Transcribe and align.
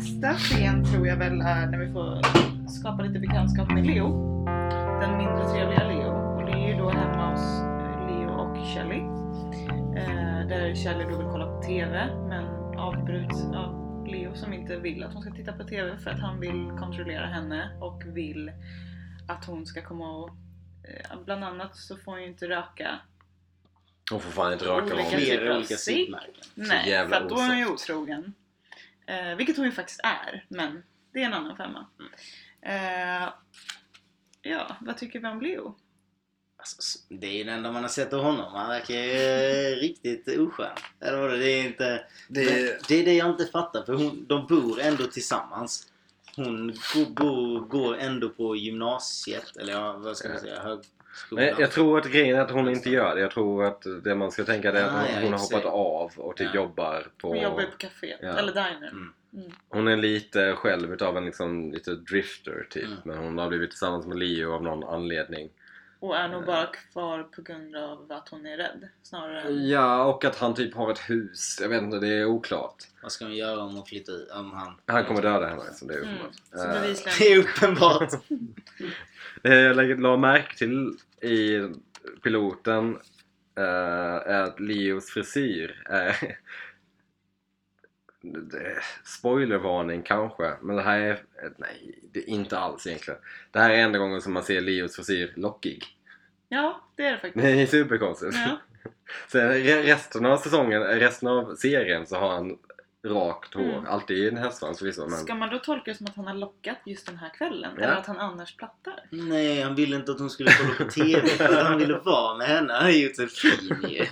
nästa 0.00 0.34
scen 0.34 0.84
tror 0.84 1.06
jag 1.06 1.16
väl 1.16 1.40
är 1.40 1.66
när 1.66 1.78
vi 1.78 1.92
får 1.92 2.22
skapa 2.68 3.02
lite 3.02 3.18
bekantskap 3.18 3.70
med 3.70 3.86
Leo. 3.86 4.08
Den 5.00 5.16
mindre 5.16 5.48
trevliga 5.52 5.88
Leo. 5.88 6.36
Och 6.36 6.46
det 6.46 6.52
är 6.52 6.68
ju 6.68 6.74
då 6.74 6.90
hemma 6.90 7.30
hos 7.30 7.40
eh, 7.60 8.06
Leo 8.06 8.30
och 8.30 8.56
Shelly. 8.66 9.00
Eh, 10.00 10.48
där 10.48 10.74
Shelly 10.74 11.04
då 11.04 11.18
vill 11.18 11.26
kolla 11.26 11.46
på 11.46 11.62
TV 11.62 12.06
men 12.28 12.44
avbryts 12.78 13.44
av 13.44 14.06
Leo 14.06 14.34
som 14.34 14.52
inte 14.52 14.76
vill 14.76 15.04
att 15.04 15.12
hon 15.12 15.22
ska 15.22 15.30
titta 15.30 15.52
på 15.52 15.64
TV 15.64 15.98
för 15.98 16.10
att 16.10 16.20
han 16.20 16.40
vill 16.40 16.70
kontrollera 16.78 17.26
henne 17.26 17.78
och 17.80 18.02
vill 18.06 18.52
att 19.28 19.44
hon 19.44 19.66
ska 19.66 19.82
komma 19.82 20.16
och 20.16 20.30
eh, 20.84 21.18
Bland 21.24 21.44
annat 21.44 21.76
så 21.76 21.96
får 21.96 22.12
hon 22.12 22.22
ju 22.22 22.28
inte 22.28 22.48
röka 22.48 23.00
Hon 24.10 24.20
får 24.20 24.30
fan 24.30 24.52
inte 24.52 24.64
röka 24.64 24.94
Olika 24.94 24.94
någon. 24.94 25.10
typer 25.10 25.36
Flera 25.36 25.50
av 25.50 25.56
olika 25.56 25.76
cigg. 25.76 26.14
Nej, 26.54 27.08
för 27.08 27.16
att 27.16 27.28
då 27.28 27.38
är 27.38 27.46
hon 27.46 27.58
ju 27.58 27.66
otrogen. 27.66 28.34
Eh, 29.10 29.36
vilket 29.36 29.56
hon 29.56 29.66
ju 29.66 29.72
faktiskt 29.72 30.00
är, 30.04 30.44
men 30.48 30.82
det 31.12 31.22
är 31.22 31.26
en 31.26 31.32
annan 31.34 31.56
femma. 31.56 31.86
Eh, 32.62 33.28
ja, 34.42 34.76
vad 34.80 34.96
tycker 34.96 35.20
vi 35.20 35.26
om 35.28 35.40
Leo? 35.40 35.74
Alltså, 36.56 36.98
det 37.08 37.26
är 37.26 37.32
ju 37.38 37.44
det 37.44 37.52
enda 37.52 37.72
man 37.72 37.82
har 37.82 37.88
sett 37.88 38.12
av 38.12 38.22
honom. 38.22 38.52
Han 38.54 38.68
verkar 38.68 38.94
ju 38.94 39.10
eh, 39.12 39.76
riktigt 39.80 40.38
oskön. 40.38 40.76
Eller 41.00 41.18
vadå? 41.18 41.34
Det 41.36 41.48
är 41.50 41.64
inte... 41.66 42.04
Det- 42.28 42.44
Det... 42.44 42.88
det 42.88 42.94
är 42.94 43.04
det 43.04 43.14
jag 43.14 43.30
inte 43.30 43.46
fattar. 43.46 43.82
För 43.82 43.92
hon, 43.94 44.26
de 44.26 44.46
bor 44.46 44.80
ändå 44.80 45.04
tillsammans. 45.06 45.89
Hon 46.44 46.74
går, 47.68 47.96
ändå 47.98 48.28
på 48.28 48.56
gymnasiet. 48.56 49.56
Eller 49.56 49.72
ja, 49.72 49.92
vad 49.98 50.16
ska 50.16 50.28
man 50.28 50.38
säga? 50.38 50.60
Högskolan. 50.60 51.44
Men 51.44 51.54
jag 51.58 51.70
tror 51.70 51.98
att 51.98 52.06
grejen 52.12 52.36
är 52.36 52.40
att 52.40 52.50
hon 52.50 52.68
inte 52.68 52.90
gör 52.90 53.14
det. 53.14 53.20
Jag 53.20 53.30
tror 53.30 53.64
att 53.64 53.84
det 54.04 54.14
man 54.14 54.30
ska 54.30 54.44
tänka 54.44 54.72
det 54.72 54.78
är 54.80 54.84
att 54.84 54.92
Ah, 54.92 54.96
hon, 54.98 55.14
ja, 55.14 55.20
hon 55.22 55.32
har 55.32 55.40
hoppat 55.40 55.64
av 55.64 56.12
och 56.16 56.36
typ 56.36 56.48
Ja. 56.54 56.60
jobbar 56.60 57.06
på... 57.18 57.28
Hon 57.28 57.40
jobbar 57.40 57.60
ju 57.60 57.66
på 57.66 57.76
caféet, 57.76 58.18
Ja. 58.22 58.28
eller 58.38 58.52
diner. 58.52 58.88
Mm. 58.92 59.12
Mm. 59.34 59.50
Hon 59.68 59.88
är 59.88 59.96
lite 59.96 60.52
själv 60.52 60.92
utav 60.92 61.16
en 61.16 61.24
liksom, 61.24 61.72
lite 61.72 61.94
drifter 61.94 62.66
typ. 62.70 62.84
Mm. 62.84 62.98
Men 63.04 63.18
hon 63.18 63.38
har 63.38 63.48
blivit 63.48 63.70
tillsammans 63.70 64.06
med 64.06 64.18
Leo 64.18 64.52
av 64.52 64.62
någon 64.62 64.84
anledning. 64.84 65.50
Och 66.00 66.16
är 66.16 66.28
nog 66.28 66.44
bara 66.46 66.66
kvar 66.66 67.22
på 67.22 67.42
grund 67.42 67.76
av 67.76 68.12
att 68.12 68.28
hon 68.28 68.46
är 68.46 68.56
rädd. 68.56 68.88
Snarare 69.02 69.40
än... 69.40 69.68
Ja, 69.68 70.04
och 70.04 70.24
att 70.24 70.36
han 70.36 70.54
typ 70.54 70.74
har 70.74 70.90
ett 70.92 70.98
hus. 71.10 71.58
Jag 71.62 71.68
vet 71.68 71.82
inte, 71.82 71.98
det 71.98 72.08
är 72.08 72.24
oklart. 72.24 72.74
Vad 73.02 73.12
ska 73.12 73.24
hon 73.24 73.34
göra 73.36 73.60
om 73.60 73.74
hon 73.76 73.86
flyttar 73.86 74.12
ut? 74.12 74.30
Om 74.30 74.52
han... 74.52 74.74
Han 74.86 75.04
kommer 75.04 75.22
döda 75.22 75.46
henne, 75.48 75.62
så 75.74 75.84
det 75.84 75.94
är 75.94 75.98
Mm. 76.02 76.14
uppenbart. 76.14 76.34
Så 76.54 76.66
Eh, 76.68 76.72
bevisligen. 76.82 77.16
Det 77.18 77.32
är 77.32 77.38
uppenbart. 77.38 78.10
Det 79.42 79.60
jag 79.60 79.76
lägger- 79.76 79.96
la 79.96 80.16
märke 80.16 80.56
till 80.56 80.96
i 81.22 81.68
piloten 82.22 82.96
eh, 83.58 83.64
är 84.34 84.42
att 84.42 84.60
Leos 84.60 85.10
frisyr 85.10 85.82
är... 85.86 86.38
Spoilervarning 89.04 90.02
kanske, 90.02 90.52
men 90.62 90.76
det 90.76 90.82
här 90.82 90.98
är... 91.00 91.22
Nej, 91.56 91.98
det 92.12 92.20
är 92.20 92.28
inte 92.28 92.58
alls 92.58 92.86
egentligen. 92.86 93.20
Det 93.50 93.58
här 93.58 93.70
är 93.70 93.78
enda 93.78 93.98
gången 93.98 94.20
som 94.20 94.32
man 94.32 94.42
ser 94.42 94.60
Leos 94.60 94.96
frisyr 94.96 95.32
lockig. 95.36 95.84
Ja, 96.48 96.80
det 96.96 97.04
är 97.06 97.12
det 97.12 97.18
faktiskt. 97.18 97.44
Det 97.44 97.50
är 97.62 97.66
superkonstigt. 97.66 98.36
Ja. 98.36 98.58
Sen 99.28 99.52
re- 99.52 99.82
resten 99.82 100.26
av 100.26 100.36
säsongen, 100.36 100.82
resten 100.82 101.28
av 101.28 101.54
serien 101.54 102.06
så 102.06 102.16
har 102.16 102.28
han 102.30 102.58
rakt 103.06 103.54
hår. 103.54 103.62
Mm. 103.62 103.86
Alltid 103.86 104.28
en 104.28 104.36
hästsvans 104.36 104.78
förvisso 104.78 105.06
men... 105.08 105.18
Ska 105.18 105.34
man 105.34 105.50
då 105.50 105.58
tolka 105.58 105.90
det 105.90 105.96
som 105.96 106.06
att 106.06 106.16
han 106.16 106.26
har 106.26 106.34
lockat 106.34 106.78
just 106.86 107.06
den 107.06 107.16
här 107.16 107.28
kvällen? 107.28 107.72
Ja. 107.76 107.82
Eller 107.82 107.96
att 107.96 108.06
han 108.06 108.18
annars 108.18 108.56
plattar? 108.56 108.94
Nej, 109.10 109.62
han 109.62 109.74
ville 109.74 109.96
inte 109.96 110.12
att 110.12 110.18
hon 110.18 110.30
skulle 110.30 110.50
kolla 110.52 110.74
på 110.74 110.84
TV 110.84 111.26
för 111.28 111.58
att 111.58 111.66
han 111.66 111.78
ville 111.78 111.98
vara 111.98 112.36
med 112.36 112.46
henne. 112.46 112.72
Han 112.72 112.82
har 112.82 112.90
gjort 112.90 113.16
sig 113.16 113.28
fin 113.28 113.86
ju. 113.88 114.06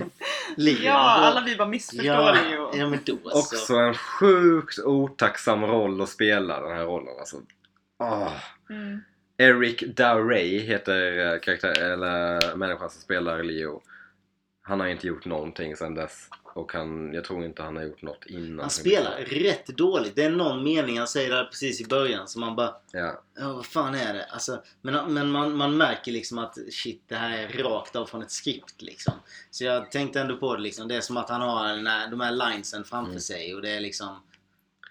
Ja, 0.85 0.99
alla 0.99 1.41
vi 1.41 1.57
bara 1.57 1.69
missförstår 1.69 2.07
ja, 2.07 2.33
Leo. 2.33 2.71
ja, 2.75 2.89
men 2.89 2.99
då 3.05 3.19
så. 3.25 3.39
Också 3.39 3.75
en 3.75 3.95
sjukt 3.95 4.79
otacksam 4.79 5.65
roll 5.65 6.01
att 6.01 6.09
spela 6.09 6.61
den 6.61 6.77
här 6.77 6.85
rollen 6.85 7.15
alltså. 7.19 7.37
Ah. 7.99 8.31
Mm. 8.71 9.01
Eric 9.37 9.85
Dowray 9.97 10.59
heter 10.59 11.33
eh, 11.35 11.41
karaktär, 11.41 11.83
eller 11.83 12.57
människan 12.57 12.91
som 12.91 13.01
spelar 13.01 13.43
Leo. 13.43 13.83
Han 14.69 14.81
har 14.81 14.87
inte 14.87 15.07
gjort 15.07 15.25
någonting 15.25 15.77
sedan 15.77 15.95
dess. 15.95 16.29
Och 16.55 16.73
han, 16.73 17.13
jag 17.15 17.25
tror 17.25 17.45
inte 17.45 17.63
han 17.63 17.77
har 17.77 17.83
gjort 17.83 18.03
något 18.03 18.27
innan. 18.27 18.59
Han 18.61 18.71
spelar 18.71 19.17
rätt 19.21 19.67
dåligt. 19.67 20.17
Det 20.17 20.25
är 20.25 20.31
någon 20.31 20.65
mening 20.65 20.99
han 20.99 21.09
säger 21.09 21.31
där 21.31 21.45
precis 21.45 21.81
i 21.81 21.87
början 21.87 22.29
som 22.29 22.41
man 22.41 22.57
bara 22.57 22.75
Ja. 22.93 23.23
Ja, 23.39 23.53
vad 23.53 23.67
fan 23.67 23.95
är 23.95 24.15
det? 24.15 24.25
Alltså, 24.25 24.63
men 24.83 25.15
men 25.15 25.31
man, 25.31 25.57
man 25.57 25.77
märker 25.77 26.13
liksom 26.13 26.39
att 26.39 26.59
shit, 26.71 27.03
det 27.09 27.15
här 27.15 27.39
är 27.39 27.63
rakt 27.63 27.97
av 27.97 28.07
från 28.07 28.23
ett 28.23 28.31
skript 28.31 28.83
liksom. 28.83 29.13
Så 29.51 29.65
jag 29.65 29.91
tänkte 29.91 30.21
ändå 30.21 30.37
på 30.37 30.57
det 30.57 30.63
liksom. 30.63 30.89
Det 30.89 30.97
är 30.97 31.01
som 31.01 31.17
att 31.17 31.31
han 31.31 31.41
har 31.41 31.69
den 31.69 31.87
här, 31.87 32.09
de 32.11 32.21
här 32.21 32.33
linesen 32.33 32.85
framför 32.85 33.11
Mm. 33.11 33.21
sig 33.21 33.55
och 33.55 33.63
det 33.63 33.71
är 33.71 33.81
liksom... 33.81 34.23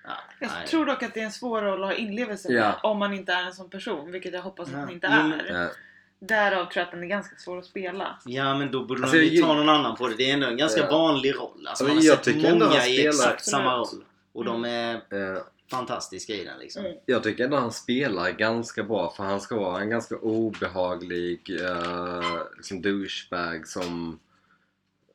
Ja, 0.03 0.13
Jag 0.39 0.49
nej. 0.59 0.67
tror 0.67 0.85
dock 0.85 1.03
att 1.03 1.13
det 1.13 1.19
är 1.19 1.25
en 1.25 1.31
svår 1.31 1.61
roll 1.61 1.83
att 1.83 1.89
ha 1.89 1.95
inlevelse 1.95 2.51
Ja. 2.53 2.79
om 2.83 2.97
man 2.99 3.13
inte 3.13 3.33
är 3.33 3.43
en 3.43 3.53
sån 3.53 3.69
person, 3.69 4.11
vilket 4.11 4.33
jag 4.33 4.41
hoppas 4.41 4.67
att 4.67 4.73
Ja. 4.73 4.79
man 4.79 4.89
inte 4.91 5.07
är. 5.07 5.45
Ja. 5.53 5.69
Därav 6.19 6.65
tror 6.65 6.71
jag 6.75 6.83
att 6.83 6.91
den 6.91 7.03
är 7.03 7.07
ganska 7.07 7.35
svår 7.35 7.57
att 7.57 7.65
spela. 7.65 8.17
Ja 8.25 8.57
men 8.57 8.71
då 8.71 8.85
borde 8.85 9.01
Alltså, 9.01 9.17
de 9.17 9.23
ju 9.25 9.41
ta 9.41 9.53
någon 9.53 9.69
annan 9.69 9.95
på 9.95 10.07
det. 10.07 10.15
Det 10.17 10.29
är 10.29 10.33
ändå 10.33 10.47
en 10.47 10.57
ganska 10.57 10.81
Ja. 10.81 10.91
vanlig 10.91 11.35
roll. 11.35 11.67
Alltså, 11.67 11.83
man 11.83 11.97
har 11.97 12.03
jag 12.03 12.25
sett 12.25 12.35
många 12.35 12.85
i 12.87 12.93
spelar- 12.93 13.07
exakt 13.09 13.45
samma 13.45 13.77
roll. 13.77 14.03
Och 14.33 14.45
de 14.45 14.65
är 14.65 14.93
Eh, 14.95 15.41
fantastiska 15.71 16.33
i 16.33 16.43
den 16.45 16.59
liksom. 16.59 16.85
Mm. 16.85 16.97
Jag 17.05 17.23
tycker 17.23 17.43
ändå 17.43 17.57
han 17.57 17.71
spelar 17.71 18.31
ganska 18.31 18.83
bra 18.83 19.13
för 19.17 19.23
han 19.23 19.41
ska 19.41 19.55
vara 19.55 19.81
en 19.81 19.89
ganska 19.89 20.15
obehaglig 20.17 21.49
uh, 21.61 22.41
liksom 22.57 22.81
douchebag 22.81 23.67
som 23.67 24.19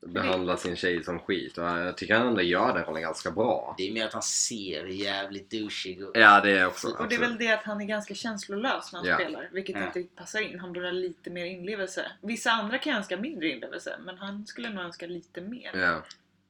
behandlar 0.07 0.57
sin 0.57 0.77
tjej 0.77 1.05
som 1.05 1.19
skit. 1.19 1.59
Och 1.59 1.65
jag 1.65 1.97
tycker 1.97 2.15
han 2.15 2.27
ändå 2.27 2.43
gör 2.43 2.75
den 2.75 2.85
rollen 2.85 3.03
ganska 3.03 3.31
bra. 3.31 3.75
Det 3.79 3.89
är 3.89 3.93
mer 3.93 4.07
att 4.07 4.13
han 4.13 4.23
ser 4.23 4.87
jävligt 4.87 5.51
douchig 5.51 6.01
ut. 6.01 6.11
Ja, 6.15 6.41
det 6.41 6.51
är 6.59 6.67
också. 6.67 6.89
Och 6.89 7.09
det 7.09 7.15
är 7.15 7.21
väl 7.21 7.39
det 7.39 7.53
att 7.53 7.65
han 7.65 7.81
är 7.81 7.85
ganska 7.85 8.15
känslolös 8.15 8.93
när 8.93 8.99
han 9.01 9.09
Ja. 9.09 9.15
spelar, 9.17 9.49
vilket 9.53 9.77
Ja. 9.77 9.87
inte 9.87 10.03
passar 10.17 10.41
in. 10.41 10.61
Han 10.61 10.73
borde 10.73 10.87
ha 10.87 10.93
lite 10.93 11.31
mer 11.31 11.45
inlevelse. 11.45 12.13
Vissa 12.21 12.51
andra 12.51 12.79
kan 12.79 12.97
önska 12.97 13.17
mindre 13.17 13.49
inlevelse, 13.49 13.97
men 14.05 14.19
han 14.19 14.47
skulle 14.47 14.71
nog 14.71 14.85
önska 14.85 15.07
lite 15.07 15.41
mer. 15.41 15.71
Ja. 15.75 16.03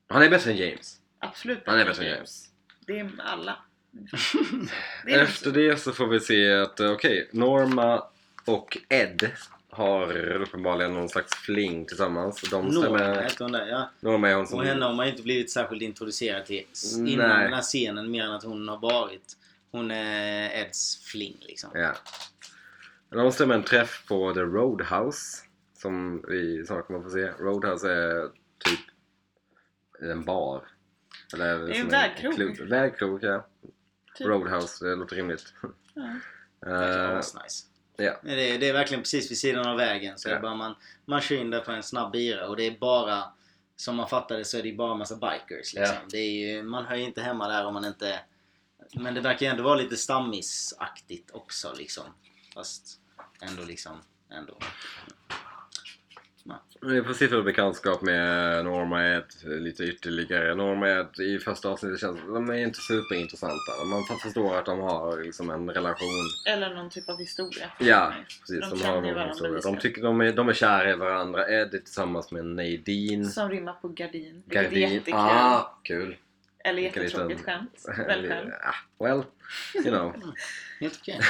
Han 0.08 0.22
är 0.22 0.30
bättre 0.30 0.50
än 0.50 0.56
James. 0.56 0.98
Absolut 1.18 1.62
Han 1.66 1.78
är 1.80 1.84
bättre 1.84 2.04
än 2.04 2.10
James. 2.14 2.48
Det 2.86 2.98
är 2.98 3.10
alla. 3.18 3.56
Det 5.04 5.12
är 5.14 5.22
Efter 5.22 5.50
det 5.50 5.76
så 5.80 5.92
får 5.92 6.06
vi 6.06 6.20
se 6.20 6.52
att 6.52 6.80
eh, 6.80 6.90
okej, 6.90 7.28
Norma 7.32 8.04
och 8.44 8.78
Ed 8.88 9.30
har 9.72 10.16
uppenbarligen 10.34 10.94
någon 10.94 11.08
slags 11.08 11.34
fling 11.34 11.86
tillsammans. 11.86 12.40
De 12.50 12.66
Norma 12.68 12.98
hette 12.98 13.44
hon 13.44 13.52
där, 13.52 13.66
ja. 13.66 13.90
Norma 14.00 14.28
är 14.28 14.34
hon 14.34 14.46
som... 14.46 14.58
Och 14.58 14.64
henne 14.64 14.84
har 14.84 14.94
man 14.94 15.08
inte 15.08 15.22
blivit 15.22 15.50
särskilt 15.50 15.82
introducerad 15.82 16.46
till 16.46 16.64
s- 16.72 16.96
Nej. 16.98 17.12
innan 17.12 17.28
den 17.40 17.52
här 17.52 17.62
scenen 17.62 18.10
mer 18.10 18.24
än 18.24 18.32
att 18.32 18.44
hon 18.44 18.68
har 18.68 18.78
varit 18.78 19.36
Hon 19.70 19.90
är 19.90 20.50
Eds 20.62 21.04
fling 21.04 21.36
liksom. 21.40 21.70
Ja. 21.74 21.94
De 23.10 23.32
stämmer 23.32 23.54
en 23.54 23.62
träff 23.62 24.04
på 24.08 24.34
The 24.34 24.40
Roadhouse. 24.40 25.42
Som 25.78 26.24
vi 26.28 26.66
snart 26.66 26.86
kommer 26.86 26.98
att 26.98 27.04
få 27.04 27.10
se. 27.10 27.28
Roadhouse 27.38 27.92
är 27.92 28.28
typ 28.58 28.80
en 30.10 30.24
bar. 30.24 30.62
Eller 31.34 31.58
Det 31.58 31.76
är 31.76 31.80
en 31.80 31.88
vägkrog. 31.88 32.34
klubb. 32.34 32.56
Vägkrog, 32.68 33.24
ja. 33.24 33.46
Typ. 34.14 34.26
Roadhouse, 34.26 34.84
det 34.84 34.96
låter 34.96 35.16
rimligt. 35.16 35.54
Ja. 35.94 36.02
Eh, 36.66 37.16
asnice. 37.18 37.66
Ja. 37.96 38.20
Det, 38.22 38.50
är, 38.50 38.58
det 38.58 38.68
är 38.68 38.72
verkligen 38.72 39.02
precis 39.02 39.30
vid 39.30 39.38
sidan 39.38 39.66
av 39.68 39.76
vägen. 39.76 40.18
Så 40.18 40.28
Ja. 40.28 40.40
bara 40.40 40.54
man, 40.54 40.74
man 41.04 41.20
kör 41.20 41.36
in 41.36 41.50
där 41.50 41.60
på 41.60 41.72
en 41.72 41.82
snabb 41.82 42.12
bira 42.12 42.48
och 42.48 42.56
det 42.56 42.66
är 42.66 42.78
bara 42.78 43.24
som 43.76 43.96
man 43.96 44.08
fattar 44.08 44.38
det 44.38 44.44
så 44.44 44.58
är 44.58 44.62
det 44.62 44.72
bara 44.72 44.94
massa 44.94 45.16
bikers 45.16 45.74
liksom. 45.74 45.96
Ja. 45.96 46.08
Det 46.10 46.18
är 46.18 46.30
ju, 46.30 46.62
man 46.62 46.84
hör 46.86 46.96
ju 46.96 47.02
inte 47.04 47.22
hemma 47.22 47.48
där 47.48 47.66
om 47.66 47.74
man 47.74 47.84
inte... 47.84 48.20
Men 48.94 49.14
det 49.14 49.20
verkar 49.20 49.46
ju 49.46 49.50
ändå 49.50 49.62
vara 49.62 49.74
lite 49.74 49.96
stammisaktigt 49.96 51.30
också 51.30 51.74
liksom. 51.78 52.04
Fast 52.54 53.00
ändå 53.42 53.62
liksom, 53.64 54.00
ändå. 54.30 54.58
Vi 56.80 57.02
får 57.02 57.12
sitta 57.12 57.38
i 57.38 57.42
bekantskap 57.42 58.02
med 58.02 58.64
Norma 58.64 59.08
Ed 59.08 59.24
lite 59.44 59.84
ytterligare. 59.84 60.54
Norma 60.54 60.88
Ed 60.88 61.20
i 61.20 61.38
första 61.38 61.68
avsnittet 61.68 62.00
känns 62.00 62.20
de 62.26 62.48
är 62.50 62.54
inte 62.54 62.78
superintressanta. 62.78 63.84
Man 63.90 64.18
förstår 64.22 64.56
att 64.58 64.66
de 64.66 64.80
har 64.80 65.22
liksom 65.24 65.50
en 65.50 65.70
relation. 65.70 66.08
Eller 66.48 66.74
någon 66.74 66.90
typ 66.90 67.08
av 67.08 67.18
historia. 67.18 67.66
Ja, 67.78 68.12
precis. 68.40 68.70
De 68.70 68.78
De, 68.78 68.84
har 68.84 69.00
någon 69.00 69.28
historia. 69.28 69.60
de, 69.62 69.76
tycker 69.78 70.02
de, 70.02 70.20
är, 70.20 70.32
de 70.32 70.48
är 70.48 70.52
kära 70.52 70.90
i 70.90 70.96
varandra. 70.96 71.48
Ed 71.48 71.74
är 71.74 71.78
tillsammans 71.78 72.32
med 72.32 72.44
Nadine. 72.44 73.24
Som 73.24 73.50
rimmar 73.50 73.72
på 73.72 73.88
gardin. 73.88 74.42
Vilket 74.46 74.58
är 74.58 74.62
Gardin. 74.62 74.92
jättekul. 74.94 75.14
Ah, 75.20 75.78
kul. 75.82 76.16
Eller 76.64 76.82
jättetråkigt 76.82 77.40
liten- 77.40 77.44
skämt. 77.84 77.98
Väl. 78.08 78.32
Ah, 78.62 79.04
well, 79.04 79.22
you 79.74 79.84
know. 79.84 80.14
Helt 80.80 80.98
okej. 81.02 81.20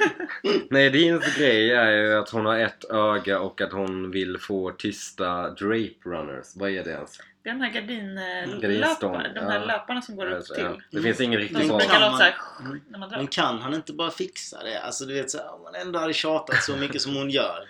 Nadines 0.70 1.36
grej 1.36 1.70
är 1.72 1.90
ju 1.90 2.14
att 2.14 2.30
hon 2.30 2.46
har 2.46 2.58
ett 2.58 2.84
öga 2.90 3.40
och 3.40 3.60
att 3.60 3.72
hon 3.72 4.10
vill 4.10 4.38
få 4.38 4.70
tysta 4.70 5.50
drape 5.50 5.94
runners. 6.04 6.46
Vad 6.56 6.70
är 6.70 6.84
det 6.84 6.90
ens? 6.90 7.18
Det 7.42 7.48
är 7.50 7.54
de 7.54 7.60
här 7.60 7.72
gardinlöparna. 7.72 8.60
Gardinstång, 8.60 9.12
De 9.34 9.40
här 9.40 9.58
ja. 9.60 9.64
löparna 9.64 10.02
som 10.02 10.16
går 10.16 10.26
upp 10.26 10.36
Alltså, 10.36 10.54
till. 10.54 10.64
ja. 10.64 10.76
Det 10.90 11.02
finns 11.02 11.20
ingen 11.20 11.40
riktig 11.40 11.56
Mm. 11.64 11.68
drar. 11.78 13.10
Men 13.16 13.26
kan 13.26 13.58
han 13.62 13.74
inte 13.74 13.92
bara 13.92 14.10
fixa 14.10 14.62
det? 14.64 14.80
Alltså 14.80 15.04
du 15.04 15.14
vet 15.14 15.30
så 15.30 15.38
här, 15.38 15.54
om 15.54 15.62
man 15.62 15.74
ändå 15.74 15.98
hade 15.98 16.12
tjatat 16.12 16.62
så 16.62 16.76
mycket 16.76 17.02
som 17.02 17.16
hon 17.16 17.30
gör. 17.30 17.68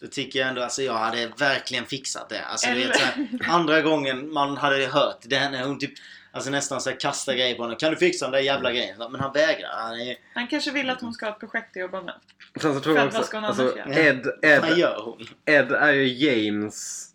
Då 0.00 0.06
tycker 0.06 0.38
jag 0.38 0.48
ändå, 0.48 0.62
alltså 0.62 0.82
jag 0.82 0.94
hade 0.94 1.32
verkligen 1.38 1.86
fixat 1.86 2.28
det. 2.28 2.44
Alltså 2.44 2.70
du 2.70 2.74
vet 2.74 2.96
så 2.96 3.04
här, 3.04 3.28
andra 3.48 3.82
gången 3.82 4.32
man 4.32 4.56
hade 4.56 4.86
hört 4.86 5.18
det 5.22 5.50
när 5.50 5.64
hon 5.64 5.78
typ 5.78 5.92
alltså 6.32 6.50
nästan 6.50 6.80
så 6.80 6.90
här 6.90 7.00
kasta 7.00 7.34
grejer 7.34 7.54
på 7.54 7.62
honom. 7.62 7.76
Kan 7.76 7.90
du 7.90 7.96
fixa 7.96 8.24
den 8.24 8.32
där 8.32 8.40
jävla 8.40 8.72
grejen? 8.72 8.98
Men 8.98 9.20
han 9.20 9.32
vägrar. 9.32 9.70
Han, 9.72 10.00
är, 10.00 10.16
Han 10.34 10.46
kanske 10.46 10.70
vill 10.70 10.90
att 10.90 11.00
hon 11.00 11.12
ska 11.12 11.26
ha 11.26 11.32
ett 11.32 11.40
projekt 11.40 11.76
att 11.76 11.80
jobba 11.80 12.02
med. 12.02 12.14
Sen 12.60 12.74
så 12.74 12.80
tror 12.80 12.94
För 12.94 13.00
jag 13.00 13.08
att 13.08 13.14
vad 13.14 13.20
också, 13.20 13.28
ska 13.28 13.36
hon 13.36 13.44
alltså, 13.44 13.62
annars 13.62 13.76
göra? 13.76 14.08
Ed, 14.08 14.26
vad 14.60 14.70
Ed, 14.70 14.78
gör 14.78 15.02
hon? 15.04 15.26
Ed 15.44 15.72
är 15.72 15.92
ju 15.92 16.06
James 16.06 17.06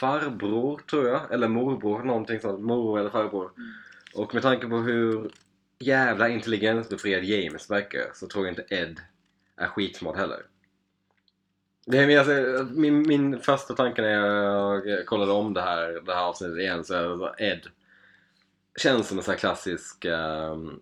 farbror 0.00 0.80
tror 0.90 1.08
jag, 1.08 1.32
eller 1.32 1.48
morbror, 1.48 2.02
någonting 2.02 2.40
sånt. 2.40 2.60
Morbror 2.60 3.00
eller 3.00 3.10
farbror. 3.10 3.52
Mm. 3.56 3.72
Och 4.14 4.34
med 4.34 4.42
tanke 4.42 4.66
på 4.66 4.76
hur 4.76 5.30
jävla 5.78 6.28
intelligensbefriad 6.28 7.24
James 7.24 7.70
verkar 7.70 8.10
så 8.14 8.26
tror 8.26 8.46
jag 8.46 8.52
inte 8.52 8.74
Ed 8.74 9.00
är 9.56 9.66
skitsmart 9.66 10.16
heller. 10.16 10.42
Det 11.90 11.98
är, 11.98 12.18
alltså, 12.18 12.64
min, 12.74 13.08
min 13.08 13.40
första 13.40 13.74
tanke 13.74 14.02
när 14.02 14.08
jag 14.10 15.06
kollade 15.06 15.32
om 15.32 15.54
det 15.54 15.62
här, 15.62 16.00
det 16.06 16.14
här 16.14 16.22
avsnittet 16.22 16.58
igen 16.58 16.84
så 16.84 16.94
är 16.94 17.42
Ed 17.42 17.60
känns 18.78 19.08
som 19.08 19.18
en 19.18 19.24
sån 19.24 19.32
här 19.32 19.38
klassisk 19.38 20.04
um, 20.04 20.80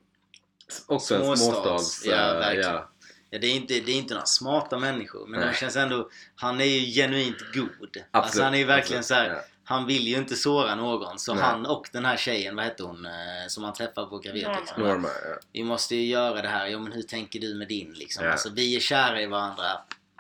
också 0.87 1.15
en 1.15 1.37
Småstads, 1.37 2.07
ja, 2.07 2.13
eh, 2.13 2.39
verkligen. 2.39 2.75
ja. 2.75 2.91
Ja, 3.31 3.39
det, 3.39 3.47
är 3.47 3.57
inte, 3.57 3.75
det 3.75 3.93
är 3.93 3.97
inte 3.97 4.15
några 4.15 4.27
smarta 4.27 4.79
människor 4.79 5.27
men 5.27 5.41
Nej. 5.41 5.49
de 5.49 5.55
känns 5.55 5.77
ändå... 5.77 6.11
Han 6.35 6.61
är 6.61 6.65
ju 6.65 6.93
genuint 6.93 7.39
god. 7.55 7.97
Alltså 8.11 8.43
han 8.43 8.55
är 8.55 8.59
ju 8.59 8.65
verkligen 8.65 9.01
absolut, 9.01 9.07
så 9.07 9.15
här. 9.15 9.31
ja. 9.31 9.41
Han 9.65 9.87
vill 9.87 10.09
ju 10.09 10.17
inte 10.17 10.35
såra 10.37 10.75
någon 10.75 11.19
så 11.19 11.35
Nej. 11.35 11.43
han 11.43 11.67
och 11.67 11.89
den 11.93 12.05
här 12.05 12.17
tjejen, 12.17 12.57
vad 12.57 12.65
hette 12.65 12.83
hon, 12.83 13.07
eh, 13.07 13.13
som 13.49 13.65
han 13.65 13.73
träffar 13.73 14.07
på 14.07 14.17
Norma. 14.17 14.59
liksom. 14.61 14.83
Norma, 14.83 15.09
ja. 15.09 15.37
Vi 15.53 15.65
måste 15.65 15.97
ju 15.97 16.07
göra 16.07 16.43
det 16.43 16.49
här. 16.49 16.67
Ja 16.67 16.79
men 16.79 16.93
hur 16.93 17.03
tänker 17.03 17.41
du 17.41 17.55
med 17.55 17.69
din 17.69 17.93
liksom? 17.93 18.25
Ja. 18.25 18.33
Alltså 18.33 18.51
vi 18.51 18.77
är 18.77 18.81
kära 18.81 19.23
i 19.23 19.27
varandra. 19.27 19.65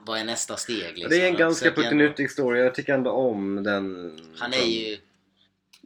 Vad 0.00 0.20
är 0.20 0.24
nästa 0.24 0.56
steg 0.56 0.92
liksom? 0.94 1.10
Det 1.10 1.16
är 1.16 1.20
en 1.20 1.26
Jag 1.30 1.38
ganska 1.38 1.70
puttinuttig 1.70 2.30
story. 2.30 2.60
Jag 2.60 2.74
tycker 2.74 2.94
ändå 2.94 3.10
om 3.10 3.62
den. 3.62 4.18
Han 4.38 4.52
är 4.52 4.64
ju... 4.66 4.98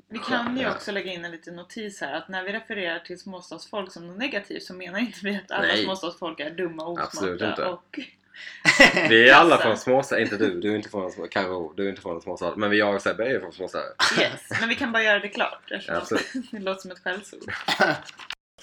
Vi 0.09 0.19
kan 0.19 0.56
ju 0.56 0.62
Ja. 0.62 0.70
också 0.70 0.93
lägga 0.93 1.12
in 1.12 1.25
en 1.25 1.31
liten 1.31 1.56
notis 1.56 2.00
här 2.00 2.14
att 2.14 2.29
när 2.29 2.43
vi 2.44 2.53
refererar 2.53 2.99
till 2.99 3.19
småstadsfolk 3.19 3.93
som 3.93 4.06
något 4.06 4.19
negativt 4.19 4.62
så 4.62 4.75
menar 4.75 4.99
inte 4.99 5.19
vi 5.23 5.37
att 5.37 5.50
alla 5.50 5.67
Nej. 5.67 5.85
småstadsfolk 5.85 6.41
är 6.41 6.50
dumma 6.50 6.85
och 6.85 7.00
Absolut 7.00 7.43
osmarta 7.43 7.50
inte. 7.62 7.64
och 7.64 7.99
Vi 9.09 9.29
är 9.29 9.35
alla 9.35 9.59
från 9.59 9.76
småstad. 9.79 10.20
Inte 10.20 10.37
du. 10.37 10.61
Du 10.61 10.73
är 10.73 10.76
inte 10.76 10.88
från 10.88 11.05
en 11.05 11.11
små... 11.12 11.26
Karo, 11.26 11.73
du 11.76 11.85
är 11.87 11.91
inte 11.91 12.03
från 12.03 12.20
småstad. 12.23 12.56
Men 12.56 12.70
vi 12.70 12.79
jag 12.79 12.94
och 12.94 13.03
Sebbe 13.03 13.25
är 13.25 13.41
från 13.41 13.53
småstad. 13.53 13.79
yes. 14.20 14.41
Men 14.61 14.69
vi 14.69 14.75
kan 14.75 14.93
bara 14.93 15.03
göra 15.03 15.19
det 15.19 15.29
klart 15.29 15.70
eftersom 15.70 15.97
Absolut. 15.97 16.32
det 16.50 16.58
låter 16.58 16.81
som 16.81 16.91
ett 16.91 16.99
skällsord. 16.99 17.53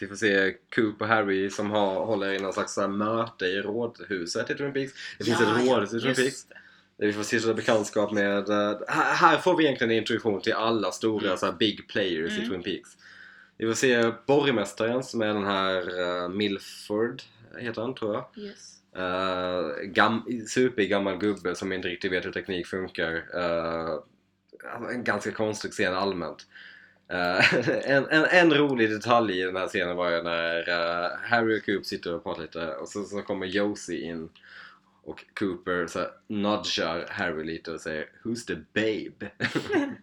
Vi 0.01 0.07
får 0.07 0.15
se 0.15 0.53
Coop 0.75 1.01
och 1.01 1.07
Harry 1.07 1.49
som 1.49 1.71
har, 1.71 2.05
håller 2.05 2.33
i 2.33 2.39
någon 2.39 2.53
slags 2.53 2.77
här 2.77 2.87
möte 2.87 3.45
i 3.45 3.61
rådhuset 3.61 4.49
i 4.49 4.55
Twin 4.55 4.73
Peaks. 4.73 4.93
Det 5.17 5.23
finns 5.23 5.39
Ja, 5.41 5.59
ett 5.59 5.67
rådhus 5.67 5.93
i 5.93 5.99
Twin 5.99 6.15
Peaks. 6.15 6.47
Vi 6.97 7.13
får 7.13 7.23
stifta 7.23 7.53
bekantskap 7.53 8.11
med... 8.11 8.49
eh, 8.49 8.79
här, 8.87 9.15
här 9.15 9.37
får 9.37 9.57
vi 9.57 9.63
egentligen 9.63 9.91
en 9.91 9.97
introduktion 9.97 10.41
till 10.41 10.53
alla 10.53 10.91
stora 10.91 11.25
Mm. 11.25 11.37
så 11.37 11.45
här, 11.45 11.53
big 11.53 11.87
players 11.89 12.31
i 12.31 12.35
Mm. 12.37 12.49
Twin 12.49 12.63
Peaks. 12.63 12.89
Vi 13.57 13.67
får 13.67 13.73
se 13.73 14.11
borgmästaren 14.27 15.03
som 15.03 15.21
är 15.21 15.27
den 15.27 15.45
här 15.45 15.99
uh, 15.99 16.29
Milford, 16.29 17.21
heter 17.57 17.81
han 17.81 17.95
tror 17.95 18.13
jag. 18.13 18.43
Yes. 18.43 18.75
Uh, 18.97 19.83
gam, 19.83 20.25
supergammal 20.47 21.17
gubbe 21.17 21.55
som 21.55 21.71
inte 21.71 21.87
riktigt 21.87 22.11
vet 22.11 22.25
hur 22.25 22.31
teknik 22.31 22.67
funkar. 22.67 23.13
Uh, 23.13 23.99
en 24.91 25.03
ganska 25.03 25.31
konstig 25.31 25.71
scen 25.71 25.93
allmänt. 25.93 26.47
Uh, 27.13 27.53
en, 27.89 28.07
en, 28.09 28.25
en 28.25 28.53
rolig 28.53 28.89
detalj 28.89 29.39
i 29.39 29.43
den 29.43 29.55
här 29.55 29.67
scenen 29.67 29.95
var 29.95 30.11
ju 30.11 30.23
när 30.23 30.69
uh, 30.69 31.09
Harry 31.23 31.59
och 31.59 31.65
Coop 31.65 31.85
sitter 31.85 32.13
och 32.13 32.23
pratar 32.23 32.41
lite 32.41 32.67
och 32.67 32.89
så, 32.89 33.03
så 33.03 33.21
kommer 33.21 33.45
Josie 33.45 34.01
in 34.01 34.29
och 35.03 35.25
Cooper 35.39 35.87
så 35.87 36.07
nudgar 36.27 37.07
Harry 37.09 37.43
lite 37.43 37.71
och 37.71 37.81
säger 37.81 38.09
Who's 38.23 38.45
the 38.45 38.55
babe? 38.55 39.31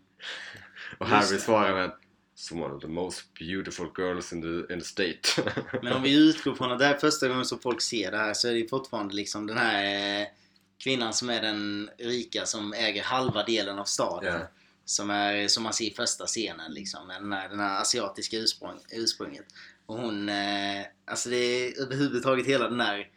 och 0.98 1.06
Harry 1.06 1.38
svarar 1.38 1.74
med 1.74 1.92
Some 2.38 2.64
one 2.64 2.74
of 2.74 2.82
the 2.82 2.88
most 2.88 3.34
beautiful 3.38 3.88
girls 3.98 4.32
in 4.32 4.42
the, 4.42 4.74
in 4.74 4.80
the 4.80 4.86
state. 4.86 5.52
Men 5.82 5.92
om 5.92 6.02
vi 6.02 6.28
utgår 6.28 6.54
från 6.54 6.72
att 6.72 6.78
det 6.78 6.84
här 6.84 6.94
är 6.94 6.98
första 6.98 7.28
gången 7.28 7.44
som 7.44 7.58
folk 7.58 7.82
ser 7.82 8.10
det 8.10 8.16
här 8.16 8.34
så 8.34 8.48
är 8.48 8.54
det 8.54 8.68
fortfarande 8.68 9.14
liksom 9.14 9.46
den 9.46 9.58
här 9.58 10.20
eh, 10.20 10.26
kvinnan 10.78 11.12
som 11.12 11.30
är 11.30 11.42
den 11.42 11.90
rika 11.98 12.46
som 12.46 12.72
äger 12.72 13.02
halva 13.02 13.44
delen 13.44 13.78
av 13.78 13.84
staden. 13.84 14.34
Ja. 14.40 14.46
Som, 14.88 15.10
är, 15.10 15.48
som 15.48 15.62
man 15.62 15.72
ser 15.72 15.84
i 15.84 15.90
första 15.90 16.26
scenen 16.26 16.72
liksom. 16.72 17.06
med 17.06 17.22
Den 17.22 17.32
här, 17.32 17.48
den 17.48 17.60
här 17.60 17.80
asiatiska 17.80 18.36
ursprung, 18.36 18.78
ursprunget. 18.90 19.46
Och 19.86 19.96
hon, 19.98 20.28
eh, 20.28 20.82
alltså 21.04 21.28
det 21.28 21.36
är 21.36 21.80
överhuvudtaget 21.82 22.46
hela 22.46 22.68
den 22.68 22.80
här 22.80 23.08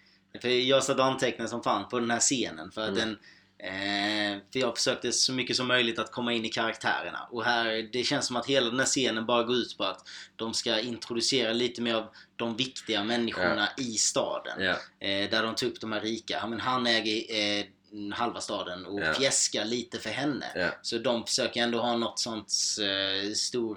för 0.42 0.48
jag 0.50 0.84
satt 0.84 1.00
anteckningar 1.00 1.48
som 1.50 1.64
fan 1.64 1.90
på 1.90 2.00
den 2.00 2.12
här 2.12 2.20
scenen 2.20 2.72
för 2.72 2.82
att 2.82 2.98
Mm. 2.98 3.00
den 3.00 3.18
eh, 3.60 4.42
För 4.54 4.60
jag 4.60 4.78
försökte 4.78 5.12
så 5.12 5.34
mycket 5.34 5.56
som 5.56 5.68
möjligt 5.68 6.00
att 6.00 6.12
komma 6.12 6.34
in 6.34 6.46
i 6.46 6.50
karaktärerna 6.50 7.28
och 7.32 7.44
här, 7.44 7.90
det 7.92 8.04
känns 8.04 8.26
som 8.28 8.36
att 8.36 8.46
hela 8.46 8.70
den 8.70 8.80
här 8.80 8.86
scenen 8.86 9.26
bara 9.26 9.44
går 9.44 9.56
ut 9.56 9.78
på 9.78 9.84
att 9.84 10.08
de 10.36 10.54
ska 10.54 10.80
introducera 10.80 11.54
lite 11.54 11.82
mer 11.82 11.94
av 11.96 12.08
de 12.36 12.56
viktiga 12.56 13.04
människorna 13.04 13.70
i 13.78 13.84
staden. 13.94 14.64
ja. 14.64 14.76
Eh, 15.08 15.30
där 15.30 15.44
de 15.44 15.56
tar 15.56 15.68
upp 15.68 15.82
de 15.82 15.92
här 15.92 16.02
rika. 16.02 16.34
Ja, 16.34 16.48
men 16.48 16.60
han 16.60 16.88
äger 16.88 17.16
eh, 17.60 17.66
halva 18.14 18.42
staden 18.42 18.86
och 18.86 19.00
Ja. 19.00 19.14
fjäskar 19.14 19.66
lite 19.66 20.00
för 20.00 20.10
henne. 20.10 20.46
Ja. 20.56 20.70
Så 20.82 20.98
de 20.98 21.26
försöker 21.26 21.62
ändå 21.64 21.80
ha 21.80 21.98
något 21.98 22.20
sånt 22.20 22.54
eh, 22.82 23.34
stor 23.34 23.76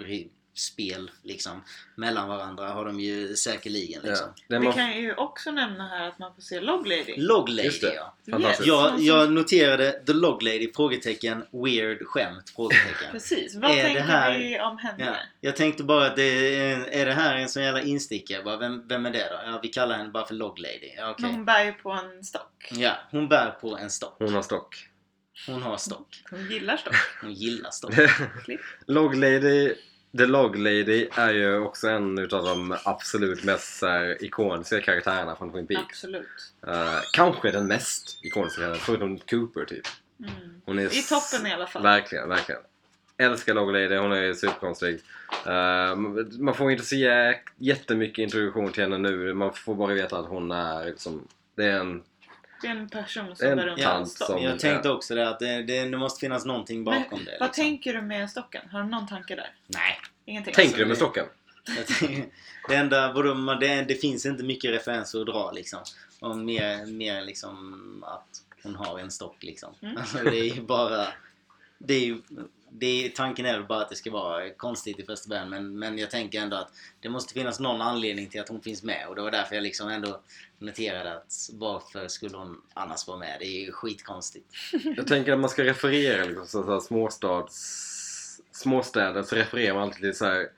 spel 0.54 1.10
liksom 1.22 1.62
mellan 1.94 2.28
varandra 2.28 2.68
har 2.68 2.84
de 2.84 3.00
ju 3.00 3.36
säkerligen 3.36 4.02
liksom. 4.02 4.32
Ja. 4.48 4.58
Det 4.58 4.66
Vi 4.66 4.72
kan 4.72 4.96
ju 4.96 5.14
också 5.14 5.50
nämna 5.50 5.88
här 5.88 6.08
att 6.08 6.18
man 6.18 6.34
får 6.34 6.42
se 6.42 6.60
Log 6.60 6.86
Lady. 6.86 7.14
Log 7.16 7.48
Lady 7.48 7.70
ja. 7.96 8.14
Fantastiskt. 8.30 8.66
Jag, 8.66 9.00
jag 9.00 9.32
noterade 9.32 9.92
The 10.06 10.12
Log 10.12 10.42
Lady? 10.42 10.72
Frågetecken. 10.76 11.44
Weird 11.52 12.06
skämt? 12.06 12.52
Frågetecken. 12.56 13.08
Precis. 13.12 13.54
Vad 13.54 13.70
Är 13.70 13.76
det 13.76 13.82
tänker 13.82 14.02
här- 14.02 14.38
vi 14.38 14.60
om 14.60 14.78
henne? 14.78 15.04
Ja. 15.04 15.14
Jag 15.40 15.56
tänkte 15.56 15.84
bara 15.84 16.06
att 16.06 16.16
det 16.16 16.56
är, 16.56 16.88
är 16.88 17.06
det 17.06 17.12
här 17.12 17.36
en 17.36 17.48
sån 17.48 17.62
jävla 17.62 17.82
instickare? 17.82 18.56
Vem, 18.56 18.88
vem 18.88 19.06
är 19.06 19.10
det 19.10 19.28
då? 19.30 19.50
Ja, 19.50 19.60
vi 19.62 19.68
kallar 19.68 19.96
henne 19.96 20.10
bara 20.10 20.26
för 20.26 20.34
Log 20.34 20.58
Lady. 20.58 20.92
Ja, 20.96 21.10
okej. 21.10 21.22
Men 21.22 21.34
hon 21.34 21.44
bär 21.44 21.64
ju 21.64 21.72
på 21.72 21.90
en 21.90 22.24
stock. 22.24 22.68
Ja, 22.70 22.92
hon 23.10 23.28
bär 23.28 23.50
på 23.50 23.76
en 23.76 23.90
stock. 23.90 24.16
Hon 24.18 24.34
har 24.34 24.42
stock. 24.42 24.88
Hon 25.46 25.62
har 25.62 25.76
stock. 25.76 26.22
Hon 26.30 26.50
gillar 26.50 26.76
stock. 26.76 26.94
Hon 27.22 27.32
gillar 27.32 27.70
stock. 27.70 27.94
Log 28.86 29.14
Lady, 29.14 29.74
The 30.18 30.26
Log 30.26 30.56
Lady 30.58 31.08
är 31.16 31.32
ju 31.32 31.58
också 31.58 31.88
en 31.88 32.18
utav 32.18 32.44
de 32.44 32.76
absolut 32.84 33.44
mest 33.44 33.82
här, 33.82 34.24
ikoniska 34.24 34.80
karaktärerna 34.80 35.36
från 35.36 35.52
Twin 35.52 35.66
Peaks. 35.66 35.82
Absolut. 35.88 36.26
Eh, 36.66 36.98
kanske 37.12 37.50
den 37.50 37.66
mest 37.66 38.18
ikoniska, 38.22 38.74
förutom 38.74 39.18
Cooper 39.18 39.64
typ. 39.64 39.86
Mm. 40.20 40.32
Hon 40.64 40.78
är 40.78 40.98
I 40.98 41.02
toppen 41.02 41.46
i 41.46 41.52
alla 41.52 41.66
fall. 41.66 41.82
Verkligen, 41.82 42.28
verkligen. 42.28 42.60
Älskar 43.18 43.54
Log 43.54 43.72
Lady, 43.72 43.96
hon 43.96 44.12
är 44.12 44.34
superkonstig. 44.34 45.00
Eh, 45.46 45.96
man 46.38 46.54
får 46.54 46.72
inte 46.72 46.84
se 46.84 46.96
jä- 46.96 47.38
jättemycket 47.56 48.18
introduktion 48.18 48.72
till 48.72 48.82
henne 48.82 48.98
nu, 48.98 49.34
man 49.34 49.52
får 49.54 49.74
bara 49.74 49.94
veta 49.94 50.18
att 50.18 50.26
hon 50.28 50.50
är 50.50 50.84
liksom, 50.84 51.28
det 51.56 51.64
är 51.64 51.80
en 51.80 52.02
en 52.64 52.88
person 52.88 53.26
Det 53.30 53.36
som 53.36 53.46
är 53.46 53.50
en 53.50 53.56
bär 53.56 53.66
runt 53.66 53.82
tant 53.82 54.00
en 54.00 54.06
stock. 54.06 54.42
Jag 54.42 54.58
tänkte 54.58 54.90
också 54.90 55.14
det 55.14 55.28
att 55.28 55.38
det, 55.38 55.62
det, 55.62 55.84
det 55.84 55.96
måste 55.98 56.20
finnas 56.20 56.44
någonting 56.44 56.84
bakom 56.84 57.04
Men 57.10 57.24
det. 57.24 57.36
vad 57.40 57.48
liksom. 57.48 57.64
tänker 57.64 57.94
du 57.94 58.02
med 58.02 58.30
stocken? 58.30 58.68
Har 58.72 58.82
du 58.82 58.88
någon 58.88 59.08
tanke 59.08 59.34
där? 59.36 59.50
Nej. 59.66 59.98
Ingenting? 60.24 60.54
Tänker 60.54 60.76
du 60.76 60.82
det- 60.82 60.88
med 60.88 60.96
stocken? 60.96 61.24
Jag 61.76 61.86
tänker- 61.86 62.24
Det 62.68 62.74
enda, 62.74 63.12
vadå, 63.12 63.34
man- 63.34 63.60
det, 63.60 63.82
det 63.82 63.94
finns 63.94 64.26
inte 64.26 64.44
mycket 64.44 64.70
referenser 64.70 65.20
att 65.20 65.26
dra 65.26 65.50
liksom. 65.52 65.80
Och 66.20 66.36
mer, 66.36 66.86
mer 66.86 67.22
liksom 67.22 68.04
att 68.06 68.42
hon 68.62 68.74
har 68.76 68.98
en 68.98 69.10
stock 69.10 69.36
liksom. 69.42 69.74
Mm. 69.82 69.96
Alltså, 69.96 70.18
det 70.18 70.38
är 70.38 70.54
ju 70.54 70.62
bara... 70.62 71.06
Det 71.78 71.94
är 71.94 72.00
ju, 72.00 72.18
det 72.78 73.14
tanken 73.14 73.46
är 73.46 73.52
väl 73.52 73.66
bara 73.66 73.82
att 73.82 73.88
det 73.88 73.96
ska 73.96 74.10
vara 74.10 74.50
konstigt 74.50 74.98
i 74.98 75.02
första 75.02 75.28
början 75.28 75.50
men, 75.50 75.78
men 75.78 75.98
jag 75.98 76.10
tänker 76.10 76.40
ändå 76.40 76.56
att 76.56 76.72
det 77.00 77.08
måste 77.08 77.34
finnas 77.34 77.60
någon 77.60 77.82
anledning 77.82 78.28
till 78.28 78.40
att 78.40 78.48
hon 78.48 78.62
finns 78.62 78.82
med 78.82 79.06
och 79.08 79.14
det 79.14 79.22
var 79.22 79.30
därför 79.30 79.54
jag 79.54 79.62
liksom 79.62 79.88
ändå 79.88 80.20
noterade 80.58 81.16
att 81.16 81.32
varför 81.52 82.08
skulle 82.08 82.36
hon 82.36 82.62
annars 82.74 83.06
vara 83.06 83.18
med? 83.18 83.36
Det 83.40 83.46
är 83.46 83.64
ju 83.64 83.72
skitkonstigt. 83.72 84.46
Jag 84.96 85.06
tänker 85.06 85.32
att 85.32 85.38
man 85.38 85.50
ska 85.50 85.64
referera 85.64 86.24
liksom, 86.24 86.46
så, 86.46 86.72
här, 86.72 86.80
småstads, 86.80 88.40
småstäder 88.52 89.22
så 89.22 89.36
refererar 89.36 89.74
man 89.74 89.82
alltid 89.82 90.00
till 90.00 90.16
så 90.16 90.24
här 90.24 90.48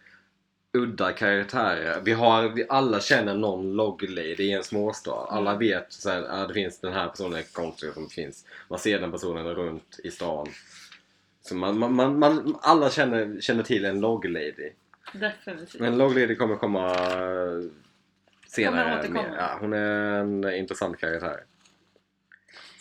udda 0.73 1.13
karaktärer. 1.13 2.01
Vi 2.01 2.13
har, 2.13 2.49
vi 2.49 2.67
alla 2.69 3.01
känner 3.01 3.35
någon 3.35 3.73
log 3.73 4.03
lady 4.03 4.45
i 4.45 4.53
en 4.53 4.65
småstad. 4.65 5.27
Alla 5.31 5.51
Mm. 5.51 5.59
vet 5.59 6.07
att 6.07 6.49
det 6.49 6.55
finns 6.55 6.81
den 6.81 6.93
här 6.93 7.09
personen 7.09 7.39
är 7.39 7.43
konstig 7.43 7.93
som 7.93 8.09
finns. 8.09 8.45
Man 8.69 8.79
ser 8.79 9.01
den 9.01 9.13
personen 9.13 9.47
runt 9.47 10.01
i 10.05 10.11
stan. 10.11 10.49
Så 11.49 11.55
man, 11.55 11.79
man, 11.79 11.95
man, 11.95 12.19
man, 12.19 12.57
alla 12.63 12.91
känner, 12.91 13.41
känner 13.41 13.63
till 13.63 13.85
en 13.85 14.01
log 14.01 14.25
lady. 14.25 14.73
Definitivt. 15.13 15.81
Men 15.81 15.99
log 15.99 16.19
lady 16.19 16.35
kommer 16.35 16.57
komma 16.57 16.95
senare. 18.49 19.03
Kommer 19.03 19.23
mer. 19.23 19.37
Ja, 19.39 19.57
hon 19.61 19.73
är 19.73 20.21
en 20.21 20.55
intressant 20.55 20.99
karaktär. 20.99 21.41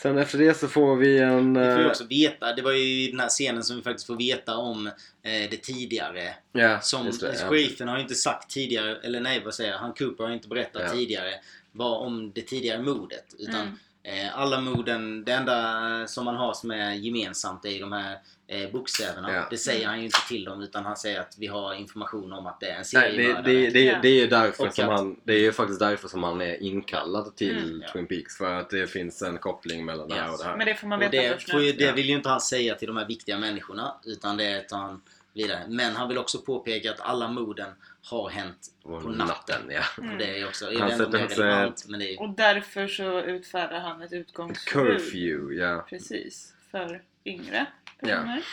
Sen 0.02 0.18
efter 0.18 0.38
det 0.38 0.54
så 0.54 0.68
får 0.68 0.96
vi 0.96 1.20
en... 1.20 1.54
Vi 1.54 1.60
får 1.66 1.78
ju 1.78 1.84
eh, 1.84 1.88
också 1.88 2.06
veta, 2.06 2.54
det 2.56 2.62
var 2.62 2.72
ju 2.72 2.80
i 2.84 3.12
den 3.12 3.20
här 3.20 3.30
scenen 3.30 3.64
som 3.64 3.76
vi 3.76 3.82
faktiskt 3.82 4.08
får 4.08 4.16
veta 4.16 4.58
om 4.58 4.88
eh, 4.88 4.92
det 5.24 5.62
tidigare. 5.64 6.36
Ja, 6.52 6.80
Som 6.80 7.06
just 7.06 7.22
det, 7.22 7.36
ja. 7.42 7.50
sheriffen 7.50 7.88
har 7.88 7.96
ju 7.96 8.02
inte 8.02 8.16
sagt 8.16 8.50
tidigare, 8.50 8.96
eller 9.04 9.20
nej 9.20 9.42
vad 9.46 9.54
säger 9.54 9.72
jag, 9.72 9.78
han 9.80 9.94
Cooper 9.94 10.24
har 10.24 10.32
inte 10.32 10.48
berättat 10.48 10.82
Ja. 10.86 10.90
tidigare 10.90 11.34
vad 11.72 11.98
om 12.08 12.32
det 12.36 12.42
tidigare 12.42 12.82
mordet. 12.82 13.36
Utan 13.40 13.62
Mm. 13.62 13.80
Eh, 14.06 14.40
alla 14.40 14.62
moden, 14.62 15.24
det 15.24 15.32
enda 15.32 16.08
som 16.08 16.26
man 16.26 16.36
har 16.36 16.54
som 16.54 16.72
är 16.72 16.94
gemensamt 16.94 17.66
är 17.66 17.80
de 17.80 17.92
här 17.92 18.18
eh, 18.48 18.72
bokstäverna. 18.72 19.34
Ja. 19.34 19.48
Det 19.50 19.58
säger 19.58 19.88
han 19.88 20.00
ju 20.00 20.06
inte 20.06 20.20
till 20.28 20.44
dem 20.44 20.62
utan 20.62 20.86
han 20.86 20.96
säger 20.98 21.20
att 21.20 21.36
vi 21.40 21.48
har 21.48 21.74
information 21.74 22.34
om 22.34 22.48
att 22.48 22.60
det 22.60 22.66
är 22.66 22.72
en 22.72 22.76
Nej, 22.78 22.86
seriemördare. 22.86 23.42
det, 23.44 23.70
det, 23.70 23.70
det, 23.70 24.00
det 24.02 24.08
är 24.08 24.22
ju 24.22 24.28
därför 24.28 24.68
Och 24.68 24.74
som 24.76 24.90
att- 24.90 25.00
han, 25.00 25.20
det 25.24 25.34
är 25.34 25.40
ju 25.40 25.52
faktiskt 25.52 25.80
därför 25.80 26.08
som 26.08 26.24
han 26.24 26.42
är 26.42 26.64
inkallad 26.64 27.36
till 27.36 27.58
Mm. 27.58 27.82
Ja. 27.82 27.92
Twin 27.94 28.08
Peaks. 28.08 28.38
För 28.38 28.54
att 28.60 28.70
det 28.70 28.88
finns 28.88 29.22
en 29.22 29.38
koppling 29.38 29.86
mellan 29.86 30.08
det 30.10 30.16
här 30.16 30.24
Yes. 30.24 30.32
och 30.32 30.38
det 30.46 30.50
här. 30.50 30.58
Men 30.58 30.68
det 30.68 30.76
får 30.76 30.88
man 30.88 31.00
Och 31.00 31.14
veta 31.14 31.18
det, 31.36 31.52
får 31.52 31.58
nu. 31.58 31.64
ju, 31.66 31.72
det 31.72 31.92
vill 31.92 32.10
ju 32.10 32.16
inte 32.16 32.30
han 32.30 32.42
säga 32.42 32.76
till 32.76 32.88
de 32.88 32.98
här 32.98 33.08
viktiga 33.08 33.38
människorna 33.38 33.96
utan 34.06 34.38
det 34.38 34.62
tar 34.70 34.78
han 34.78 35.02
vidare. 35.34 35.60
Men 35.68 35.96
han 35.96 36.08
vill 36.10 36.18
också 36.18 36.38
påpeka 36.38 36.92
att 36.92 37.00
alla 37.02 37.28
morden 37.28 37.70
har 38.06 38.30
hänt 38.30 38.68
På 38.84 38.90
natten. 39.00 39.18
natten, 39.18 39.62
ja. 39.70 39.84
Mm. 39.98 40.12
Och 40.12 40.18
det 40.18 40.40
är 40.40 40.48
också, 40.48 40.72
jag 40.72 40.80
Han 40.80 40.90
vet 40.90 40.94
inte 40.94 41.06
om 41.06 41.12
det 41.12 41.20
är 41.20 41.28
relevant 41.28 41.86
men 41.90 42.00
det 42.00 42.14
är 42.14 42.22
Och 42.22 42.30
därför 42.30 42.88
så 42.88 43.22
utfärdar 43.22 43.80
han 43.80 44.02
ett 44.02 44.14
utgångsförbud. 44.14 44.98
Curfew, 45.00 45.56
ja. 45.56 45.86
Precis. 45.90 46.54
För 46.72 47.02
yngre 47.26 47.66
Ja. 48.00 48.08
personer. 48.08 48.44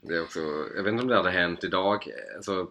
Det 0.00 0.14
är 0.14 0.22
också, 0.22 0.40
jag 0.76 0.82
vet 0.82 0.92
inte 0.92 1.02
om 1.02 1.08
det 1.08 1.16
hade 1.16 1.30
hänt 1.30 1.64
idag. 1.64 2.08
Alltså, 2.36 2.70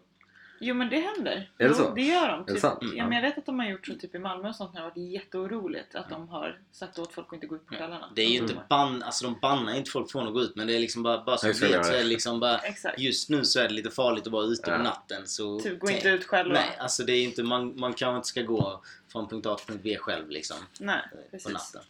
Jo 0.60 0.76
men 0.76 0.90
det 0.90 1.00
händer. 1.00 1.32
Är 1.58 1.64
det 1.64 1.70
jo, 1.70 1.74
så? 1.74 1.94
det 1.94 2.02
gör 2.02 2.28
de. 2.30 2.46
det 2.46 2.52
Typ. 2.54 2.62
sant? 2.62 2.80
Ja, 2.96 3.04
men 3.08 3.12
jag 3.12 3.22
vet 3.22 3.38
att 3.38 3.46
de 3.46 3.60
har 3.60 3.68
gjort 3.70 3.88
så 3.88 3.96
typ 3.96 4.16
i 4.16 4.20
Malmö 4.20 4.50
och 4.50 4.56
sånt 4.56 4.74
när 4.74 4.82
det 4.82 4.86
har 4.86 4.90
varit 4.92 5.12
jätteoroligt 5.12 5.96
att 5.96 6.10
de 6.10 6.30
har 6.30 6.60
sagt 6.72 7.00
åt 7.00 7.14
folk 7.14 7.28
att 7.28 7.34
inte 7.34 7.48
gå 7.48 7.56
ut 7.56 7.66
på 7.68 7.76
kvällarna. 7.76 8.10
Det 8.16 8.22
är 8.22 8.30
ju 8.30 8.38
Mm. 8.38 8.50
inte 8.52 8.64
ban, 8.70 9.04
alltså 9.04 9.24
de 9.26 9.40
bannar 9.42 9.76
inte 9.76 9.92
folk 9.92 10.12
från 10.12 10.28
att 10.28 10.34
gå 10.34 10.42
ut 10.42 10.56
men 10.56 10.68
det 10.68 10.76
är 10.76 10.80
liksom 10.80 11.04
bara, 11.04 11.24
bara 11.24 11.38
det, 11.42 11.48
vet 11.48 11.86
så 11.86 11.92
är 11.94 11.98
det 11.98 12.04
liksom 12.04 12.40
bara 12.40 12.58
Exakt. 12.58 13.00
Just 13.00 13.30
nu 13.30 13.46
så 13.46 13.60
är 13.60 13.64
det 13.68 13.74
lite 13.74 13.92
farligt 13.92 14.28
att 14.28 14.34
vara 14.34 14.46
ute 14.46 14.72
Ja. 14.72 14.78
på 14.78 14.84
natten 14.84 15.28
så 15.28 15.60
Typ 15.60 15.80
gå 15.80 15.90
inte 15.90 16.10
ut 16.10 16.26
själva. 16.26 16.54
Nej, 16.54 16.78
alltså 16.80 17.04
det 17.04 17.14
är 17.14 17.24
inte, 17.24 17.44
man, 17.44 17.80
man 17.80 17.94
kanske 17.94 18.16
inte 18.18 18.28
ska 18.28 18.42
gå 18.42 18.82
från 19.12 19.28
punkt 19.28 19.46
A 19.46 19.56
till 19.56 19.68
punkt 19.68 19.82
B 19.84 19.98
själv 20.00 20.30
liksom 20.30 20.58
Nej, 20.80 21.02
på 21.12 21.18
precis. 21.32 21.54
natten. 21.54 21.82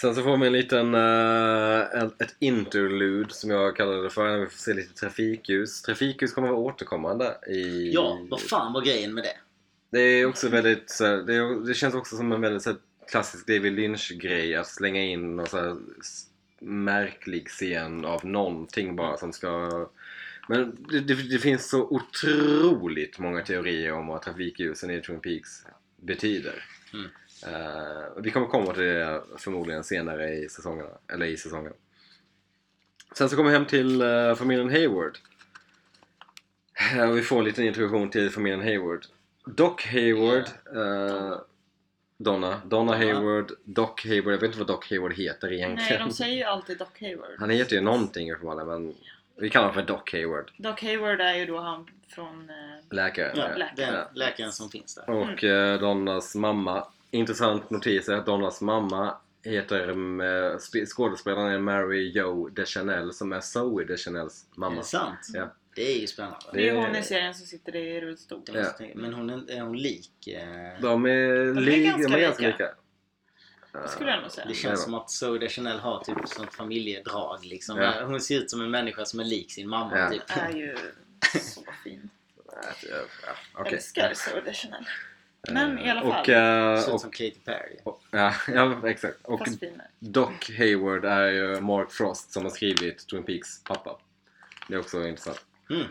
Sen 0.00 0.14
så 0.14 0.22
får 0.22 0.36
vi 0.36 0.46
en 0.46 0.52
liten, 0.52 0.94
eh, 0.94 2.02
ett, 2.18 2.36
interlude 2.38 3.34
som 3.34 3.50
jag 3.50 3.76
kallar 3.76 4.02
det 4.02 4.10
för, 4.10 4.28
när 4.28 4.38
vi 4.38 4.46
får 4.46 4.58
se 4.58 4.74
lite 4.74 4.94
trafikljus. 4.94 5.82
Trafikljus 5.82 6.32
kommer 6.32 6.48
vara 6.48 6.60
återkommande 6.60 7.38
i... 7.46 7.92
Ja, 7.92 8.18
vad 8.30 8.40
fan 8.40 8.72
var 8.72 8.82
grejen 8.82 9.14
med 9.14 9.24
det? 9.24 9.36
Det 9.90 10.00
är 10.00 10.26
också 10.26 10.48
väldigt, 10.48 10.90
så 10.90 11.04
det, 11.04 11.66
det 11.66 11.74
känns 11.74 11.94
också 11.94 12.16
som 12.16 12.32
en 12.32 12.40
väldigt 12.40 12.62
så 12.62 12.74
klassisk 13.10 13.46
David 13.46 13.72
Lynch-grej 13.72 14.56
att 14.56 14.66
slänga 14.66 15.02
in 15.02 15.36
någon 15.36 15.46
så 15.46 15.56
här, 15.56 15.76
märklig 16.60 17.48
scen 17.48 18.04
av 18.04 18.24
någonting 18.24 18.96
bara 18.96 19.16
som 19.16 19.32
ska... 19.32 19.88
Men 20.48 20.86
det, 20.90 21.00
det, 21.00 21.14
det 21.14 21.38
finns 21.38 21.70
så 21.70 21.82
otroligt 21.82 23.18
många 23.18 23.42
teorier 23.42 23.92
om 23.92 24.06
vad 24.06 24.22
trafikljusen 24.22 24.90
i 24.90 25.00
Twin 25.00 25.20
Peaks 25.20 25.64
betyder. 25.96 26.64
Mm. 26.94 27.10
Eh, 27.46 28.04
och 28.16 28.26
vi 28.26 28.30
kommer 28.30 28.46
komma 28.46 28.72
till 28.72 28.82
det 28.82 29.22
förmodligen 29.36 29.84
senare 29.84 30.30
i 30.34 30.48
säsongerna, 30.48 30.90
eller 31.12 31.26
i 31.26 31.36
säsongen. 31.36 31.72
Sen 33.14 33.28
så 33.28 33.36
kommer 33.36 33.50
vi 33.50 33.56
hem 33.56 33.66
till 33.66 34.02
eh, 34.02 34.34
familjen 34.34 34.70
Hayward. 34.70 35.18
Eh, 36.94 37.10
och 37.10 37.16
vi 37.16 37.22
får 37.22 37.38
en 37.38 37.44
liten 37.44 37.64
introduktion 37.64 38.10
till 38.10 38.30
familjen 38.30 38.60
Hayward. 38.60 39.06
Doc 39.46 39.84
Hayward, 39.86 40.44
eh, 40.76 41.38
Donna, 42.16 42.60
Donna 42.64 42.96
Hayward, 42.96 43.52
Doc 43.64 43.90
Hayward. 44.04 44.32
Jag 44.34 44.40
vet 44.40 44.42
inte 44.42 44.58
vad 44.58 44.66
Doc 44.66 44.90
Hayward 44.90 45.14
heter 45.14 45.48
Nej, 45.48 45.56
egentligen. 45.56 46.08
de 46.08 46.14
säger 46.14 46.36
ju 46.36 46.42
alltid 46.44 46.78
Doc 46.78 46.88
Hayward. 47.00 47.30
Han 47.38 47.50
heter 47.50 47.76
ju 47.76 47.82
någonting 47.82 48.32
uppenbarligen 48.32 48.68
men 48.68 48.94
vi 49.36 49.50
kallar 49.50 49.68
honom 49.68 49.86
för 49.86 49.92
Doc 49.92 50.12
Hayward. 50.12 50.50
Doc 50.56 50.80
Hayward 50.82 51.20
är 51.20 51.34
ju 51.34 51.46
då 51.46 51.58
han 51.58 51.86
från... 52.08 52.50
Eh, 52.50 52.94
Läkare. 52.96 53.32
Ja, 53.36 53.56
läkaren. 53.56 53.94
den 53.94 54.04
läkaren 54.14 54.52
som 54.52 54.70
finns 54.70 54.94
där. 54.94 55.10
Och 55.10 55.44
eh, 55.44 55.80
Donnas 55.80 56.34
mamma. 56.34 56.86
Intressant 57.10 57.70
notis 57.70 58.08
är 58.08 58.14
att 58.14 58.26
Donnas 58.26 58.60
mamma 58.60 59.16
heter 59.44 59.88
eh, 59.88 59.94
sp- 60.56 60.86
skådespelaren 60.86 61.52
är 61.52 61.58
Mary 61.58 62.12
Jo 62.14 62.48
DeChanel 62.48 63.12
som 63.12 63.32
är 63.32 63.40
Zoe 63.40 63.84
DeChanels 63.84 64.46
Är 64.56 64.60
mamma. 64.60 64.76
det 64.76 64.82
sant? 64.84 65.18
Ja. 65.34 65.54
Det 65.74 65.92
är 65.96 66.00
ju 66.00 66.06
spännande. 66.06 66.38
det 66.52 66.68
är 66.68 66.74
hon 66.76 66.96
i 66.96 67.02
serien 67.02 67.34
som 67.34 67.46
sitter 67.46 67.76
i 67.76 68.00
rullstol. 68.00 68.42
Jag 68.46 68.76
tänka. 68.76 68.98
Men 68.98 69.14
hon 69.14 69.30
är, 69.30 69.50
är 69.50 69.60
hon 69.60 69.76
lik? 69.78 70.26
Eh, 70.28 70.80
De 70.82 71.06
är, 71.06 71.10
är 71.10 71.54
li- 71.54 71.84
ganska 71.84 72.08
de 72.08 72.14
är 72.14 72.20
ganska 72.20 72.46
lika. 72.46 72.64
lika. 72.64 72.74
Det 73.82 73.88
skulle 73.88 74.10
jag 74.10 74.22
nog 74.22 74.30
säga. 74.30 74.46
Det 74.48 74.54
känns 74.54 74.82
som 74.84 74.94
att 74.94 75.10
Zoe 75.10 75.48
Chanel 75.48 75.78
har 75.78 76.04
typ 76.04 76.28
sånt 76.28 76.54
familjedrag 76.54 77.44
liksom. 77.44 77.78
Ja. 77.78 78.04
Hon 78.04 78.20
ser 78.20 78.38
ut 78.38 78.50
som 78.50 78.60
en 78.60 78.70
människa 78.70 79.04
som 79.04 79.20
är 79.20 79.24
lik 79.24 79.52
sin 79.52 79.68
mamma 79.68 79.98
Ja. 79.98 80.10
typ. 80.10 80.22
är 80.28 80.50
ju 80.56 80.76
så 81.40 81.64
fin. 81.84 82.10
Ja, 82.52 82.52
ja, 82.90 83.32
okej. 83.54 83.74
Älskar 83.74 84.12
Zoe 84.14 84.40
Deschanel. 84.40 84.84
Men 85.50 85.78
i 85.78 85.90
alla 85.90 86.00
fall. 86.00 86.10
Och, 86.10 86.28
eh, 86.28 86.78
Ser 86.80 86.88
ut 86.88 86.94
och, 86.94 87.00
som 87.00 87.10
Katy 87.10 87.34
Perry. 87.44 87.76
och, 87.84 88.02
ja, 88.10 88.32
ja, 88.54 88.88
exakt. 88.88 89.16
Och. 89.22 89.40
Doc 89.98 90.30
Hayward 90.58 91.04
är 91.04 91.28
ju 91.28 91.60
Mark 91.60 91.90
Frost 91.90 92.32
som 92.32 92.42
har 92.42 92.50
skrivit 92.50 93.06
Twin 93.08 93.22
Peaks 93.22 93.64
pappa. 93.64 93.98
Det 94.68 94.74
är 94.74 94.78
också 94.78 95.06
intressant. 95.06 95.44
Mm. 95.70 95.82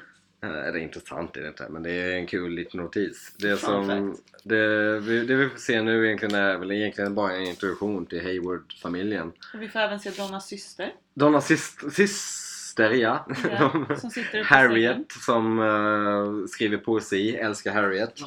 Eh, 0.43 0.67
Eller 0.67 0.77
intressant 0.79 1.37
är 1.37 1.41
det 1.41 1.47
inte, 1.47 1.67
men 1.69 1.83
det 1.83 1.91
är 1.91 2.15
en 2.15 2.27
kul 2.27 2.51
liten 2.53 2.79
notis. 2.79 3.33
Det, 3.37 3.57
som, 3.57 4.17
det, 4.43 4.99
vi, 4.99 5.25
det 5.25 5.35
vi 5.35 5.49
får 5.49 5.57
se 5.57 5.81
nu 5.81 6.05
egentligen 6.05 6.35
är 6.35 6.57
väl 6.57 6.71
egentligen 6.71 7.15
bara 7.15 7.33
en 7.35 7.43
introduktion 7.43 8.05
till 8.05 8.21
Hayward-familjen. 8.23 9.31
Och 9.53 9.61
vi 9.61 9.69
får 9.69 9.79
även 9.79 9.99
se 9.99 10.09
Donnas 10.09 10.47
syster. 10.47 10.93
Donnas 11.13 11.47
syst- 11.51 11.89
syster, 11.93 12.91
ja. 12.91 13.27
Ja, 13.51 13.85
som. 13.97 14.11
Harriet 14.45 15.11
som 15.25 15.59
eh, 15.59 16.47
skriver 16.47 16.77
poesi, 16.77 17.35
älskar 17.35 17.73
Harriet. 17.73 18.15
Det. 18.15 18.23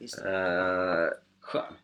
Eh, 0.00 1.08
Skön. 1.40 1.74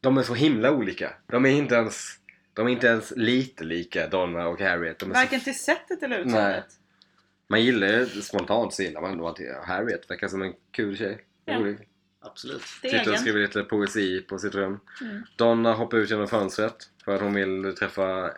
de 0.00 0.18
är 0.18 0.22
så 0.22 0.34
himla 0.34 0.72
olika. 0.72 1.14
De 1.26 1.46
är 1.46 1.50
inte 1.50 1.74
ens, 1.74 2.18
de 2.52 2.66
är 2.66 2.70
inte 2.70 2.86
ens 2.86 3.12
lite 3.16 3.64
lika, 3.64 4.08
Donna 4.08 4.48
och 4.48 4.60
Harriet. 4.60 4.98
De 4.98 5.10
är 5.10 5.14
så 5.14 5.20
Varken 5.20 5.40
till 5.40 5.58
sättet 5.58 6.02
eller 6.02 6.18
utseendet. 6.18 6.66
Man 7.48 7.62
gillar 7.62 7.86
ju 7.88 8.06
spontant 8.06 8.74
så 8.74 8.82
gillar 8.82 9.00
man 9.00 9.12
ändå 9.12 9.28
att 9.28 9.38
Harriet 9.66 10.10
verkar 10.10 10.28
som 10.28 10.42
en 10.42 10.52
kul 10.70 10.96
tjej. 10.96 11.24
Ja. 11.44 11.58
Rolig. 11.58 11.88
Absolut. 12.20 12.62
Sitter 12.62 13.12
och 13.12 13.18
skriver 13.18 13.40
lite 13.40 13.62
poesi 13.62 14.20
på 14.20 14.38
sitt 14.38 14.54
rum. 14.54 14.80
Mm. 15.00 15.22
Donna 15.36 15.72
hoppar 15.72 15.98
ut 15.98 16.10
genom 16.10 16.28
fönstret 16.28 16.76
för 17.04 17.14
att 17.14 17.20
hon 17.20 17.34
vill 17.34 17.74
träffa 17.78 18.30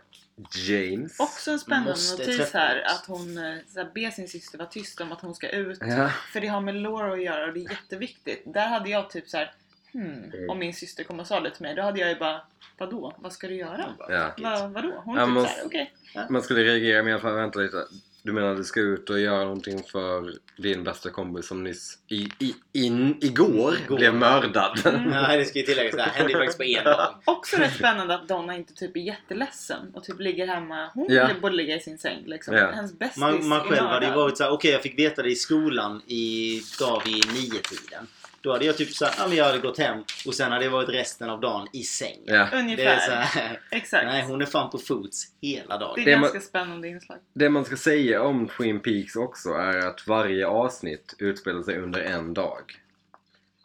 James. 0.55 1.21
Också 1.21 1.51
en 1.51 1.59
spännande 1.59 1.91
Måste 1.91 2.23
notis 2.23 2.53
här 2.53 2.83
att 2.87 3.05
hon 3.07 3.39
eh, 3.39 3.55
så 3.69 3.79
här, 3.81 3.91
ber 3.95 4.11
sin 4.11 4.29
syster 4.29 4.59
vara 4.59 4.69
tyst 4.69 5.01
om 5.01 5.13
att 5.13 5.21
hon 5.21 5.35
ska 5.35 5.49
ut. 5.49 5.79
Ja. 5.81 6.09
För 6.33 6.41
det 6.41 6.47
har 6.47 6.61
med 6.61 6.75
Laura 6.75 7.13
att 7.13 7.23
göra 7.23 7.47
och 7.47 7.53
det 7.55 7.61
är 7.61 7.71
jätteviktigt. 7.71 8.43
Där 8.47 8.67
hade 8.69 8.91
jag 8.91 9.11
typ 9.11 9.29
så 9.29 9.37
här. 9.37 9.53
Hmm, 9.93 10.25
Mm. 10.35 10.51
om 10.51 10.59
min 10.59 10.75
syster 10.75 11.05
kom 11.05 11.21
och 11.21 11.27
sa 11.27 11.41
det 11.41 11.51
till 11.51 11.63
mig, 11.63 11.75
då 11.75 11.83
hade 11.83 12.01
jag 12.01 12.09
ju 12.09 12.17
bara 12.17 12.41
Vadå? 12.79 13.15
Vad 13.19 13.33
ska 13.33 13.49
du 13.49 13.55
göra? 13.55 13.95
Ja. 14.09 14.35
Va, 14.39 14.67
vadå? 14.67 15.03
Hon 15.05 15.17
är 15.17 15.21
Ja, 15.21 15.27
typ 15.27 15.35
men- 15.35 15.43
såhär, 15.45 15.63
okej. 15.67 15.93
Man 16.31 16.43
skulle 16.43 16.61
reagera 16.65 17.03
med 17.03 17.15
att 17.17 17.25
vänta 17.25 17.59
lite. 17.59 17.85
Du 18.25 18.33
menar 18.33 18.51
att 18.51 18.57
du 18.57 18.65
ska 18.65 18.81
ut 18.81 19.11
och 19.11 19.21
göra 19.21 19.45
någonting 19.45 19.83
för 19.83 20.33
din 20.57 20.85
bästa 20.85 21.11
kompis 21.11 21.47
som 21.47 21.65
nyss 21.65 21.99
i, 22.09 22.29
i, 22.39 22.55
in, 22.73 23.19
igår, 23.21 23.75
Igår. 23.85 23.97
blev 23.97 24.15
mördad? 24.15 24.81
Mm. 24.87 25.03
Nej, 25.11 25.39
det 25.39 25.45
ska 25.45 25.59
ju 25.59 25.65
tilläggas. 25.65 25.97
Det 25.97 26.03
här 26.03 26.11
hände 26.11 26.33
ju 26.33 26.39
faktiskt 26.39 26.59
på 26.59 26.65
en 26.65 26.85
dag. 26.99 27.15
Också 27.25 27.57
rätt 27.57 27.75
spännande 27.75 28.15
att 28.15 28.29
Donna 28.29 28.57
inte 28.57 28.75
typ 28.75 28.97
är 28.97 29.01
jätteledsen 29.01 29.91
och 29.95 30.05
typ 30.05 30.21
ligger 30.21 30.47
hemma. 30.47 30.91
Hon 30.95 31.07
Ja. 31.11 31.31
borde 31.43 31.57
ligga 31.57 31.77
i 31.77 31.81
sin 31.81 31.99
säng 31.99 32.23
liksom. 32.27 32.55
Ja. 32.55 32.71
Hennes 32.71 32.99
bästis 32.99 33.17
Man, 33.21 33.49
man 33.49 33.61
själv 33.61 33.87
hade 33.87 34.07
ju 34.07 34.13
varit 34.13 34.39
såhär, 34.39 34.51
okej 34.51 34.71
jag 34.71 34.83
fick 34.83 34.99
veta 34.99 35.23
det 35.23 35.31
i 35.31 35.37
skolan 35.37 36.03
i 36.07 36.61
dag 36.81 37.03
vid 37.05 37.27
nio 37.35 37.61
tiden. 37.61 38.07
Då 38.45 38.53
hade 38.53 38.65
jag 38.65 38.77
typ 38.77 38.91
såhär, 38.91 39.15
ja 39.19 39.29
men 39.29 39.37
jag 39.37 39.45
hade 39.45 39.59
gått 39.59 39.79
hem 39.79 40.05
och 40.27 40.35
sen 40.35 40.53
hade 40.53 40.65
jag 40.65 40.73
varit 40.73 40.89
resten 40.89 41.31
av 41.31 41.41
dagen 41.41 41.69
i 41.73 41.83
sängen. 41.83 42.23
Ja. 42.27 42.49
Det 42.51 42.57
är 42.57 42.61
Ungefär. 42.61 42.99
såhär, 42.99 43.61
Exakt. 43.71 44.05
nej 44.05 44.23
hon 44.23 44.43
är 44.43 44.47
fan 44.47 44.71
på 44.71 44.79
fots 44.79 45.25
hela 45.41 45.67
Det 45.69 45.75
är 45.75 45.79
dagen. 45.79 46.05
Det 46.05 46.13
är 46.13 46.21
ganska 46.21 46.41
spännande 46.41 46.89
inslag. 46.89 47.19
Det 47.35 47.49
man 47.49 47.65
ska 47.65 47.77
säga 47.77 48.23
om 48.23 48.49
Twin 48.49 48.81
Peaks 48.81 49.17
också 49.17 49.49
är 49.49 49.79
att 49.79 50.07
varje 50.07 50.47
avsnitt 50.47 51.15
utspelar 51.19 51.63
sig 51.63 51.79
under 51.79 52.01
en 52.01 52.35
dag. 52.35 52.63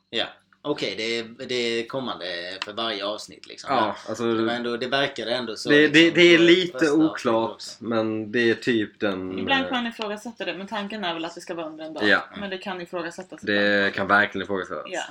Ja. 0.09 0.25
Okej, 0.69 0.93
det, 0.97 1.17
är, 1.17 1.47
det 1.47 1.55
är 1.55 1.87
kommande 1.87 2.25
för 2.65 2.73
varje 2.73 3.05
avsnitt 3.05 3.47
liksom. 3.47 3.75
Ja, 3.75 3.95
alltså... 4.09 4.23
Men 4.23 4.37
Det, 4.37 4.43
var 4.43 4.53
ändå, 4.53 4.77
det 4.77 4.87
verkade 4.87 5.31
ändå 5.31 5.55
så. 5.55 5.69
Det, 5.69 5.87
det, 5.87 5.87
liksom, 5.87 6.15
det 6.15 6.33
är 6.33 6.37
på 6.37 6.43
lite 6.43 6.91
oklart, 6.91 7.63
men 7.79 8.31
det 8.31 8.49
är 8.49 8.55
typ 8.55 8.99
den... 8.99 9.39
Ibland 9.39 9.63
eh, 9.63 9.69
kan 9.69 9.83
man 9.83 9.91
ifrågasätta 9.91 10.45
det 10.45 10.53
men 10.53 10.67
tanken 10.67 11.03
är 11.03 11.13
väl 11.13 11.25
att 11.25 11.35
det 11.35 11.41
ska 11.41 11.53
vara 11.53 11.65
under 11.65 11.85
en 11.85 11.93
dag. 11.93 12.07
Ja. 12.07 12.23
Men 12.39 12.49
det 12.49 12.57
kan 12.57 12.81
ifrågasättas. 12.81 13.41
Det 13.41 13.77
ibland. 13.77 13.93
kan 13.93 14.07
verkligen 14.07 14.43
ifrågasättas. 14.43 14.85
Ja. 14.85 15.03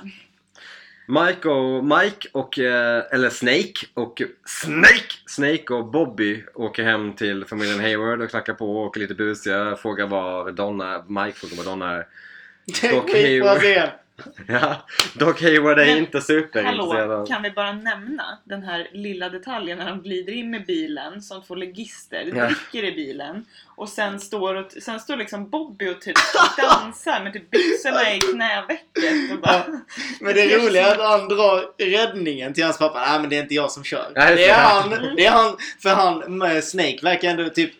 Mike 1.09 1.49
och 1.49 1.83
Mike 1.83 2.29
och, 2.31 2.59
eh, 2.59 3.03
eller 3.11 3.29
Snake 3.29 3.87
och 3.93 4.21
Snake! 4.45 5.13
Snake 5.27 5.73
och 5.73 5.85
Bobby 5.85 6.43
åker 6.53 6.83
hem 6.83 7.13
till 7.13 7.45
familjen 7.45 7.79
Hayward 7.79 8.21
och 8.21 8.29
knackar 8.29 8.53
på 8.53 8.77
och 8.77 8.85
åker 8.85 8.99
lite 8.99 9.13
busiga. 9.13 9.75
Frågar 9.75 10.07
var 10.07 10.51
Donna, 10.51 11.03
Mike 11.07 11.39
frågar 11.39 11.57
var 11.57 11.63
Donna 11.63 11.91
är. 11.91 12.07
Det 12.81 12.87
är 12.87 13.01
skitbra 13.01 13.49
Hayward. 13.49 13.57
scen! 13.57 13.89
Ja, 14.47 14.75
Doc 15.13 15.41
Hayward 15.41 15.79
är 15.79 15.85
Men, 15.85 15.97
inte 15.97 16.21
superintresserad 16.21 17.09
Hallå, 17.09 17.25
kan 17.25 17.43
vi 17.43 17.51
bara 17.51 17.71
nämna 17.71 18.37
den 18.43 18.63
här 18.63 18.87
lilla 18.93 19.29
detaljen 19.29 19.77
när 19.77 19.89
de 19.89 20.01
glider 20.01 20.33
in 20.33 20.51
med 20.51 20.65
bilen 20.65 21.21
som 21.21 21.43
två 21.43 21.55
legister, 21.55 22.31
Ja. 22.35 22.45
dricker 22.45 22.83
i 22.83 22.91
bilen 22.91 23.45
och 23.75 23.89
sen 23.89 24.19
står, 24.19 24.55
och, 24.55 24.71
sen 24.71 24.99
står 24.99 25.17
liksom 25.17 25.49
Bobby 25.49 25.89
och 25.89 26.01
typ 26.01 26.15
dansar 26.57 27.23
med 27.23 27.33
typ 27.33 27.51
byxorna 27.51 28.13
i 28.13 28.19
knävecket 28.19 29.31
och 29.33 29.39
bara 29.41 29.59
pappa. 29.59 29.81
Men 30.21 30.33
det 30.35 30.57
roliga 30.57 30.87
är 30.87 30.91
att 30.91 31.19
han 31.19 31.27
drar 31.27 31.85
räddningen 31.85 32.53
till 32.53 32.63
hans 32.63 32.77
pappa. 32.77 32.99
Nej 32.99 33.19
men 33.19 33.29
det 33.29 33.37
är 33.37 33.41
inte 33.41 33.55
jag 33.55 33.71
som 33.71 33.83
kör. 33.83 34.11
Nej, 34.15 34.35
det 34.35 34.49
är 34.49 34.63
han. 34.63 34.89
Det 35.15 35.25
är 35.25 35.31
han. 35.31 35.57
För 35.79 35.89
han, 35.89 36.37
med 36.37 36.63
Snake 36.63 36.99
verkar 37.03 37.29
ändå 37.29 37.49
typ 37.49 37.71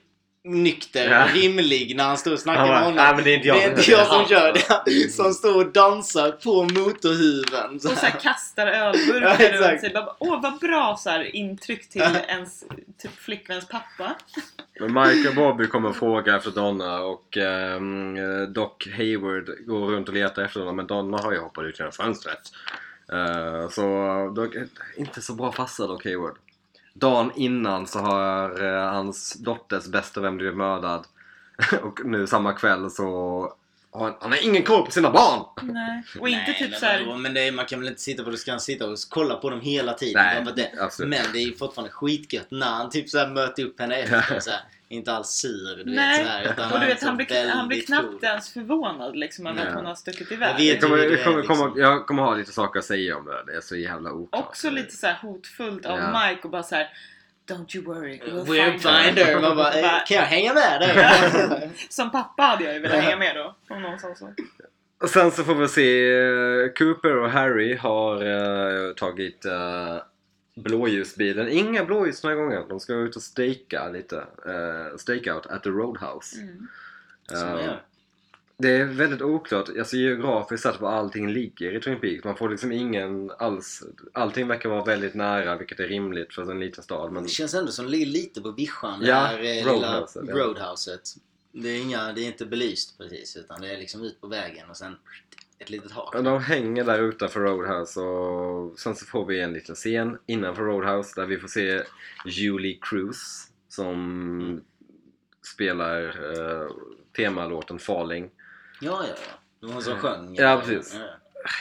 nykter 0.50 1.10
Ja. 1.12 1.24
och 1.24 1.30
rimlig 1.34 1.96
när 1.96 2.04
han 2.04 2.18
står 2.18 2.34
och 2.34 2.40
snackar 2.40 2.62
bara, 2.62 2.72
med 2.72 2.80
honom. 2.84 2.96
"Nej, 2.96 3.16
men 3.16 3.24
det 3.24 3.32
är 3.34 3.36
inte 3.36 3.48
jag 3.48 3.58
det 3.58 3.64
är 3.64 3.68
som 3.68 3.72
inte 3.72 3.84
kör." 3.84 3.98
jag 3.98 4.08
som 4.08 4.26
kör. 4.26 4.54
Det 4.54 4.64
han 4.70 5.10
som 5.10 5.34
står 5.34 5.56
och 5.66 5.72
dansar 5.72 6.32
på 6.32 6.64
motorhuven. 6.64 7.80
Så 7.80 7.92
Och 7.92 7.98
så 7.98 8.06
här 8.06 8.20
kastar 8.20 8.68
Ja, 8.72 8.74
ölburkar 8.74 9.30
exakt. 9.40 9.70
runt 9.72 9.82
sig. 9.82 9.94
Bara, 9.94 10.16
Åh 10.20 10.42
vad 10.42 10.60
bra 10.60 10.96
så 11.00 11.10
här, 11.10 11.36
intryck 11.36 11.90
till 11.90 12.02
ens 12.28 12.64
typ, 13.02 13.12
flickväns 13.18 13.68
pappa. 13.68 14.16
Men 14.80 14.94
Mike 14.94 15.30
och 15.30 15.36
Bobby 15.36 15.68
kommer 15.68 15.94
fråga 15.94 16.36
efter 16.38 16.52
Donna 16.52 17.00
och 17.02 17.38
ehm, 17.38 18.16
Doc 18.54 18.72
Hayward 18.98 19.50
går 19.66 19.88
runt 19.88 20.08
och 20.08 20.14
letar 20.14 20.44
efter 20.44 20.60
Donna 20.60 20.72
men 20.74 20.88
Donna 20.88 21.18
har 21.18 21.32
ju 21.32 21.40
hoppat 21.40 21.64
ut 21.66 21.80
genom 21.80 21.92
fönstret. 21.92 22.40
Eh, 23.12 23.70
så 23.70 23.82
Doc, 24.36 24.50
inte 24.98 25.22
så 25.22 25.34
bra 25.34 25.52
farsa 25.52 25.88
Doc 25.88 26.04
Hayward. 26.04 26.36
Dagen 26.94 27.32
innan 27.36 27.88
så 27.88 28.00
har 28.00 28.66
eh, 28.66 28.92
hans 28.92 29.34
dotters 29.34 29.88
bästa 29.88 30.22
vän 30.22 30.38
blivit 30.38 30.58
mördad. 30.58 31.06
och 31.82 32.06
nu 32.06 32.28
samma 32.28 32.54
kväll 32.54 32.90
så 32.92 33.04
har 33.92 34.06
han, 34.06 34.16
han 34.22 34.32
har 34.32 34.46
ingen 34.46 34.64
koll 34.64 34.86
på 34.86 34.92
sina 34.92 35.12
barn! 35.12 35.46
Nej. 35.62 36.04
Och 36.20 36.30
inte 36.30 36.44
Nej, 36.48 36.60
typ 36.60 36.70
men 36.70 36.80
så 36.80 36.86
här, 36.86 37.06
vadå? 37.06 37.18
Men 37.18 37.34
det 37.34 37.48
är, 37.48 37.52
man 37.52 37.66
kan 37.66 37.80
väl 37.80 37.88
inte 37.88 38.02
sitta 38.02 38.24
på 38.24 38.30
det 38.30 38.38
ska 38.38 38.52
han 38.52 38.60
sitta 38.60 38.88
och 38.90 38.98
kolla 39.10 39.36
på 39.36 39.50
dem 39.50 39.62
hela 39.62 39.94
tiden. 39.94 40.44
Nej, 40.46 40.54
det, 40.56 41.06
men 41.06 41.24
det 41.34 41.40
är 41.40 41.46
ju 41.46 41.56
fortfarande 41.56 41.92
skitgött 41.92 42.52
när 42.52 42.72
han 42.72 42.90
typ 42.90 43.10
så 43.10 43.18
här 43.18 43.28
möter 43.28 43.64
upp 43.64 43.80
henne 43.80 43.96
efter. 43.96 44.40
Så 44.40 44.50
här, 44.50 44.62
inte 44.90 45.12
alls 45.14 45.30
sur. 45.30 45.76
Du 45.78 45.84
vet, 45.84 45.86
Nej. 45.96 46.24
så 46.26 46.30
här, 46.30 46.52
utan 46.52 46.72
Och 46.72 46.80
du 46.80 46.86
vet, 46.86 47.04
han 47.04 47.18
blir, 47.18 47.50
han 47.50 47.68
blir 47.68 47.82
knappt 47.82 48.08
cool. 48.08 48.20
ens 48.24 48.54
förvånad 48.54 49.16
liksom 49.16 49.48
över 49.48 49.66
att 49.68 49.74
hon 49.76 49.86
har 49.86 49.96
stuckit 49.96 50.28
Jag 50.32 50.38
iväg. 50.38 50.56
vet 50.58 50.66
Jag 50.68 50.82
kommer, 50.82 50.98
jag, 50.98 51.24
kommer, 51.24 51.38
är, 51.38 51.42
liksom. 51.42 51.58
kommer, 51.58 51.82
jag 51.82 52.08
kommer 52.08 52.24
ha 52.24 52.36
lite 52.36 52.52
saker 52.52 52.80
att 52.80 52.86
säga 52.86 53.18
om 53.18 53.26
det. 53.26 53.44
Det 53.52 53.58
är 53.58 53.62
så 53.62 53.76
jävla 53.76 54.12
oklart. 54.12 54.46
Också 54.46 54.70
lite 54.70 54.96
så 54.96 55.08
här 55.08 55.18
hotfullt 55.22 55.86
av 55.86 56.00
Ja. 56.00 56.28
Mike 56.30 56.42
och 56.44 56.50
bara 56.50 56.64
så 56.64 56.76
här. 56.76 56.88
Don't 57.50 57.76
you 57.76 57.86
worry, 57.86 58.20
we'll, 58.20 58.46
We'll 58.46 58.78
find 58.78 59.18
her. 59.20 59.42
Man 59.42 59.58
bara, 59.58 59.74
eh, 59.74 59.82
Bara- 59.82 60.00
kan 60.00 60.18
jag 60.18 60.24
hänga 60.24 60.54
med 60.54 60.82
dig? 60.82 61.72
Som 61.90 62.12
pappa 62.12 62.44
hade 62.44 62.64
jag 62.64 62.74
ju 62.74 62.80
velat 62.80 63.04
hänga 63.04 63.18
med 63.18 63.36
då. 63.36 63.56
Om 63.70 63.82
någon 63.82 64.00
sa 64.00 64.16
så. 64.16 64.34
Och 65.04 65.10
sen 65.10 65.32
så 65.32 65.44
får 65.44 65.56
vi 65.56 65.68
se 65.68 66.12
eh, 66.12 66.70
Cooper 66.78 67.16
och 67.18 67.32
Harry 67.32 67.76
har 67.76 68.16
eh, 68.88 68.94
tagit 68.94 69.46
uh, 69.46 69.98
blåljusbilen. 70.64 71.48
Inga 71.48 71.86
blåljus 71.86 72.22
den 72.22 72.30
här 72.30 72.38
gången. 72.38 72.64
De 72.70 72.80
ska 72.80 72.94
ut 72.94 73.16
och 73.16 73.22
stejka 73.22 73.90
lite. 73.90 74.16
Uh, 74.16 74.98
stakeout 74.98 75.46
at 75.46 75.64
the 75.64 75.70
Roadhouse. 75.70 76.42
Mm. 76.42 76.68
Gör. 77.32 77.84
det 78.58 78.70
är 78.70 78.86
väldigt 78.86 79.22
oklart. 79.22 79.70
Alltså 79.80 79.98
geografiskt 79.98 80.64
sett 80.64 80.82
var 80.82 80.92
allting 80.92 81.30
ligger 81.30 81.76
i 81.76 81.80
Twin 81.80 82.00
Peaks. 82.00 82.24
Man 82.24 82.36
får 82.36 82.50
liksom 82.50 82.72
ingen 82.72 83.32
alls... 83.32 83.84
Allting 84.14 84.48
verkar 84.48 84.70
vara 84.70 84.84
väldigt 84.84 85.14
nära 85.14 85.58
vilket 85.58 85.80
är 85.80 85.88
rimligt 85.88 86.34
för 86.34 86.52
en 86.52 86.60
liten 86.60 86.84
stad. 86.84 87.12
Men 87.12 87.24
Det 87.24 87.30
känns 87.30 87.54
ändå 87.54 87.72
som 87.72 87.86
det 87.86 87.92
ligger 87.92 88.06
lite 88.06 88.42
på 88.42 88.52
vischan. 88.52 89.00
Ja, 89.02 89.08
det 89.08 89.14
här 89.14 89.38
eh, 89.38 89.42
lilla 89.44 89.72
roadhouset, 89.72 90.24
ja. 90.28 90.36
roadhouset. 90.36 91.02
Det 91.52 91.70
är, 91.70 91.82
inga, 91.82 92.14
det 92.14 92.22
är 92.22 92.26
inte 92.26 92.46
belyst 92.46 92.98
precis 92.98 93.38
utan 93.38 93.62
det 93.62 93.74
är 93.74 93.78
liksom 93.78 94.04
ut 94.04 94.22
på 94.22 94.28
vägen 94.28 94.70
och 94.70 94.78
sen 94.78 94.96
ett 95.60 95.70
litet 95.70 95.92
hak. 95.92 96.10
Ja, 96.14 96.22
De 96.22 96.40
hänger 96.44 96.84
där 96.84 97.00
utanför 97.00 97.40
Roadhouse 97.40 98.00
och 98.00 98.80
sen 98.80 98.96
så 98.96 99.06
får 99.06 99.26
vi 99.26 99.42
en 99.42 99.54
liten 99.54 99.76
scen 99.76 100.18
innanför 100.26 100.64
Roadhouse 100.64 101.22
där 101.22 101.26
vi 101.28 101.40
får 101.40 101.48
se 101.48 101.84
Julie 102.26 102.80
Cruz 102.82 103.48
som 103.68 104.62
spelar 105.54 106.04
eh, 106.04 106.68
temalåten 107.16 107.80
Falling. 107.80 108.30
Ja, 108.82 109.04
ja, 109.08 109.16
ja. 109.28 109.40
Det 109.60 109.66
var 109.66 109.74
hon 109.74 109.84
som 109.84 109.98
sjöng. 109.98 110.36
Ja, 110.36 110.62
precis. 110.66 110.96
Ja. 110.96 111.06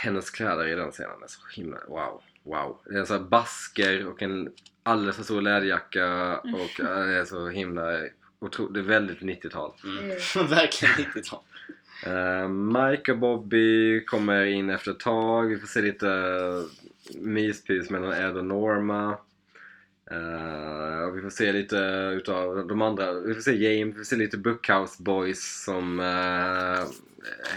Hennes 0.03 0.31
kläder 0.31 0.67
i 0.67 0.75
den 0.75 0.91
scenen 0.91 1.23
är 1.23 1.27
så 1.27 1.41
himla 1.57 1.79
wow, 1.89 2.23
wow. 2.43 2.81
Det 2.85 2.99
är 2.99 3.05
så 3.05 3.13
här 3.13 3.21
basker 3.21 4.07
och 4.07 4.23
en 4.23 4.53
alldeles 4.83 5.17
för 5.17 5.23
stor 5.25 5.43
läderjacka 5.43 6.39
och 6.39 6.81
eh, 6.81 7.07
det 7.07 7.17
är 7.19 7.25
så 7.25 7.49
himla 7.49 8.01
otro, 8.39 8.69
det 8.69 8.81
är 8.81 8.85
väldigt 8.85 9.21
90-tal. 9.21 9.73
Mm. 9.85 10.09
Verkligen 10.49 10.95
90-tal. 10.95 11.41
Uh, 12.07 12.49
Mike 12.49 13.13
och 13.13 13.19
Bobby 13.19 14.05
kommer 14.05 14.45
in 14.45 14.71
efter 14.71 14.91
ett 14.91 15.01
tag. 15.01 15.47
Vi 15.49 15.59
får 15.59 15.67
se 15.67 15.81
lite 15.83 16.07
uh, 16.07 16.65
myspys 17.15 17.91
mellan 17.91 18.13
Ed 18.13 18.37
och 18.37 18.45
Norma. 18.45 19.19
Uh, 20.13 21.03
och 21.09 21.17
vi 21.17 21.23
får 21.23 21.31
se 21.31 21.53
lite 21.53 21.77
utav 22.17 22.67
de 22.67 22.83
andra. 22.83 23.13
Vi 23.13 23.35
får 23.35 23.41
se 23.41 23.53
James, 23.53 23.95
vi 23.95 23.99
får 23.99 24.05
se 24.05 24.17
lite 24.17 24.39
Bookhouse 24.39 25.03
Boys 25.03 25.65
som 25.65 26.01
uh, 26.01 26.87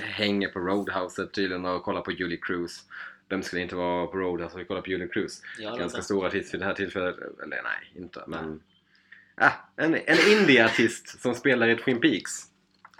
hänger 0.01 0.47
på 0.47 0.60
Roadhouset 0.60 1.32
tydligen 1.34 1.65
och 1.65 1.84
kollar 1.84 2.01
på 2.01 2.12
Julie 2.12 2.39
Cruz. 2.41 2.86
Vem 3.30 3.43
skulle 3.43 3.62
inte 3.62 3.75
vara 3.75 4.08
på 4.08 4.17
Roadhouse 4.17 4.60
och 4.60 4.67
kolla 4.67 4.82
på 4.82 4.89
Julie 4.89 5.08
Cruz? 5.08 5.41
Ja, 5.60 5.75
Ganska 5.75 5.97
det- 5.97 6.04
stor 6.04 6.25
artist 6.25 6.54
vid 6.54 6.62
det 6.62 6.65
här 6.65 6.73
tillfället. 6.73 7.15
Eller 7.43 7.62
nej, 7.63 7.91
inte. 8.04 8.23
Men... 8.27 8.60
Ah, 9.36 9.51
en, 9.75 9.95
en 9.95 10.17
indie-artist 10.38 11.21
som 11.21 11.36
spelar 11.36 11.67
i 11.67 11.75
Twin 11.75 12.01
Peaks. 12.01 12.32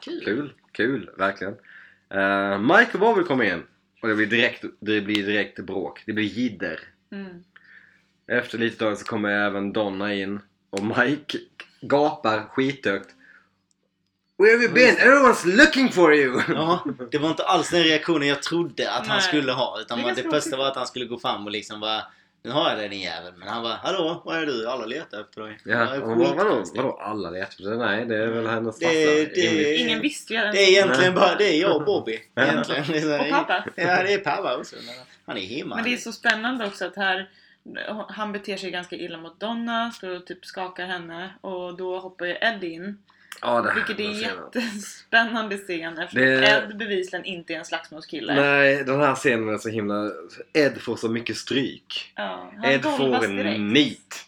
Kul. 0.02 0.22
Kul, 0.26 0.54
kul, 0.72 1.10
verkligen. 1.18 1.54
Uh, 2.16 2.60
Mike 2.60 2.90
och 2.94 3.00
Bobby 3.00 3.24
kommer 3.24 3.44
in 3.44 3.64
och 4.02 4.08
det 4.08 4.16
blir 4.16 4.28
direkt, 4.28 4.64
det 4.80 5.02
blir 5.02 5.26
direkt 5.26 5.60
bråk. 5.60 6.04
Det 6.06 6.14
blir 6.14 6.26
jidder. 6.26 6.80
Mm. 7.12 7.44
Efter 8.28 8.58
lite 8.58 8.78
tag 8.78 8.98
så 8.98 9.06
kommer 9.06 9.30
även 9.30 9.74
Donna 9.74 10.14
in 10.14 10.40
och 10.70 10.84
Mike 10.84 11.38
gapar 11.82 12.44
skithögt. 12.50 13.10
Where 14.38 14.52
have 14.52 14.64
you 14.64 14.74
been? 14.74 14.96
Everyone's 14.96 15.46
looking 15.46 15.92
for 15.92 16.14
you! 16.16 16.42
Ja, 16.48 16.86
det 17.12 17.18
var 17.18 17.30
inte 17.30 17.44
alls 17.44 17.70
den 17.70 17.84
reaktionen 17.84 18.28
jag 18.28 18.44
trodde 18.44 18.92
att 18.92 19.08
han 19.08 19.18
Nej. 19.18 19.28
skulle 19.28 19.52
ha. 19.52 19.82
Utan 19.82 20.16
Det 20.16 20.24
första 20.24 20.58
var 20.58 20.68
att 20.68 20.76
han 20.76 20.88
skulle 20.88 21.06
gå 21.06 21.20
fram 21.20 21.46
och 21.46 21.52
liksom 21.52 21.80
bara 21.80 22.04
Nu 22.44 22.52
har 22.52 22.70
jag 22.70 22.78
dig 22.80 22.90
din 22.90 23.00
jävel. 23.00 23.34
Men 23.38 23.48
han 23.48 23.64
bara 23.64 23.74
Hallå, 23.74 24.22
var 24.26 24.36
är 24.38 24.46
du? 24.46 24.68
Alla 24.68 24.86
letar 24.86 25.22
efter 25.22 25.42
dig. 25.42 25.58
Ja, 25.66 25.96
Jag 25.96 26.02
vadå, 26.02 26.64
vadå 26.76 26.98
alla 27.02 27.30
letar 27.30 27.44
efter 27.48 27.64
det? 27.64 27.78
Nej, 27.78 28.06
det 28.06 28.18
är 28.18 28.28
väl 28.28 28.48
hennes 28.48 28.80
Det- 28.80 28.86
farsa. 28.86 28.96
det- 28.96 29.26
rimligt. 29.26 29.80
Ingen 29.80 30.02
visste 30.02 30.34
ju 30.34 30.40
ens. 30.40 30.56
Det 30.56 30.64
är 30.64 30.70
egentligen 30.70 31.14
bara 31.16 31.36
det 31.36 31.44
är 31.56 31.62
jag 31.62 31.76
och 31.76 31.86
Bobby. 31.86 32.20
Egentligen. 32.36 32.84
Det 32.88 33.20
Och 33.20 33.30
pappa. 33.30 33.64
Ja, 33.76 34.04
det 34.04 34.14
är 34.14 34.18
pappa 34.18 34.58
också. 34.58 34.76
Men 34.86 34.96
han 35.26 35.38
är 35.38 35.42
hemma. 35.58 35.76
Men 35.76 35.84
det 35.84 35.94
är 35.94 35.98
så 35.98 36.12
spännande 36.12 36.66
också 36.66 36.86
att 36.86 36.96
här 36.96 37.30
han 38.10 38.32
beter 38.32 38.58
sig 38.58 38.72
ganska 38.72 38.96
illa 38.96 39.18
mot 39.18 39.40
Donna, 39.40 39.92
står 39.92 40.10
och 40.10 40.26
typ 40.26 40.46
skakar 40.46 40.86
henne 40.86 41.30
och 41.42 41.78
då 41.78 42.00
hoppar 42.00 42.26
ju 42.26 42.34
Ed 42.42 42.64
in. 42.64 42.98
Ja, 43.42 43.62
det- 43.62 43.74
Vilket 43.76 44.00
är 44.00 44.04
en 44.04 44.14
jättespännande 44.20 45.58
scen 45.58 45.98
eftersom 45.98 46.22
Det- 46.26 46.48
Ed 46.70 46.78
bevisligen 46.78 47.26
inte 47.26 47.54
är 47.54 47.58
en 47.58 47.66
slagsmålskille. 47.66 48.36
Nej, 48.36 48.84
den 48.84 49.00
här 49.00 49.16
scenen 49.16 49.50
är 49.50 49.58
så 49.58 49.70
himla... 49.70 50.12
Ed 50.54 50.82
får 50.82 50.96
så 50.96 51.10
mycket 51.10 51.38
stryk. 51.38 52.14
Ja, 52.16 52.52
han 52.56 52.66
Ed 52.66 52.84
får 52.84 53.26
en 53.26 53.36
direkt. 53.36 53.60
nit. 53.60 54.26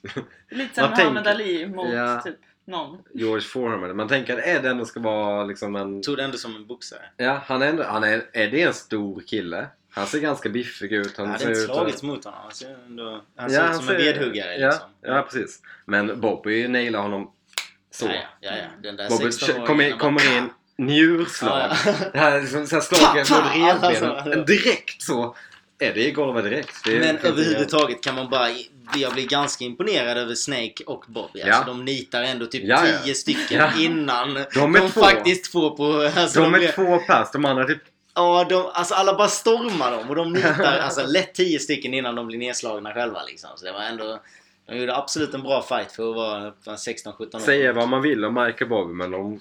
Lite 0.50 0.76
som 0.82 0.90
Muhammad 0.90 1.28
Ali 1.28 1.68
mot 1.68 1.94
Ja. 1.94 2.22
typ 2.22 2.36
någon. 2.66 2.98
George 3.14 3.42
Foreman. 3.48 3.96
Man 3.96 4.08
tänker 4.08 4.38
att 4.38 4.46
Ed 4.48 4.66
ändå 4.66 4.86
ska 4.86 5.00
vara 5.00 5.44
liksom 5.44 5.76
en... 5.76 6.02
Tog 6.02 6.18
det 6.18 6.24
ändå 6.24 6.38
som 6.38 6.56
en 6.56 6.68
boxare. 6.68 7.02
Ja, 7.18 7.42
han 7.46 7.62
är 7.62 7.68
ändå... 7.68 7.84
Han 7.84 8.04
är, 8.04 8.24
Ed 8.34 8.54
är 8.54 8.68
en 8.68 8.74
stor 8.74 9.22
kille. 9.28 9.68
Han 9.90 10.08
ser 10.08 10.20
ganska 10.20 10.50
biffig 10.50 10.92
ut. 10.94 11.18
Han 11.18 11.26
ser 11.26 11.32
hade 11.32 11.44
inte 11.44 11.52
ut 11.52 11.66
slagits 11.66 12.04
mot 12.04 12.26
honom. 12.26 12.40
Han 12.44 12.52
ser, 12.52 12.76
ändå, 12.86 13.10
han 13.12 13.22
Ja, 13.36 13.50
ser 13.50 13.62
han 13.62 13.72
ut 13.72 13.76
som 13.78 13.90
en 13.96 14.02
ser- 14.02 14.14
vedhuggare 14.14 14.56
ja, 14.58 14.68
liksom. 14.68 14.90
Ja, 15.02 15.22
precis. 15.32 15.62
Men 15.86 16.22
Bobby 16.22 16.68
nailar 16.68 17.00
honom 17.02 17.32
så. 17.94 18.06
Ja, 18.06 18.12
ja, 18.14 18.22
ja, 18.42 18.52
ja. 18.58 18.64
Den 18.84 18.96
där 18.96 19.10
Bobby 19.10 19.26
16-åringen 19.26 19.66
kommer 19.66 19.84
in, 19.84 19.90
bara- 19.92 20.00
kommer 20.00 20.38
in 20.38 20.50
njurslag. 20.78 21.60
Ja, 21.60 21.76
ja. 21.86 21.94
Det 22.14 22.20
här 22.20 22.32
är 22.32 22.42
liksom 22.42 22.68
så 22.68 22.76
här 22.76 22.82
slagen 22.82 23.26
mot 23.30 23.56
revbenen. 23.92 24.16
ja. 24.26 24.36
Direkt 24.44 25.02
så. 25.02 25.36
Är 25.80 25.94
det 25.94 26.08
i 26.08 26.12
golvet 26.12 26.44
direkt. 26.44 26.88
Är- 26.88 27.00
Men 27.00 27.18
överhuvudtaget 27.18 28.04
kan 28.04 28.16
man 28.16 28.30
bara... 28.30 28.48
Jag 28.96 29.14
blir 29.14 29.28
ganska 29.28 29.66
imponerad 29.66 30.18
över 30.18 30.36
Snake 30.36 30.84
och 30.86 31.04
Bobby. 31.08 31.42
Alltså 31.42 31.60
Ja. 31.60 31.64
de 31.66 31.86
nitar 31.86 32.22
ändå 32.24 32.46
typ 32.46 32.64
Ja, 32.66 32.88
ja. 32.88 32.98
10 33.04 33.16
stycken 33.16 33.58
Ja. 33.58 33.70
innan 33.82 34.34
De 34.34 34.76
är 34.76 34.80
de 34.82 34.90
två. 34.92 35.02
faktiskt 35.02 35.52
får 35.52 35.70
på... 35.78 36.12
Alltså, 36.20 36.40
De 36.42 36.54
är 36.54 36.60
blir- 36.60 36.72
två 36.72 36.98
pass, 36.98 37.32
de 37.32 37.46
andra 37.46 37.66
typ... 37.66 37.82
Ja, 38.16 38.46
de, 38.50 38.72
alltså 38.74 38.94
alla 38.94 39.14
bara 39.18 39.28
stormar 39.28 39.92
dem 39.92 40.10
och 40.10 40.16
de 40.16 40.34
nitar 40.34 40.80
alltså 40.80 41.06
lätt 41.08 41.34
10 41.34 41.60
stycken 41.60 41.94
innan 41.94 42.16
de 42.16 42.28
blir 42.28 42.38
nedslagna 42.38 42.94
själva 42.94 43.24
liksom. 43.24 43.50
Så 43.56 43.66
det 43.66 43.72
var 43.72 43.82
ändå... 43.82 44.20
De 44.66 44.78
gjorde 44.78 44.96
absolut 44.96 45.34
en 45.34 45.44
bra 45.44 45.62
fight 45.62 45.92
för 45.92 46.10
att 46.10 46.16
vara 46.16 46.54
för 46.64 46.72
16-17 46.72 47.36
år. 47.36 47.40
Säga 47.40 47.74
vad 47.74 47.90
man 47.90 48.02
vill 48.02 48.26
om 48.26 48.34
Mike 48.34 48.64
och 48.64 48.70
Bobby 48.70 48.94
men 48.94 49.12
de... 49.12 49.40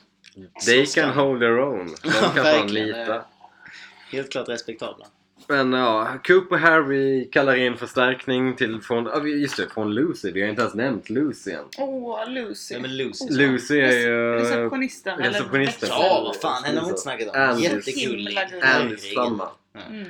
They 0.67 0.87
can 0.87 1.11
hold 1.11 1.41
their 1.41 1.61
own. 1.61 1.95
De 2.03 2.11
kan 2.35 2.45
fan 2.45 2.73
lita. 2.73 3.25
Helt 4.11 4.33
klart 4.33 4.49
respektabla. 4.49 5.07
Men 5.49 5.73
ja, 5.73 6.19
Coop 6.25 6.53
och 6.53 6.59
Harry 6.59 7.31
kallar 7.31 7.55
in 7.55 7.77
förstärkning 7.77 8.57
till 8.57 8.81
från... 8.81 9.29
Just 9.41 9.57
det, 9.57 9.69
från 9.69 9.95
Lucy. 9.95 10.33
Vi 10.33 10.43
har 10.43 10.49
inte 10.49 10.63
ens 10.63 10.75
nämnt 10.75 11.11
Lucy 11.11 11.51
än. 11.51 11.65
Åh, 11.79 12.31
Lucy. 12.31 12.75
Ja, 12.75 12.81
men 12.81 12.97
Lucy. 12.97 13.31
Lucy 13.31 13.81
är 13.81 13.93
ju... 13.93 14.35
Receptionisten. 14.35 15.19
receptionisten. 15.19 15.89
Ja, 15.93 16.23
vad 16.25 16.37
fan. 16.37 16.65
Henne 16.65 16.79
har 16.79 16.87
vi 16.87 16.91
inte 16.91 17.03
snackat 17.03 17.29
om. 17.29 17.43
Andy. 17.43 17.63
Jättegullig. 17.63 18.39
Andys 18.63 19.17
mamma. 19.17 19.49
Mm. 19.91 20.07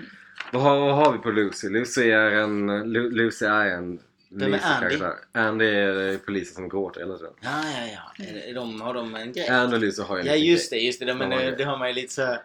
Vad 0.53 0.63
har, 0.63 0.79
vad 0.79 0.95
har 0.95 1.13
vi 1.13 1.19
på 1.19 1.31
Lucy? 1.31 1.69
Lucy 1.69 2.11
är 2.11 2.31
en... 2.31 2.93
Lu, 2.93 3.11
Lucy 3.11 3.47
är 3.47 3.67
en... 3.67 3.99
Vem 4.35 4.55
är 4.55 4.61
Andy? 4.63 4.99
Andy 5.33 5.65
är 5.65 6.19
polisen 6.19 6.55
som 6.55 6.69
gråter 6.69 7.01
hela 7.01 7.17
tiden. 7.17 7.33
Ja, 7.41 7.51
ja, 7.51 8.13
ja. 8.19 8.25
Är, 8.25 8.55
de, 8.55 8.81
har 8.81 8.95
de 8.95 9.15
en 9.15 9.33
grej? 9.33 9.49
Andy 9.49 9.77
och 9.77 9.81
Lucy 9.81 10.03
har 10.03 10.17
ju 10.17 10.21
en 10.21 10.27
Ja 10.27 10.35
just 10.35 10.71
det, 10.71 10.77
just 10.77 11.01
det. 11.01 11.15
Men 11.15 11.31
De 11.31 11.37
har 11.37 11.51
det, 11.51 11.65
har 11.65 11.79
man 11.79 11.89
ju 11.89 11.95
lite 11.95 12.13
så 12.13 12.37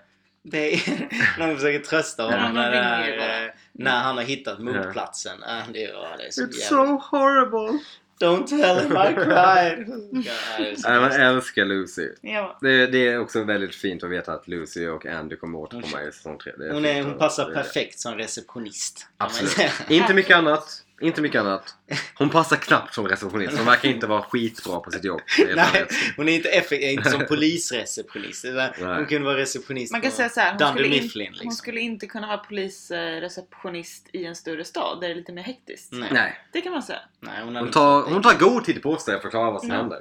Det 0.43 0.73
är, 0.73 1.09
någon 1.39 1.55
försöker 1.55 1.79
trösta 1.79 2.23
honom 2.23 2.53
när, 2.53 2.71
de 2.71 3.51
när 3.71 4.03
han 4.03 4.17
har 4.17 4.23
hittat 4.23 4.59
mordplatsen. 4.59 5.37
Ja. 5.41 5.63
det, 5.73 5.83
är, 5.83 6.17
det 6.17 6.27
är 6.27 6.31
så 6.31 6.41
It's 6.41 6.59
jävla... 6.59 6.87
so 6.87 7.17
horrible! 7.17 7.79
Don't 8.19 8.47
tell 8.47 8.79
him 8.79 8.91
I 8.91 9.13
cried! 9.13 9.85
Ja, 10.25 10.75
så 10.75 10.89
man 10.89 11.11
älskar 11.11 11.65
Lucy. 11.65 12.09
Ja. 12.21 12.57
Det, 12.61 12.87
det 12.87 13.07
är 13.07 13.19
också 13.19 13.43
väldigt 13.43 13.75
fint 13.75 14.03
att 14.03 14.09
veta 14.09 14.33
att 14.33 14.47
Lucy 14.47 14.87
och 14.87 15.05
Andy 15.05 15.35
kommer 15.35 15.59
återkomma 15.59 16.03
i 16.03 16.11
säsong 16.11 16.37
3. 16.37 16.51
Det 16.57 16.73
hon, 16.73 16.85
är, 16.85 17.03
hon 17.03 17.17
passar 17.17 17.53
perfekt 17.53 17.99
som 17.99 18.15
receptionist. 18.15 19.07
Absolut. 19.17 19.71
Inte 19.89 20.13
mycket 20.13 20.37
annat. 20.37 20.83
Inte 21.01 21.21
mycket 21.21 21.41
annat. 21.41 21.75
Hon 22.15 22.29
passar 22.29 22.55
knappt 22.55 22.93
som 22.93 23.07
receptionist. 23.07 23.57
Hon 23.57 23.65
verkar 23.65 23.89
inte 23.89 24.07
vara 24.07 24.21
skitbra 24.21 24.79
på 24.79 24.91
sitt 24.91 25.03
jobb. 25.03 25.21
Nej, 25.55 25.87
hon 26.17 26.29
är 26.29 26.33
inte, 26.35 26.49
effektiv, 26.49 26.89
inte 26.89 27.09
som 27.09 27.25
polisreceptionist. 27.25 28.45
Hon 28.79 29.05
kunde 29.05 29.25
vara 29.25 29.37
receptionist 29.37 29.91
Man 29.91 30.01
kan 30.01 30.11
säga 30.11 30.29
så 30.29 30.39
här, 30.39 30.51
hon 30.59 30.69
skulle, 30.73 30.87
in, 30.87 31.03
Mifflin. 31.03 31.27
hon 31.27 31.33
Liksom. 31.33 31.51
skulle 31.51 31.79
inte 31.79 32.07
kunna 32.07 32.27
vara 32.27 32.37
polisreceptionist 32.37 34.09
i 34.13 34.25
en 34.25 34.35
större 34.35 34.63
stad 34.65 35.01
där 35.01 35.07
det 35.07 35.13
är 35.13 35.15
lite 35.15 35.31
mer 35.31 35.43
hektiskt. 35.43 35.91
Nej. 35.91 36.09
Nej. 36.11 36.35
Det 36.53 36.61
kan 36.61 36.71
man 36.71 36.83
säga. 36.83 36.99
Nej, 37.19 37.43
hon, 37.43 37.55
Hon 37.55 37.71
tar, 37.71 38.01
hon 38.01 38.21
tar 38.23 38.33
god 38.39 38.65
tid 38.65 38.81
på 38.83 38.97
sig 38.97 39.15
att 39.15 39.21
förklara 39.21 39.51
vad 39.51 39.61
som 39.61 39.69
Ja. 39.69 39.75
händer. 39.75 39.99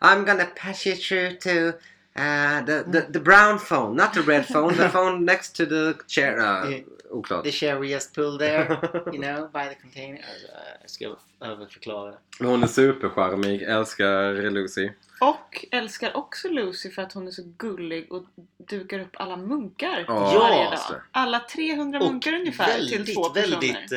I'm 0.00 0.24
gonna 0.26 0.44
pass 0.44 0.86
you 0.86 0.96
through 0.96 1.32
to 1.32 1.78
uh, 2.16 2.62
the, 2.62 2.84
the, 2.88 3.06
the 3.10 3.20
brown 3.20 3.58
phone, 3.58 3.96
not 3.96 4.14
the 4.14 4.22
red 4.22 4.46
phone, 4.46 4.76
the 4.76 4.88
phone 4.88 5.24
next 5.32 5.56
to 5.56 5.66
the 5.66 5.98
chair. 6.06 6.40
Uh, 6.40 6.80
oklart. 7.10 7.44
The 7.44 7.50
cherry 7.50 7.88
just 7.88 8.14
pulled 8.14 8.40
there, 8.40 8.78
you 9.12 9.18
know, 9.24 9.48
by 9.52 9.68
the 9.68 9.74
container. 9.74 10.18
Alltså, 10.18 10.46
jag 10.82 10.90
ska 10.90 11.16
överförklara 11.46 12.10
det. 12.10 12.46
Hon 12.46 12.62
är 12.62 12.66
supercharmig, 12.66 13.62
älskar 13.62 14.50
Lucy. 14.50 14.90
Och 15.20 15.64
älskar 15.70 16.16
också 16.16 16.48
Lucy 16.48 16.90
för 16.90 17.02
att 17.02 17.12
hon 17.12 17.26
är 17.26 17.30
så 17.30 17.42
gullig 17.58 18.12
och 18.12 18.24
dukar 18.68 18.98
upp 18.98 19.10
alla 19.16 19.36
munkar 19.36 20.04
Ja, 20.08 20.38
varje 20.38 20.64
dag. 20.70 20.78
Alla 21.12 21.40
300 21.40 22.00
Och 22.00 22.06
munkar 22.12 22.32
ungefär 22.32 22.78
till 22.88 23.14
två 23.14 23.24
personer. 23.24 23.50
väldigt 23.50 23.92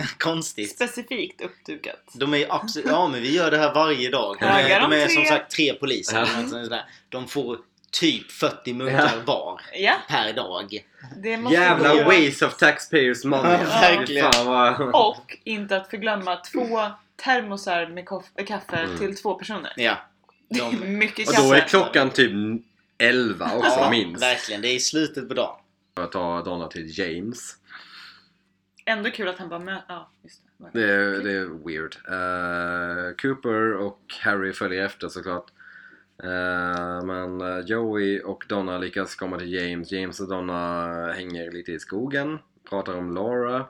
eh, 0.00 0.06
konstigt. 0.18 0.70
Specifikt 0.70 1.40
uppdukat. 1.40 2.04
De 2.12 2.34
är 2.34 2.38
ju 2.38 2.46
absolut, 2.48 2.88
ja 2.90 3.08
men 3.08 3.22
vi 3.22 3.34
gör 3.36 3.50
det 3.50 3.58
här 3.58 3.74
varje 3.74 4.10
dag. 4.10 4.36
De 4.40 4.44
är, 4.46 4.80
de 4.80 4.90
de 4.90 4.96
är 4.96 5.06
tre? 5.06 5.14
som 5.14 5.24
sagt 5.24 5.50
tre 5.50 5.74
poliser. 5.74 6.16
Ja. 6.18 6.22
eller 6.26 6.40
något 6.42 6.50
sånt 6.50 6.70
där. 6.70 6.84
De 7.08 7.28
får 7.28 7.58
typ 7.90 8.30
40 8.32 8.72
munkar 8.72 9.10
Ja. 9.16 9.22
var 9.26 9.60
Ja, 9.74 9.94
per 10.08 10.32
dag. 10.32 10.84
det 11.16 11.36
måste 11.36 11.54
Jävla 11.58 11.94
gå. 11.94 12.02
waste 12.04 12.46
of 12.46 12.56
taxpayers 12.56 13.24
money. 13.24 13.52
Ja, 13.52 13.80
verkligen. 13.80 14.32
Fan 14.32 14.46
vad... 14.46 14.80
Och 15.10 15.36
inte 15.44 15.76
att 15.76 15.90
förglömma 15.90 16.36
två 16.36 16.80
termosar 17.24 17.86
med 17.86 18.04
koff- 18.08 18.46
kaffe 18.46 18.76
Mm. 18.76 18.98
till 18.98 19.16
två 19.16 19.34
personer. 19.34 19.72
Ja. 19.76 19.96
Det 20.48 20.60
är 20.60 20.72
De, 20.72 20.76
mycket 20.98 21.28
Och 21.28 21.34
då 21.34 21.52
är 21.52 21.60
klockan 21.60 22.10
typ 22.10 22.32
11 22.98 23.44
också 23.56 23.80
ja, 23.80 23.90
minst. 23.90 24.22
verkligen. 24.22 24.62
Det 24.62 24.68
är 24.68 24.74
i 24.74 24.80
slutet 24.80 25.28
på 25.28 25.34
dagen. 25.34 25.56
Jag 25.94 26.12
tar 26.12 26.44
Donna 26.44 26.68
till 26.68 26.98
James. 26.98 27.56
Ändå 28.84 29.10
kul 29.10 29.28
att 29.28 29.38
han 29.38 29.48
bara 29.48 29.58
möter... 29.60 29.84
Ja, 29.88 30.10
just 30.22 30.42
det. 30.44 30.80
Det 30.80 30.92
är, 30.92 31.22
det 31.22 31.32
är 31.32 31.66
weird. 31.66 31.96
Eh, 32.08 33.16
Cooper 33.16 33.72
och 33.74 34.00
Harry 34.20 34.52
följer 34.52 34.84
efter 34.84 35.08
såklart. 35.08 35.50
Eh, 36.22 37.04
men 37.04 37.40
eh, 37.40 37.58
Joey 37.66 38.20
och 38.20 38.44
Donna 38.48 38.78
lyckas 38.78 39.14
komma 39.14 39.38
till 39.38 39.52
James. 39.52 39.92
James 39.92 40.20
och 40.20 40.28
Donna 40.28 41.12
hänger 41.12 41.50
lite 41.52 41.72
i 41.72 41.78
skogen. 41.78 42.38
Pratar 42.68 42.94
om 42.94 43.14
Laura. 43.14 43.66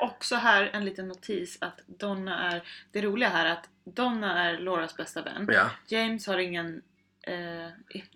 Också 0.00 0.34
här 0.34 0.70
en 0.72 0.84
liten 0.84 1.08
notis 1.08 1.58
att 1.60 1.80
Donna 1.86 2.52
är... 2.52 2.62
Det 2.92 3.02
roliga 3.02 3.28
här 3.28 3.46
är 3.46 3.52
att 3.52 3.68
Donna 3.94 4.44
är 4.44 4.58
Lauras 4.58 4.96
bästa 4.96 5.22
vän. 5.22 5.48
Ja. 5.52 5.70
James 5.86 6.26
har 6.26 6.38
ingen... 6.38 6.82
Eh, 7.22 7.68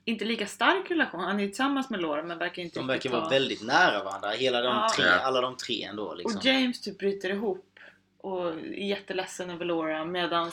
inte 0.05 0.25
lika 0.25 0.47
stark 0.47 0.91
relation. 0.91 1.21
Han 1.21 1.41
är 1.41 1.47
tillsammans 1.47 1.91
med 1.91 2.01
Laura 2.01 2.23
men 2.23 2.39
verkar 2.39 2.63
inte 2.63 2.79
De 2.81 2.87
verkar 2.87 3.11
vara 3.11 3.29
väldigt 3.29 3.63
nära 3.63 4.05
varandra. 4.05 4.31
Hela 4.31 4.61
de 4.61 4.67
Ja. 4.77 4.89
tre, 4.97 5.05
alla 5.09 5.41
de 5.41 5.57
tre 5.57 5.83
ändå 5.83 6.15
liksom. 6.15 6.39
Och 6.39 6.45
James 6.45 6.81
typ 6.81 6.99
bryter 6.99 7.31
ihop 7.31 7.79
och 8.19 8.49
är 8.49 8.89
jätteledsen 8.89 9.51
över 9.51 9.65
Laura 9.65 10.05
medan 10.05 10.51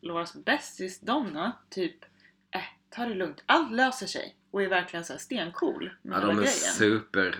Lauras 0.00 0.34
bästis 0.34 1.00
Donna 1.00 1.52
typ 1.70 2.04
äh, 2.50 2.60
ta 2.90 3.04
det 3.04 3.14
lugnt, 3.14 3.42
allt 3.46 3.72
löser 3.72 4.06
sig 4.06 4.34
och 4.50 4.62
är 4.62 4.68
verkligen 4.68 5.04
så 5.04 5.12
här 5.12 5.20
stencool 5.20 5.90
med 6.02 6.16
ja, 6.16 6.20
hela 6.20 6.32
de 6.32 6.38
är 6.38 6.42
grejen. 6.42 6.52
super 6.56 7.36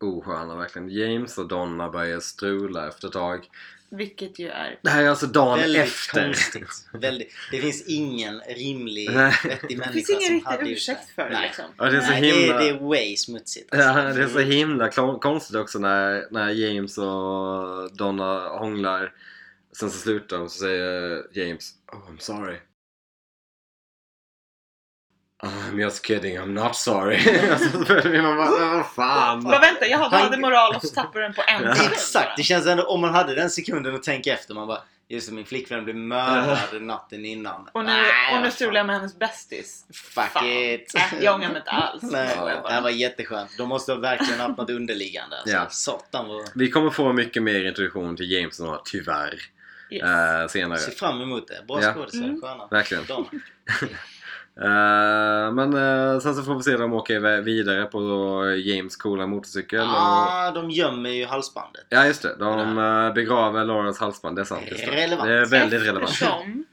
osköna 0.00 0.56
verkligen. 0.56 0.90
James 0.90 1.38
och 1.38 1.48
Donna 1.48 1.90
börjar 1.90 2.20
strula 2.20 2.88
efter 2.88 3.06
ett 3.08 3.12
tag. 3.14 3.48
Vilket 3.96 4.38
ju 4.38 4.48
är... 4.48 4.78
Det 4.82 4.90
här 4.90 5.02
är 5.02 5.08
alltså 5.08 5.26
dagen 5.26 5.58
Väldigt 5.58 5.82
efter. 5.82 6.24
konstigt. 6.24 6.88
Väldigt, 6.92 7.28
det 7.50 7.60
finns 7.60 7.84
ingen 7.88 8.40
rimlig, 8.40 9.10
vettig 9.10 9.78
människa 9.78 9.86
Det 9.86 9.92
finns 9.92 10.10
ingen 10.10 10.40
som 10.40 10.52
riktig 10.52 10.72
ursäkt 10.72 11.00
det. 11.06 11.22
för 11.22 11.30
det 11.30 11.40
liksom. 11.42 11.64
Ja, 11.78 11.84
det 11.84 11.96
är 11.96 12.00
så 12.00 12.10
Nej, 12.10 12.20
det, 12.20 12.26
himla... 12.26 12.54
är, 12.54 12.64
det 12.64 12.68
är 12.68 12.88
way 12.88 13.16
smutsigt. 13.16 13.74
alltså. 13.74 13.88
Ja, 13.88 14.12
det 14.12 14.22
är 14.22 14.28
så 14.28 14.38
himla 14.38 14.88
konstigt 15.18 15.56
också 15.56 15.78
när, 15.78 16.26
när 16.30 16.50
James 16.50 16.98
och 16.98 17.96
Donna 17.96 18.48
hånglar. 18.48 19.12
Sen 19.78 19.90
så 19.90 19.98
slutar 19.98 20.38
de 20.38 20.48
så 20.48 20.58
säger 20.58 21.22
James 21.32 21.70
Oh 21.92 22.10
I'm 22.10 22.18
sorry. 22.18 22.56
I'm 25.44 25.80
just 25.80 26.06
kidding, 26.06 26.38
I'm 26.38 26.46
not 26.64 26.76
sorry. 26.76 27.48
alltså, 27.50 27.78
man 28.22 28.36
bara, 28.36 28.74
vad 28.76 28.86
fan. 28.86 29.44
Bara 29.44 29.58
vänta, 29.58 29.86
jag 29.86 29.98
hade, 29.98 30.16
Han- 30.16 30.24
hade 30.24 30.36
moral 30.40 30.74
och 30.76 30.82
så 30.82 30.94
tappar 30.94 31.20
den 31.20 31.34
på 31.34 31.42
en 31.46 31.62
Ja. 31.62 31.74
sekund 31.74 31.92
Exakt! 31.92 32.36
Det 32.36 32.42
känns 32.42 32.66
ändå, 32.66 32.82
om 32.82 33.00
man 33.00 33.14
hade 33.14 33.34
den 33.34 33.50
sekunden 33.50 33.94
att 33.94 34.02
tänka 34.02 34.32
efter, 34.34 34.54
man 34.54 34.66
bara 34.66 34.78
Just 35.08 35.28
det, 35.28 35.34
min 35.34 35.44
flickvän 35.44 35.84
blev 35.84 35.96
mördad 35.96 36.82
natten 36.82 37.24
innan. 37.24 37.68
Och 37.72 37.84
nu, 37.84 37.92
och 38.36 38.42
nu 38.42 38.50
strular 38.50 38.74
jag 38.76 38.86
med 38.86 38.96
hennes 38.96 39.18
bästis. 39.18 39.84
Fuck 39.94 40.24
Fan. 40.24 40.46
it! 40.48 40.94
Äh, 40.96 41.02
jag 41.24 41.34
ångrar 41.34 41.48
mig 41.48 41.56
inte 41.58 41.70
alls. 41.70 42.02
Nej, 42.12 42.36
jag 42.36 42.72
det 42.74 42.80
var 42.80 42.90
jätteskönt. 42.90 43.50
De 43.58 43.68
måste 43.68 43.92
ha 43.92 43.98
verkligen 43.98 44.40
haft 44.40 44.58
något 44.58 44.70
underliggande. 44.70 45.36
Alltså. 45.38 45.56
Ja. 45.56 45.66
Satan 45.70 46.28
vad... 46.28 46.50
Vi 46.54 46.70
kommer 46.70 46.90
få 46.90 47.12
mycket 47.12 47.42
mer 47.42 47.64
introduktion 47.68 48.16
till 48.16 48.30
James 48.32 48.60
och 48.60 48.82
tyvärr. 48.84 49.34
Yes. 49.90 50.02
eh, 50.02 50.46
senare. 50.48 50.78
Ser 50.78 50.92
fram 50.92 51.20
emot 51.22 51.48
det. 51.48 51.66
Bra 51.68 51.82
Ja. 51.82 51.92
skådisar, 51.94 52.18
Mm. 52.24 52.40
sköna. 52.40 52.66
Verkligen. 52.70 53.04
Eh, 54.60 55.52
men 55.52 55.74
eh, 55.74 56.20
sen 56.20 56.34
så 56.34 56.42
får 56.42 56.54
vi 56.54 56.62
se 56.62 56.76
dem 56.76 56.92
åka 56.92 57.12
iväg 57.12 57.44
vidare 57.44 57.84
på 57.84 58.00
James 58.64 58.96
coola 58.96 59.26
motorcykel. 59.26 59.80
Och, 59.80 59.86
Ja, 59.86 60.52
de 60.54 60.70
gömmer 60.70 61.10
ju 61.10 61.26
halsbandet. 61.26 61.86
ja 61.88 62.06
just 62.06 62.22
det, 62.22 62.36
de 62.38 62.78
eh, 62.78 63.14
begraver 63.14 63.64
Lawrence 63.64 64.04
halsband. 64.04 64.36
Det 64.36 64.42
är 64.42 64.44
sant. 64.44 64.62
Det. 64.70 64.86
Relevant. 64.86 65.28
det 65.28 65.34
är 65.34 65.46
väldigt 65.46 65.82
relevant. 65.82 66.10
Eftersom, 66.10 66.64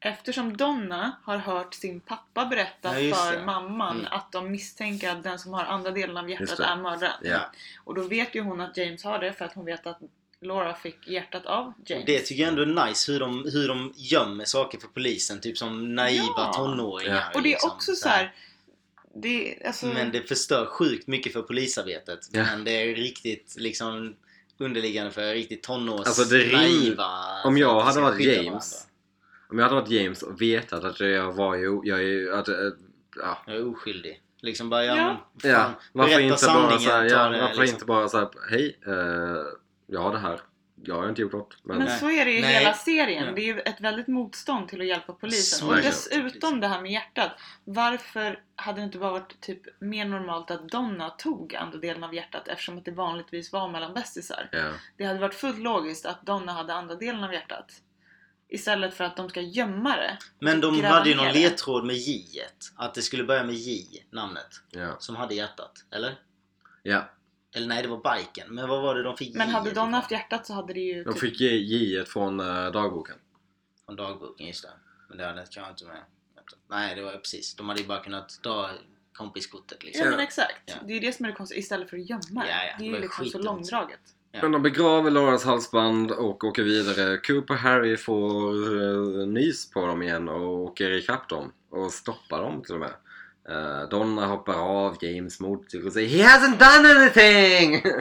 eftersom 0.00 0.56
Donna 0.56 1.12
har 1.24 1.36
hört 1.36 1.74
sin 1.74 2.00
pappa 2.00 2.44
berätta 2.46 3.00
Ja, 3.00 3.14
för 3.14 3.36
det. 3.38 3.44
mamman 3.46 3.96
Mm. 4.00 4.12
att 4.12 4.32
de 4.32 4.50
misstänker 4.50 5.10
att 5.10 5.22
den 5.22 5.38
som 5.38 5.52
har 5.54 5.64
andra 5.64 5.90
delen 5.90 6.16
av 6.16 6.30
hjärtat 6.30 6.60
är 6.60 6.76
mördaren. 6.76 7.12
Ja. 7.22 7.38
Och 7.84 7.94
då 7.94 8.02
vet 8.02 8.34
ju 8.34 8.40
hon 8.42 8.60
att 8.60 8.76
James 8.76 9.04
har 9.04 9.18
det 9.18 9.32
för 9.32 9.44
att 9.44 9.52
hon 9.54 9.64
vet 9.64 9.86
att 9.86 9.98
Laura 10.42 10.74
fick 10.74 11.08
hjärtat 11.08 11.46
av 11.46 11.72
James. 11.86 12.06
Det 12.06 12.18
tycker 12.18 12.42
jag 12.42 12.48
ändå 12.48 12.62
är 12.62 12.86
nice 12.88 13.12
hur 13.12 13.20
de, 13.20 13.44
hur 13.52 13.68
de 13.68 13.92
gömmer 13.96 14.44
saker 14.44 14.78
för 14.78 14.88
polisen. 14.88 15.40
Typ 15.40 15.58
som 15.58 15.94
naiva 15.94 16.24
Ja. 16.36 16.52
tonåringar. 16.56 17.14
Ja. 17.14 17.22
och 17.34 17.42
det 17.42 17.48
är 17.48 17.50
liksom, 17.50 17.70
också 17.70 17.92
så 17.94 18.08
här. 18.08 18.34
Det, 19.14 19.62
alltså, 19.66 19.86
Men 19.86 20.12
det 20.12 20.22
förstör 20.22 20.66
sjukt 20.66 21.06
mycket 21.06 21.32
för 21.32 21.42
polisarbetet. 21.42 22.28
Ja. 22.32 22.42
Men 22.44 22.64
det 22.64 22.70
är 22.70 22.94
riktigt 22.94 23.54
liksom 23.58 24.14
underliggande 24.58 25.10
för 25.12 25.34
riktigt 25.34 25.62
tonårs 25.62 26.06
Alltså, 26.06 26.24
det 26.24 26.38
rim- 26.44 26.52
naiva. 26.52 27.42
om 27.44 27.58
jag 27.58 27.80
hade 27.80 28.00
varit 28.00 28.20
James. 28.26 28.86
Om 29.50 29.58
jag 29.58 29.64
hade 29.68 29.80
varit 29.80 29.90
James 29.90 30.22
och 30.22 30.42
vetat 30.42 30.84
att 30.84 31.00
jag 31.00 31.32
var 31.32 31.54
ju... 31.56 31.80
Jag 31.84 32.02
är, 32.04 32.32
att, 32.32 32.48
eh, 32.48 32.54
ja. 33.16 33.38
Jag 33.46 33.56
är 33.56 33.68
oskyldig. 33.68 34.20
Liksom 34.42 34.70
bara, 34.70 34.84
ja, 34.84 34.96
Ja. 34.96 35.30
men, 35.42 35.50
ja. 35.50 35.58
fan, 35.58 35.72
Varför 35.92 36.20
inte 36.20 36.28
bara 36.30 36.36
sanningen, 36.38 36.80
såhär, 36.80 37.04
ja, 37.04 37.28
varför 37.40 37.60
liksom. 37.60 37.74
inte 37.76 37.84
bara 37.84 38.08
såhär, 38.08 38.28
hej, 38.50 38.78
eh, 38.86 39.44
jag 39.90 40.00
har 40.00 40.12
det 40.12 40.18
här. 40.18 40.40
Jag 40.82 40.94
har 40.94 41.08
inte 41.08 41.22
gjort 41.22 41.32
något. 41.32 41.56
Men, 41.62 41.78
Men 41.78 41.86
Nej. 41.86 41.98
så 41.98 42.10
är 42.10 42.24
det 42.24 42.30
ju 42.30 42.40
Nej. 42.40 42.54
hela 42.54 42.74
serien. 42.74 43.26
Ja. 43.26 43.32
Det 43.32 43.40
är 43.40 43.54
ju 43.54 43.60
ett 43.60 43.80
väldigt 43.80 44.06
motstånd 44.06 44.68
till 44.68 44.80
att 44.80 44.86
hjälpa 44.86 45.12
polisen. 45.12 45.58
Så 45.58 45.68
och 45.68 45.76
dessutom 45.76 46.60
det 46.60 46.66
här 46.66 46.80
med 46.80 46.92
hjärtat. 46.92 47.30
Varför 47.64 48.42
hade 48.56 48.80
det 48.80 48.84
inte 48.84 48.98
bara 48.98 49.10
varit 49.10 49.40
typ 49.40 49.80
mer 49.80 50.04
normalt 50.04 50.50
att 50.50 50.68
Donna 50.68 51.10
tog 51.10 51.54
andra 51.54 51.78
delen 51.78 52.04
av 52.04 52.14
hjärtat 52.14 52.48
eftersom 52.48 52.78
att 52.78 52.84
det 52.84 52.90
vanligtvis 52.90 53.52
var 53.52 53.68
mellan 53.68 53.94
bästisar? 53.94 54.48
ja. 54.52 54.72
Det 54.96 55.04
hade 55.04 55.18
varit 55.18 55.34
fullt 55.34 55.58
logiskt 55.58 56.06
att 56.06 56.26
Donna 56.26 56.52
hade 56.52 56.74
andra 56.74 56.94
delen 56.94 57.24
av 57.24 57.32
hjärtat. 57.32 57.72
Istället 58.48 58.94
för 58.94 59.04
att 59.04 59.16
de 59.16 59.28
ska 59.28 59.40
gömma 59.40 59.96
det. 59.96 60.18
Men 60.38 60.60
de 60.60 60.78
Gräva 60.78 60.88
hade 60.94 61.10
ju 61.10 61.16
någon 61.16 61.32
ledtråd 61.32 61.84
med 61.84 61.96
J. 61.96 62.40
Att 62.76 62.94
det 62.94 63.02
skulle 63.02 63.24
börja 63.24 63.44
med 63.44 63.54
J, 63.54 63.86
namnet. 64.10 64.48
Ja. 64.70 64.96
Som 64.98 65.16
hade 65.16 65.34
hjärtat. 65.34 65.72
Eller? 65.90 66.18
ja. 66.82 67.10
Eller 67.54 67.66
nej, 67.66 67.82
det 67.82 67.88
var 67.88 68.16
biken. 68.16 68.54
Men 68.54 68.68
vad 68.68 68.82
var 68.82 68.94
det 68.94 69.02
de 69.02 69.16
fick 69.16 69.34
Men 69.34 69.48
J 69.48 69.54
hade 69.54 69.70
ifrån? 69.70 69.94
haft 69.94 70.10
hjärtat 70.10 70.46
så 70.46 70.52
hade 70.52 70.72
det 70.74 70.80
ju 70.80 71.04
De 71.04 71.12
typ... 71.12 71.20
fick 71.20 71.40
J 71.40 72.04
från 72.04 72.40
eh, 72.40 72.70
dagboken. 72.70 73.16
Från 73.86 73.96
dagboken, 73.96 74.46
just 74.46 74.62
det. 74.62 74.70
Men 75.08 75.18
det 75.18 75.26
hade 75.26 75.46
jag 75.50 75.70
inte 75.70 75.84
med. 75.84 76.02
Nej, 76.68 76.94
det 76.94 77.02
var 77.02 77.12
precis. 77.12 77.54
De 77.54 77.68
hade 77.68 77.80
ju 77.80 77.86
bara 77.86 78.02
kunnat 78.02 78.40
ta 78.42 78.70
kompiskortet 79.12 79.84
liksom. 79.84 80.04
Ja 80.04 80.10
men 80.10 80.20
exakt. 80.20 80.62
Ja. 80.66 80.74
Det 80.86 80.92
är 80.92 80.94
ju 80.94 81.00
det 81.00 81.12
som 81.12 81.24
är 81.24 81.30
det 81.30 81.36
konstiga. 81.36 81.58
Istället 81.58 81.90
för 81.90 81.96
att 81.96 82.10
gömma 82.10 82.42
det. 82.44 82.50
Ja, 82.50 82.64
ja, 82.64 82.74
det 82.78 82.84
är 82.84 82.86
ju 82.86 82.92
var 82.92 83.00
liksom 83.00 83.26
så 83.26 83.38
långdraget. 83.38 84.00
Ja. 84.32 84.38
Men 84.42 84.52
de 84.52 84.62
begraver 84.62 85.10
Lauras 85.10 85.44
halsband 85.44 86.10
och 86.10 86.44
åker 86.44 86.62
vidare. 86.62 87.16
Cooper 87.16 87.54
och 87.54 87.60
Harry 87.60 87.96
får 87.96 88.54
uh, 88.74 89.26
nys 89.26 89.70
på 89.70 89.86
dem 89.86 90.02
igen 90.02 90.28
och 90.28 90.58
åker 90.58 90.90
ikapp 90.90 91.28
dem. 91.28 91.52
Och 91.70 91.92
stoppar 91.92 92.42
dem 92.42 92.62
till 92.62 92.74
och 92.74 92.80
med. 92.80 92.92
Eh, 93.50 93.88
Donna 93.88 94.26
hoppar 94.26 94.54
av 94.54 94.96
James 95.04 95.40
motorcykel 95.40 95.86
och 95.86 95.92
säger 95.92 96.08
He 96.08 96.24
hasn't 96.24 96.58
done 96.58 96.94
anything! 97.00 97.82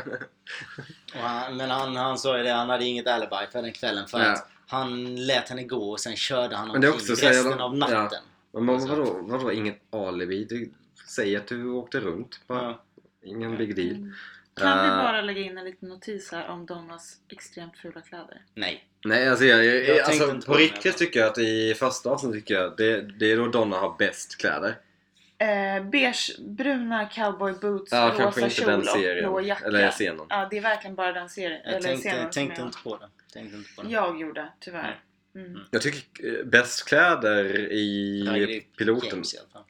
Och 1.13 1.19
han, 1.19 1.57
men 1.57 1.69
han, 1.69 1.95
han 1.95 2.17
sa 2.17 2.37
ju 2.37 2.43
det, 2.43 2.51
han 2.51 2.69
hade 2.69 2.85
inget 2.85 3.07
alibi 3.07 3.35
för 3.51 3.61
den 3.61 3.71
kvällen 3.73 4.07
för 4.07 4.19
Ja. 4.19 4.31
att 4.31 4.47
han 4.67 5.15
lät 5.25 5.49
henne 5.49 5.63
gå 5.63 5.91
och 5.91 5.99
sen 5.99 6.15
körde 6.15 6.55
han 6.55 6.67
Men 6.71 6.81
det 6.81 6.87
är 6.87 6.91
omkring 6.91 7.11
också 7.13 7.15
så 7.15 7.27
resten 7.27 7.49
jävla- 7.49 7.63
av 7.65 7.77
natten. 7.77 8.21
Men 8.53 8.65
vad- 8.65 8.75
Alltså. 8.75 8.89
vadå, 8.95 9.19
vadå 9.21 9.51
inget 9.51 9.81
alibi? 9.93 10.43
Du 10.49 10.71
säger 11.09 11.37
att 11.39 11.47
du 11.47 11.69
åkte 11.69 11.99
runt. 11.99 12.39
Bara. 12.47 12.61
Ja. 12.63 12.83
Ingen 13.25 13.57
big 13.57 13.75
deal. 13.75 13.89
Mm. 13.95 14.13
Kan 14.53 14.83
vi 14.83 14.87
Eh, 14.89 14.97
bara 14.97 15.21
lägga 15.21 15.41
in 15.41 15.57
en 15.57 15.65
liten 15.65 15.89
notis 15.89 16.31
här 16.31 16.47
om 16.49 16.65
Donnas 16.65 17.17
extremt 17.29 17.77
fula 17.77 18.01
kläder? 18.01 18.41
Nej. 18.53 18.85
Nej, 19.05 19.29
alltså, 19.29 19.45
jag, 19.45 19.65
jag, 19.65 19.87
Jag 19.87 19.99
alltså 19.99 20.41
på 20.45 20.53
riktigt 20.53 20.83
men- 20.85 20.93
tycker 20.93 21.19
jag 21.19 21.29
att 21.29 21.37
i 21.37 21.73
första 21.79 22.09
avsnittet 22.09 22.39
tycker 22.39 22.53
jag 22.53 22.77
det, 22.77 23.01
det 23.01 23.31
är 23.31 23.37
då 23.37 23.47
Donna 23.47 23.77
har 23.77 23.95
bäst 23.99 24.37
kläder. 24.37 24.77
Eh, 25.41 25.83
beige, 25.83 26.31
bruna 26.39 27.05
cowboy 27.09 27.53
boots, 27.53 27.91
Ja, 27.91 28.15
rosa 28.19 28.49
kjol 28.49 28.67
den 28.67 28.79
och 28.79 28.97
blå 29.31 29.41
jacka. 29.41 29.65
Eller 29.65 29.91
scenen. 29.91 30.25
Ja, 30.29 30.47
det 30.51 30.57
är 30.57 30.61
verkligen 30.61 30.95
bara 30.95 31.11
den 31.13 31.29
serien. 31.29 31.61
Jag 31.65 31.73
eller 31.73 31.81
tänkte, 31.89 32.09
scenen 32.09 32.31
tänkte 32.31 32.61
inte 32.61 32.77
på 32.83 32.97
det. 32.97 33.09
Tänkte 33.33 33.57
inte 33.57 33.69
på 33.75 33.81
det. 33.81 33.89
jag, 33.89 34.07
jag 34.15 34.21
gjorde, 34.21 34.49
tyvärr. 34.59 34.99
Mm. 35.35 35.59
Jag 35.71 35.81
tycker 35.81 36.39
eh, 36.39 36.45
bäst 36.45 36.85
kläder 36.87 37.71
i 37.71 38.21
det 38.47 38.77
piloten. 38.77 39.09
James 39.09 39.33
i 39.33 39.37
alla 39.37 39.47
fall. 39.47 39.63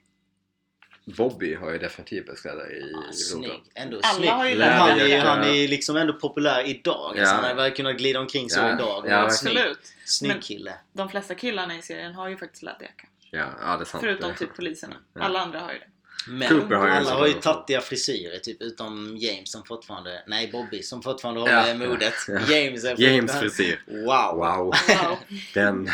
Bobby 1.18 1.56
har 1.56 1.72
ju 1.72 1.78
definitivt 1.78 2.26
bäst 2.26 2.42
kläder 2.42 2.78
i 2.78 2.82
piloten. 2.82 3.14
snygg. 3.14 3.64
Ändå 3.76 3.98
Alla 3.98 4.08
snygg. 4.14 4.30
har 4.30 4.46
ju 4.50 4.58
Men 4.58 4.74
han, 4.74 4.90
är, 5.00 5.20
han 5.20 5.44
är 5.44 5.68
liksom 5.68 5.96
ändå 5.98 6.14
populär 6.14 6.64
idag. 6.68 7.14
Ja. 7.16 7.20
Alltså, 7.22 7.36
han 7.36 7.58
hade 7.58 7.72
kunnat 7.72 7.98
glida 7.98 8.20
omkring 8.20 8.50
så 8.50 8.60
Ja. 8.60 8.74
idag 8.74 9.04
och 9.04 9.10
Ja, 9.12 9.30
snygg. 9.30 9.58
Absolut. 9.58 9.94
Snygg 10.06 10.32
Men- 10.32 10.42
kille. 10.42 10.74
De 10.94 11.10
flesta 11.10 11.36
killarna 11.36 11.78
i 11.78 11.82
serien 11.82 12.14
har 12.14 12.30
ju 12.30 12.38
faktiskt 12.38 12.64
läderjacka. 12.64 13.08
Ja, 13.32 13.46
ja, 13.62 13.78
det 13.78 13.84
är 13.84 13.86
sant. 13.86 14.04
Förutom 14.04 14.36
typ 14.36 14.56
poliserna. 14.56 14.96
Ja. 15.14 15.22
Alla 15.22 15.40
andra 15.40 15.60
har 15.60 15.74
ju 15.74 15.80
det. 15.80 15.86
Men 16.28 16.50
Cooper 16.50 16.76
har 16.76 16.88
ju 16.88 16.94
alla 16.94 17.14
har 17.14 17.28
ju 17.28 17.34
tattiga 17.34 17.82
frisyrer 17.82 18.40
typ 18.40 18.62
utom 18.62 19.18
James 19.18 19.52
som 19.52 19.64
fortfarande, 19.64 20.24
nej 20.28 20.50
Bobby 20.52 20.84
som 20.84 21.02
fortfarande 21.02 21.52
Ja. 21.52 21.62
håller 21.62 21.88
modet. 21.88 22.14
Ja. 22.28 22.34
James 22.50 22.84
är 22.84 23.02
James 23.02 23.40
frisyr. 23.40 23.84
Wow! 23.88 24.36
Wow. 24.36 24.66
Wow. 24.66 25.18
Den... 25.54 25.90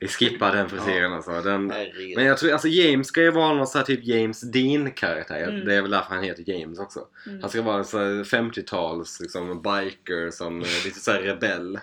Vi 0.00 0.08
skippar 0.08 0.56
den 0.56 0.68
frisyren 0.68 1.12
alltså. 1.12 1.40
Den... 1.42 1.70
Herregud. 1.70 2.16
Men 2.16 2.24
jag 2.24 2.38
tror, 2.38 2.52
alltså 2.52 2.68
James 2.68 3.06
ska 3.06 3.22
ju 3.22 3.30
vara 3.30 3.54
någon 3.54 3.66
sån 3.66 3.78
här 3.78 3.86
typ 3.86 4.04
James 4.04 4.40
Dean 4.40 4.90
karaktär. 4.90 5.48
Mm. 5.48 5.64
Det 5.64 5.74
är 5.74 5.82
väl 5.82 5.90
därför 5.90 6.14
han 6.14 6.24
heter 6.24 6.50
James 6.50 6.78
också. 6.78 7.06
Mm. 7.26 7.40
Han 7.40 7.50
ska 7.50 7.62
vara 7.62 7.78
en 7.78 7.84
sån 7.84 8.00
här 8.00 8.24
50-tals 8.24 9.20
liksom, 9.20 9.62
biker 9.62 10.30
som 10.30 10.60
är 10.60 10.84
lite 10.84 11.00
såhär 11.00 11.20
rebell. 11.20 11.78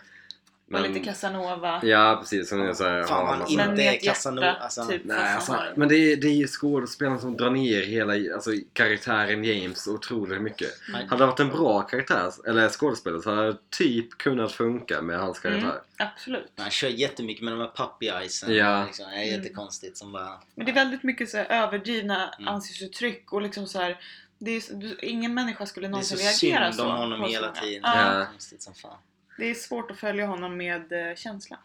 Och 0.79 0.89
lite 0.89 0.99
Casanova. 0.99 1.79
Ja 1.84 2.17
precis, 2.21 2.49
som 2.49 2.62
är 2.62 2.73
såhär... 2.73 3.03
Fan, 3.03 3.25
man 3.39 3.47
inte 3.49 3.67
Men 3.67 3.79
är 3.79 3.99
Casanova, 3.99 4.51
alltså. 4.53 4.86
typ. 4.86 5.01
Nej, 5.05 5.34
alltså, 5.34 5.55
men 5.75 5.88
det 5.88 5.95
är, 5.95 6.15
det 6.17 6.27
är 6.27 6.34
ju 6.36 6.47
skådespelaren 6.47 7.19
som 7.19 7.38
drar 7.38 7.49
ner 7.49 7.81
hela 7.81 8.13
alltså, 8.34 8.51
karaktären 8.73 9.43
James 9.43 9.88
otroligt 9.88 10.41
mycket. 10.41 10.69
Mm. 10.89 11.10
Hade 11.10 11.21
det 11.23 11.25
varit 11.27 11.39
en 11.39 11.49
bra 11.49 11.81
karaktär, 11.81 12.31
eller 12.47 12.69
skådespelare, 12.69 13.21
så 13.21 13.36
hade 13.36 13.47
det 13.51 13.57
typ 13.69 14.17
kunnat 14.17 14.51
funka 14.51 15.01
med 15.01 15.19
hans 15.19 15.39
karaktär. 15.39 15.67
Mm, 15.69 16.12
absolut. 16.13 16.51
Han 16.57 16.69
kör 16.69 16.88
jättemycket 16.88 17.43
med 17.43 17.53
de 17.53 17.60
här 17.60 17.71
puppy 17.75 18.05
eyesen. 18.07 18.53
Ja. 18.55 18.86
Liksom. 18.86 19.05
Det 19.10 19.15
är 19.15 19.27
Mm. 19.27 19.41
jättekonstigt 19.41 19.97
som 19.97 20.12
bara... 20.12 20.39
Men 20.55 20.65
det 20.65 20.71
är 20.71 20.75
väldigt 20.75 21.03
mycket 21.03 21.29
så 21.29 21.38
här 21.38 21.45
överdrivna 21.63 22.34
Mm. 22.39 22.47
ansiktsuttryck 22.53 23.34
och 23.34 23.41
liksom 23.41 23.67
så 23.67 23.79
här. 23.79 23.99
Det 24.43 24.51
är, 24.51 25.03
ingen 25.05 25.34
människa 25.34 25.65
skulle 25.65 25.88
Det 25.88 25.89
är 25.89 25.91
någonsin 25.91 26.17
så 26.17 26.23
reagera 26.23 26.65
synd 26.71 26.75
så. 26.75 26.86
om 26.91 26.97
honom 26.97 27.23
hela 27.29 27.51
tiden. 27.51 27.81
Ja, 27.84 28.19
Ja. 28.19 28.25
Konstigt 28.31 28.62
som 28.62 28.73
fan. 28.73 28.97
Det 29.41 29.49
är 29.49 29.54
svårt 29.54 29.91
att 29.91 29.97
följa 29.97 30.25
honom 30.25 30.58
med 30.58 30.91
eh, 30.91 31.15
känsla. 31.15 31.58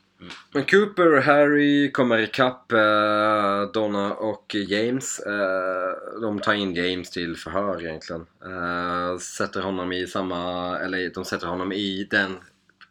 Men 0.53 0.65
Cooper 0.65 1.17
och 1.17 1.23
Harry 1.23 1.93
kommer 1.93 2.19
ikapp 2.19 2.73
eh, 2.73 3.63
Donna 3.75 4.15
och 4.15 4.55
James. 4.55 5.19
Eh, 5.19 6.21
de 6.21 6.41
tar 6.41 6.55
in 6.55 6.75
James 6.75 7.11
till 7.11 7.37
förhör 7.37 7.85
egentligen. 7.85 8.27
Eh, 8.45 9.19
sätter 9.19 9.61
honom 9.61 9.93
i 9.93 10.07
samma, 10.07 10.79
eller 10.79 11.11
de 11.15 11.25
sätter 11.25 11.47
honom 11.47 11.73
i 11.73 12.09
den 12.11 12.37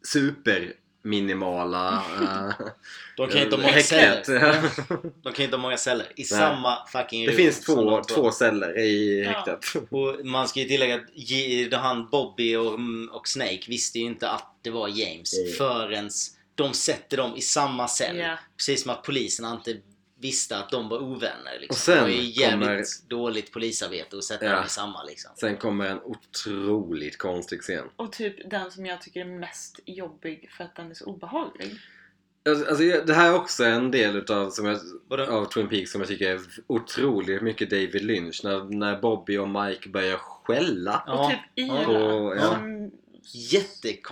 Super! 0.02 0.74
Superminimala 1.06 2.04
eh, 2.22 2.66
De 3.18 3.28
kan 3.30 3.38
ju 3.38 3.44
inte 3.44 3.56
ha 3.56 3.62
många 3.62 3.74
häktet. 3.74 4.26
celler. 4.26 4.62
De 5.24 5.34
kan 5.34 5.44
inte 5.46 5.56
ha 5.58 5.62
många 5.62 5.78
celler. 5.78 6.08
I 6.16 6.24
samma 6.24 6.78
fucking 6.88 7.26
Det 7.26 7.32
rum 7.32 7.38
finns 7.38 7.66
som 7.66 7.76
två, 7.76 7.90
de 7.90 8.04
två 8.04 8.32
celler 8.32 8.80
i 8.80 9.24
Ja. 9.24 9.32
häktet. 9.32 9.84
Och 9.92 10.26
man 10.26 10.48
ska 10.48 10.60
ju 10.60 10.66
tillägga 10.66 10.96
att 10.96 11.82
han 11.82 12.10
Bobby 12.10 12.56
och, 12.56 12.80
och 13.12 13.28
Snake 13.28 13.62
visste 13.68 14.00
ju 14.00 14.06
inte 14.06 14.30
att 14.30 14.56
det 14.62 14.70
var 14.70 14.88
James 14.88 15.40
Mm. 15.40 15.54
förrän 15.54 16.10
de 16.56 16.74
sätter 16.74 17.18
dem 17.18 17.36
i 17.36 17.42
samma 17.42 17.88
cell. 17.88 18.18
Ja. 18.18 18.38
Precis 18.58 18.82
som 18.82 18.92
att 18.92 19.04
poliserna 19.04 19.52
inte 19.52 19.78
visste 20.26 20.58
att 20.58 20.70
de 20.70 20.90
var 20.90 20.98
ovänner. 21.04 21.60
Liksom. 21.60 21.74
Och 21.74 21.78
sen 21.78 21.96
det 21.96 22.02
var 22.02 22.10
ju 22.10 22.42
jävligt 22.42 22.68
kommer- 22.68 23.10
dåligt 23.10 23.52
polisarbete 23.52 24.18
att 24.18 24.24
sätta 24.24 24.46
Ja. 24.46 24.56
dem 24.56 24.66
i 24.66 24.70
samma 24.70 25.04
liksom. 25.04 25.32
Sen 25.36 25.58
kommer 25.58 25.86
en 25.86 26.00
otroligt 26.04 27.18
konstig 27.18 27.62
scen. 27.62 27.86
Och 27.96 28.12
typ 28.12 28.50
den 28.50 28.72
som 28.72 28.86
jag 28.86 29.02
tycker 29.02 29.20
är 29.22 29.26
mest 29.40 29.80
jobbig 29.86 30.50
för 30.58 30.64
att 30.64 30.76
den 30.76 30.90
är 30.90 30.94
så 30.94 31.06
obehaglig. 31.06 31.74
Alltså, 32.50 32.70
alltså, 32.70 32.84
det 33.06 33.14
här 33.14 33.30
är 33.30 33.36
också 33.36 33.64
en 33.64 33.92
del 33.92 34.16
utav, 34.16 34.50
som 34.50 34.66
jag, 34.66 35.20
av 35.30 35.46
Twin 35.46 35.68
Peaks 35.70 35.92
som 35.92 36.02
jag 36.02 36.08
tycker 36.08 36.30
är 36.32 36.40
otroligt 36.68 37.42
mycket 37.42 37.70
David 37.70 38.04
Lynch. 38.06 38.42
När, 38.44 38.64
när 38.78 39.02
Bobby 39.02 39.38
och 39.38 39.50
Mike 39.50 39.90
börjar 39.90 40.18
skälla. 40.18 41.04
Ja. 41.08 41.24
Och 41.26 41.30
typ 41.32 41.40
Ira. 41.70 42.04
Och- 42.14 42.36
ja. 42.38 42.42
Som, 42.42 42.92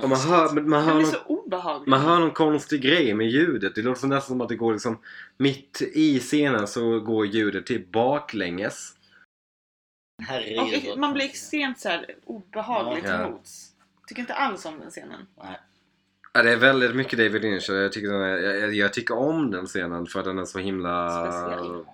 Och 0.02 0.10
man 0.10 0.20
hör, 0.20 0.42
Jättekonstigt. 0.42 0.54
men 0.54 0.70
man, 0.70 0.84
hör 0.84 0.94
någon, 1.02 1.90
man 1.90 2.02
hör 2.02 2.20
någon 2.20 2.32
konstig 2.32 2.82
grej 2.82 3.14
med 3.14 3.28
ljudet. 3.28 3.76
Det 3.76 3.82
låter 3.82 4.08
nästan 4.08 4.28
som 4.28 4.42
att 4.42 4.50
det 4.50 4.56
går 4.56 4.74
liksom 4.74 4.98
mitt 5.38 5.82
i 5.82 6.20
scenen 6.20 6.68
så 6.68 7.00
går 7.00 7.26
ljudet 7.26 7.66
typ 7.66 7.92
baklänges. 7.92 8.94
Herregud. 10.28 10.92
och 10.92 11.00
man 11.00 11.14
blir 11.14 11.26
extremt 11.26 11.80
så 11.80 11.90
här 11.90 12.16
obehagligt 12.26 13.06
Ja. 13.08 13.14
emots. 13.14 13.70
Tycker 14.08 14.22
inte 14.22 14.34
alls 14.34 14.66
om 14.66 14.80
den 14.80 14.90
scenen. 14.90 15.28
Nej. 15.38 15.60
Ja, 16.34 16.44
det 16.44 16.52
är 16.52 16.58
väldigt 16.58 16.96
mycket 16.96 17.20
David 17.20 17.42
Lynch 17.42 17.70
jag 17.70 17.92
tycker, 17.92 18.08
den 18.12 18.22
är, 18.22 18.38
jag, 18.38 18.74
jag 18.74 18.94
tycker 18.94 19.18
om 19.18 19.52
den 19.52 19.66
scenen 19.66 20.06
för 20.06 20.20
att 20.20 20.26
den 20.26 20.40
är 20.40 20.46
så 20.46 20.60
himla... 20.60 21.10
Speciell. 21.10 21.86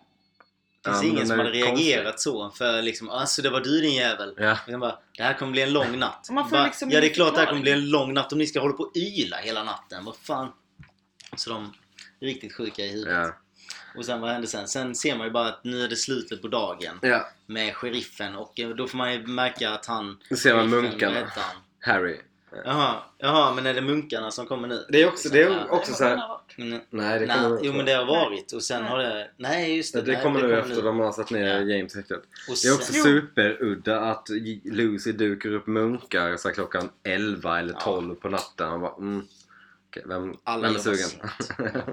Det 0.82 0.90
finns 0.90 1.04
Ja, 1.04 1.10
ingen 1.10 1.28
som 1.28 1.38
hade 1.38 1.52
reagerat 1.52 2.20
så 2.20 2.50
för 2.50 2.82
liksom 2.82 3.10
alltså 3.10 3.42
det 3.42 3.50
var 3.50 3.62
du 3.62 3.82
din 3.82 3.94
jävel. 3.94 4.34
Ja. 4.38 4.78
Bara, 4.80 5.00
det 5.18 5.24
här 5.24 5.34
kommer 5.34 5.52
bli 5.52 5.62
en 5.62 5.74
lång 5.74 6.00
natt. 6.00 6.26
Och 6.28 6.34
man 6.34 6.44
får 6.44 6.58
bara, 6.58 6.66
liksom 6.66 6.90
ja 6.90 7.02
det 7.02 7.08
är 7.08 7.14
klart 7.14 7.34
det 7.34 7.40
här 7.40 7.48
kommer 7.48 7.62
bli 7.62 7.72
en 7.72 7.90
lång 7.90 8.14
natt 8.14 8.32
om 8.32 8.38
ni 8.38 8.48
ska 8.48 8.60
hålla 8.60 8.74
på 8.74 8.84
och 8.84 8.96
yla 8.96 9.38
hela 9.38 9.64
natten. 9.64 10.06
Vad 10.06 10.16
fan. 10.16 10.52
Så 11.36 11.50
de 11.50 11.74
är 12.20 12.26
riktigt 12.26 12.54
sjuka 12.54 12.86
i 12.86 12.92
huvudet. 12.92 13.14
Ja. 13.14 13.34
Och 13.96 14.06
sen 14.06 14.22
vad 14.22 14.32
hände 14.32 14.48
sen? 14.48 14.68
Sen 14.68 14.96
ser 14.96 15.16
man 15.16 15.28
ju 15.28 15.32
bara 15.32 15.48
att 15.48 15.64
nu 15.64 15.84
är 15.84 15.88
det 15.88 15.96
slutet 15.96 16.42
på 16.42 16.48
dagen 16.48 17.00
ja. 17.02 17.30
med 17.46 17.76
sheriffen 17.76 18.36
och 18.36 18.60
eh, 18.60 18.70
då 18.70 18.88
får 18.88 18.98
man 18.98 19.14
ju 19.14 19.28
märka 19.28 19.70
att 19.70 19.86
han... 19.86 20.18
Nu 20.30 20.38
ser 20.38 20.56
man 20.56 20.70
munkarna. 20.70 21.32
Harry. 21.80 22.18
Jaha, 22.66 23.04
jaha, 23.18 23.54
men 23.54 23.66
är 23.66 23.74
det 23.74 23.82
munkarna 23.82 24.32
som 24.32 24.46
kommer 24.46 24.68
nu? 24.68 24.86
Det 24.90 25.02
är 25.02 25.08
också, 25.08 25.30
det 25.30 25.42
är 25.42 25.72
också 25.72 25.94
så 25.94 26.04
här... 26.04 26.39
Mm, 26.62 26.80
Nej, 26.90 27.20
det 27.20 27.26
nej, 27.26 27.38
kommer 27.44 27.60
jo 27.64 27.74
men 27.74 27.86
det 27.86 27.92
har 27.94 28.06
varit 28.06 28.52
och 28.52 28.64
sen 28.64 28.82
Nej. 28.82 28.92
har 28.92 28.98
det... 29.00 29.32
Nej 29.38 29.76
just 29.78 29.94
det. 29.94 30.02
det, 30.02 30.12
nej, 30.12 30.24
kommer 30.24 30.42
nu 30.42 30.60
efter 30.60 30.82
de 30.84 31.00
har 31.00 31.12
satt 31.12 31.32
ner 31.32 31.48
Ja. 31.60 31.76
James 31.76 31.96
häktet. 31.96 32.22
Det 32.64 32.68
är 32.68 32.74
också 32.76 32.92
Jo. 32.96 33.04
superudda 33.04 34.00
att 34.00 34.30
Lucy 34.64 35.12
dukar 35.12 35.50
upp 35.54 35.68
munkar 35.68 36.38
så 36.38 36.48
här 36.48 36.56
klockan 36.56 36.90
11 37.04 37.60
eller 37.60 37.74
Ja. 37.74 37.80
12 37.80 38.16
på 38.16 38.30
natten. 38.30 38.70
Och 38.70 38.80
bara, 38.80 38.96
mm, 38.98 39.28
okej, 39.90 40.04
vem, 40.06 40.38
Alla 40.44 40.68
vem 40.68 40.76
är 40.76 40.80
sugen? 40.80 41.10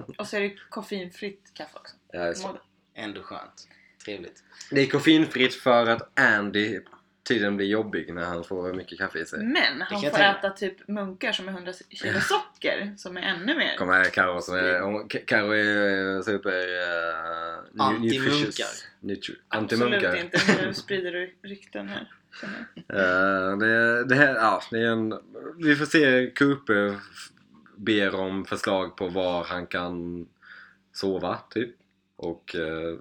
Och 0.19 0.27
så 0.29 0.37
är 0.37 0.41
det 0.41 0.53
koffeinfritt 0.71 1.51
kaffe 1.55 1.79
också. 1.79 1.95
ja, 2.13 2.21
det. 2.21 3.01
Ändå 3.01 3.23
skönt. 3.23 3.69
Trevligt. 4.05 4.43
det 4.71 4.81
är 4.81 4.87
koffeinfritt 4.87 5.55
för 5.55 5.87
att 5.87 6.19
Andy 6.21 6.81
tydligen 7.29 7.57
blir 7.57 7.67
jobbig 7.67 8.15
när 8.15 8.25
han 8.25 8.45
får 8.45 8.73
mycket 8.75 8.99
kaffe 8.99 9.19
i 9.19 9.25
sig. 9.25 9.45
Men 9.45 9.83
han 9.83 10.01
får 10.01 10.11
tänka. 10.11 10.39
äta 10.39 10.51
typ 10.51 10.89
munkar 10.89 11.33
som 11.33 11.49
är 11.49 11.53
100 11.53 11.73
kilo 11.91 12.21
socker. 12.21 12.95
Som 12.97 13.17
är 13.17 13.21
ännu 13.21 13.55
mer. 13.55 13.77
Kommer 13.77 13.93
här 13.93 14.05
Karo 14.05 14.41
som 14.41 14.55
är, 14.55 15.09
Karo 15.27 15.51
är 15.51 16.23
super... 16.23 16.51
Uh, 16.51 17.83
Anti-munkar. 17.83 18.67
Absolut 19.03 19.43
Anti-munkar. 19.49 20.17
inte. 20.17 20.41
Nu 20.67 20.75
sprider 20.75 21.13
du 21.13 21.35
rykten 21.43 21.89
här. 21.89 22.13
Eh, 22.89 23.59
det, 23.59 24.05
det 24.05 24.15
här, 24.15 24.35
ja, 24.35 24.63
det 24.71 24.79
är 24.79 24.91
en... 24.91 25.15
Vi 25.59 25.77
får 25.77 25.87
se 25.87 26.31
Cooper 26.31 26.97
ber 27.77 28.15
om 28.15 28.45
förslag 28.45 28.97
på 28.97 29.09
var 29.09 29.45
han 29.45 29.67
kan 29.67 30.27
sova, 30.93 31.39
typ. 31.51 31.71
Och 32.17 32.57
uh, 32.59 32.99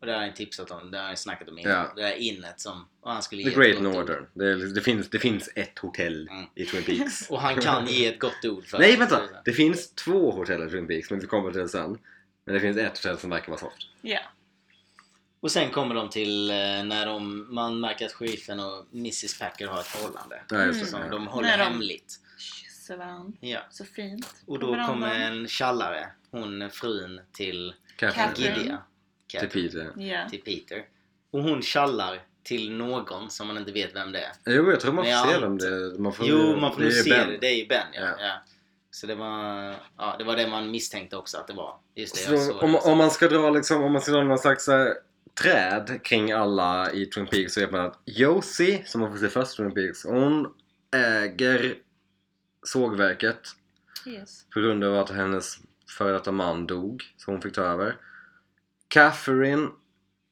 Och 0.00 0.06
det 0.06 0.12
har 0.12 0.22
jag 0.22 0.36
tipsat 0.36 0.70
om. 0.70 0.90
Det 0.90 0.98
har 0.98 1.08
jag 1.08 1.18
snackat 1.18 1.48
om 1.48 1.58
innan. 1.58 1.72
Ja. 1.72 1.92
Det 1.96 2.02
där 2.02 2.14
innet 2.14 2.60
som... 2.60 2.88
Och 3.00 3.12
han 3.12 3.22
skulle 3.22 3.42
The 3.42 3.48
ge 3.50 3.54
Great. 3.56 3.82
Northern. 3.82 4.26
Det, 4.34 4.74
det, 4.74 4.80
finns, 4.80 5.10
det 5.10 5.18
finns 5.18 5.48
ett 5.54 5.78
hotell 5.78 6.28
Mm. 6.30 6.44
i 6.54 6.64
Twin 6.64 6.82
Peaks. 6.82 7.26
Och 7.30 7.40
han 7.40 7.56
kan 7.60 7.86
ge 7.86 8.06
ett 8.06 8.18
gott 8.18 8.44
ord 8.44 8.66
för 8.66 8.78
Nej, 8.78 8.92
det. 8.92 8.96
vänta! 8.98 9.20
Det 9.44 9.52
finns 9.52 9.90
två 9.94 10.30
hotell 10.30 10.66
i 10.66 10.70
Twin 10.70 10.86
Peaks, 10.86 11.10
men 11.10 11.20
vi 11.20 11.26
kommer 11.26 11.50
till 11.50 11.60
det 11.60 11.68
sen. 11.68 11.98
Men 12.44 12.54
det 12.54 12.60
finns 12.60 12.76
ett 12.76 12.96
hotell 12.98 13.18
som 13.18 13.30
verkar 13.30 13.48
vara 13.48 13.60
soft. 13.60 13.76
Ja. 14.02 14.20
Och 15.40 15.50
sen 15.50 15.70
kommer 15.70 15.94
de 15.94 16.10
till 16.10 16.50
eh, 16.50 16.56
när 16.56 17.06
de, 17.06 17.46
man 17.54 17.80
märker 17.80 18.06
att 18.06 18.12
sheriffen 18.12 18.60
och 18.60 18.86
Mrs 18.92 19.38
Packer 19.38 19.66
har 19.66 19.80
ett 19.80 19.86
förhållande. 19.86 20.42
Ja, 20.50 20.64
just 20.64 20.80
det. 20.80 20.86
Som 20.86 21.00
Ja. 21.00 21.08
de 21.08 21.26
håller 21.26 21.48
När 21.48 21.58
de- 21.58 21.64
hemligt. 21.64 22.20
Kysser 22.38 22.96
varandra. 22.96 23.32
Ja. 23.40 23.60
Så 23.70 23.84
fint. 23.84 24.34
Och 24.46 24.58
då 24.58 24.66
kommer 24.86 25.14
en 25.14 25.48
tjallare, 25.48 26.08
hon 26.30 26.70
frun 26.70 27.20
till 27.32 27.74
Catherine. 27.96 28.26
Catherine. 28.34 28.78
Gideon. 29.32 29.50
Till 29.50 29.62
Peter. 29.62 29.92
Ja. 29.96 30.28
Till 30.30 30.40
Peter. 30.42 30.84
och 31.32 31.42
hon 31.42 31.62
tjallar 31.62 32.22
till 32.42 32.72
någon 32.72 33.30
som 33.30 33.46
man 33.46 33.58
inte 33.58 33.72
vet 33.72 33.94
vem 33.94 34.12
det 34.12 34.18
är. 34.20 34.32
Jo, 34.46 34.70
jag 34.70 34.80
tror 34.80 34.92
man 34.92 35.04
får 35.04 35.10
jag 35.12 35.28
se 35.34 35.38
vem 35.40 35.58
det 35.58 35.98
man 35.98 36.12
får, 36.12 36.26
Jo, 36.26 36.56
man 36.56 36.72
får 36.74 36.80
nog 36.80 36.90
är 36.90 36.94
se 36.94 37.10
Ben. 37.10 37.28
det. 37.28 37.36
Det 37.40 37.46
är 37.46 37.54
ju 37.56 37.66
Ben, 37.66 37.86
ja. 37.92 38.00
Ja. 38.00 38.14
ja. 38.20 38.42
Så 38.90 39.06
det 39.06 39.14
var, 39.14 39.74
ja, 39.96 40.14
det 40.18 40.24
var 40.24 40.36
det 40.36 40.46
man 40.48 40.70
misstänkte 40.70 41.16
också 41.16 41.38
att 41.38 41.46
det 41.46 41.52
var. 41.54 41.76
Just 41.94 42.14
det, 42.14 42.20
Så 42.20 42.32
jag 42.32 42.40
såg 42.42 42.62
om, 42.62 42.72
det. 42.72 42.78
om 42.78 42.98
man 42.98 43.10
ska 43.10 43.28
dra 43.28 43.50
liksom, 43.50 43.82
om 43.82 43.92
man 43.92 44.02
ska 44.02 44.12
dra 44.12 44.24
någon 44.24 44.38
slags 44.38 44.64
så 44.64 44.72
här, 44.72 44.94
träd 45.42 46.00
kring 46.04 46.32
alla 46.32 46.92
i 46.92 47.06
Twin 47.06 47.26
Peaks 47.26 47.54
så 47.54 47.60
vet 47.60 47.70
man 47.70 47.80
att 47.80 47.98
Josie, 48.04 48.82
som 48.86 49.00
man 49.00 49.10
får 49.12 49.18
se 49.18 49.28
först 49.28 49.52
i 49.54 49.56
Twin 49.56 49.74
Peaks, 49.74 50.04
hon 50.04 50.46
äger 50.96 51.74
sågverket 52.62 53.40
Yes. 54.06 54.44
på 54.54 54.60
grund 54.60 54.84
av 54.84 54.96
att 54.98 55.10
hennes 55.10 55.56
före 55.98 56.12
detta 56.12 56.32
man 56.32 56.66
dog, 56.66 57.02
så 57.16 57.30
hon 57.30 57.42
fick 57.42 57.54
ta 57.54 57.62
över. 57.62 57.96
Catherine 58.88 59.68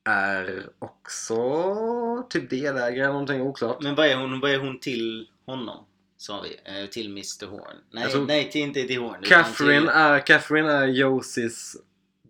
är 0.04 0.66
också 0.78 2.26
typ 2.30 2.50
delägare 2.50 3.00
eller 3.00 3.12
någonting 3.12 3.40
oklart. 3.40 3.82
Men 3.82 3.94
vad 3.94 4.06
är 4.06 4.16
hon, 4.16 4.40
vad 4.40 4.50
är 4.50 4.58
hon 4.58 4.80
till 4.80 5.28
honom? 5.46 5.86
Sa 6.16 6.40
vi. 6.40 6.80
Eh, 6.82 6.86
till 6.86 7.06
Mr 7.06 7.46
Horn. 7.46 7.76
Nej, 7.90 8.10
tror- 8.10 8.26
nej 8.26 8.50
till, 8.50 8.60
inte 8.60 8.82
till 8.82 9.00
Horn. 9.00 9.22
Catherine 9.22 9.80
till- 9.80 9.88
är, 9.88 10.26
Catherine 10.26 10.72
är 10.72 10.86
Josies 10.86 11.76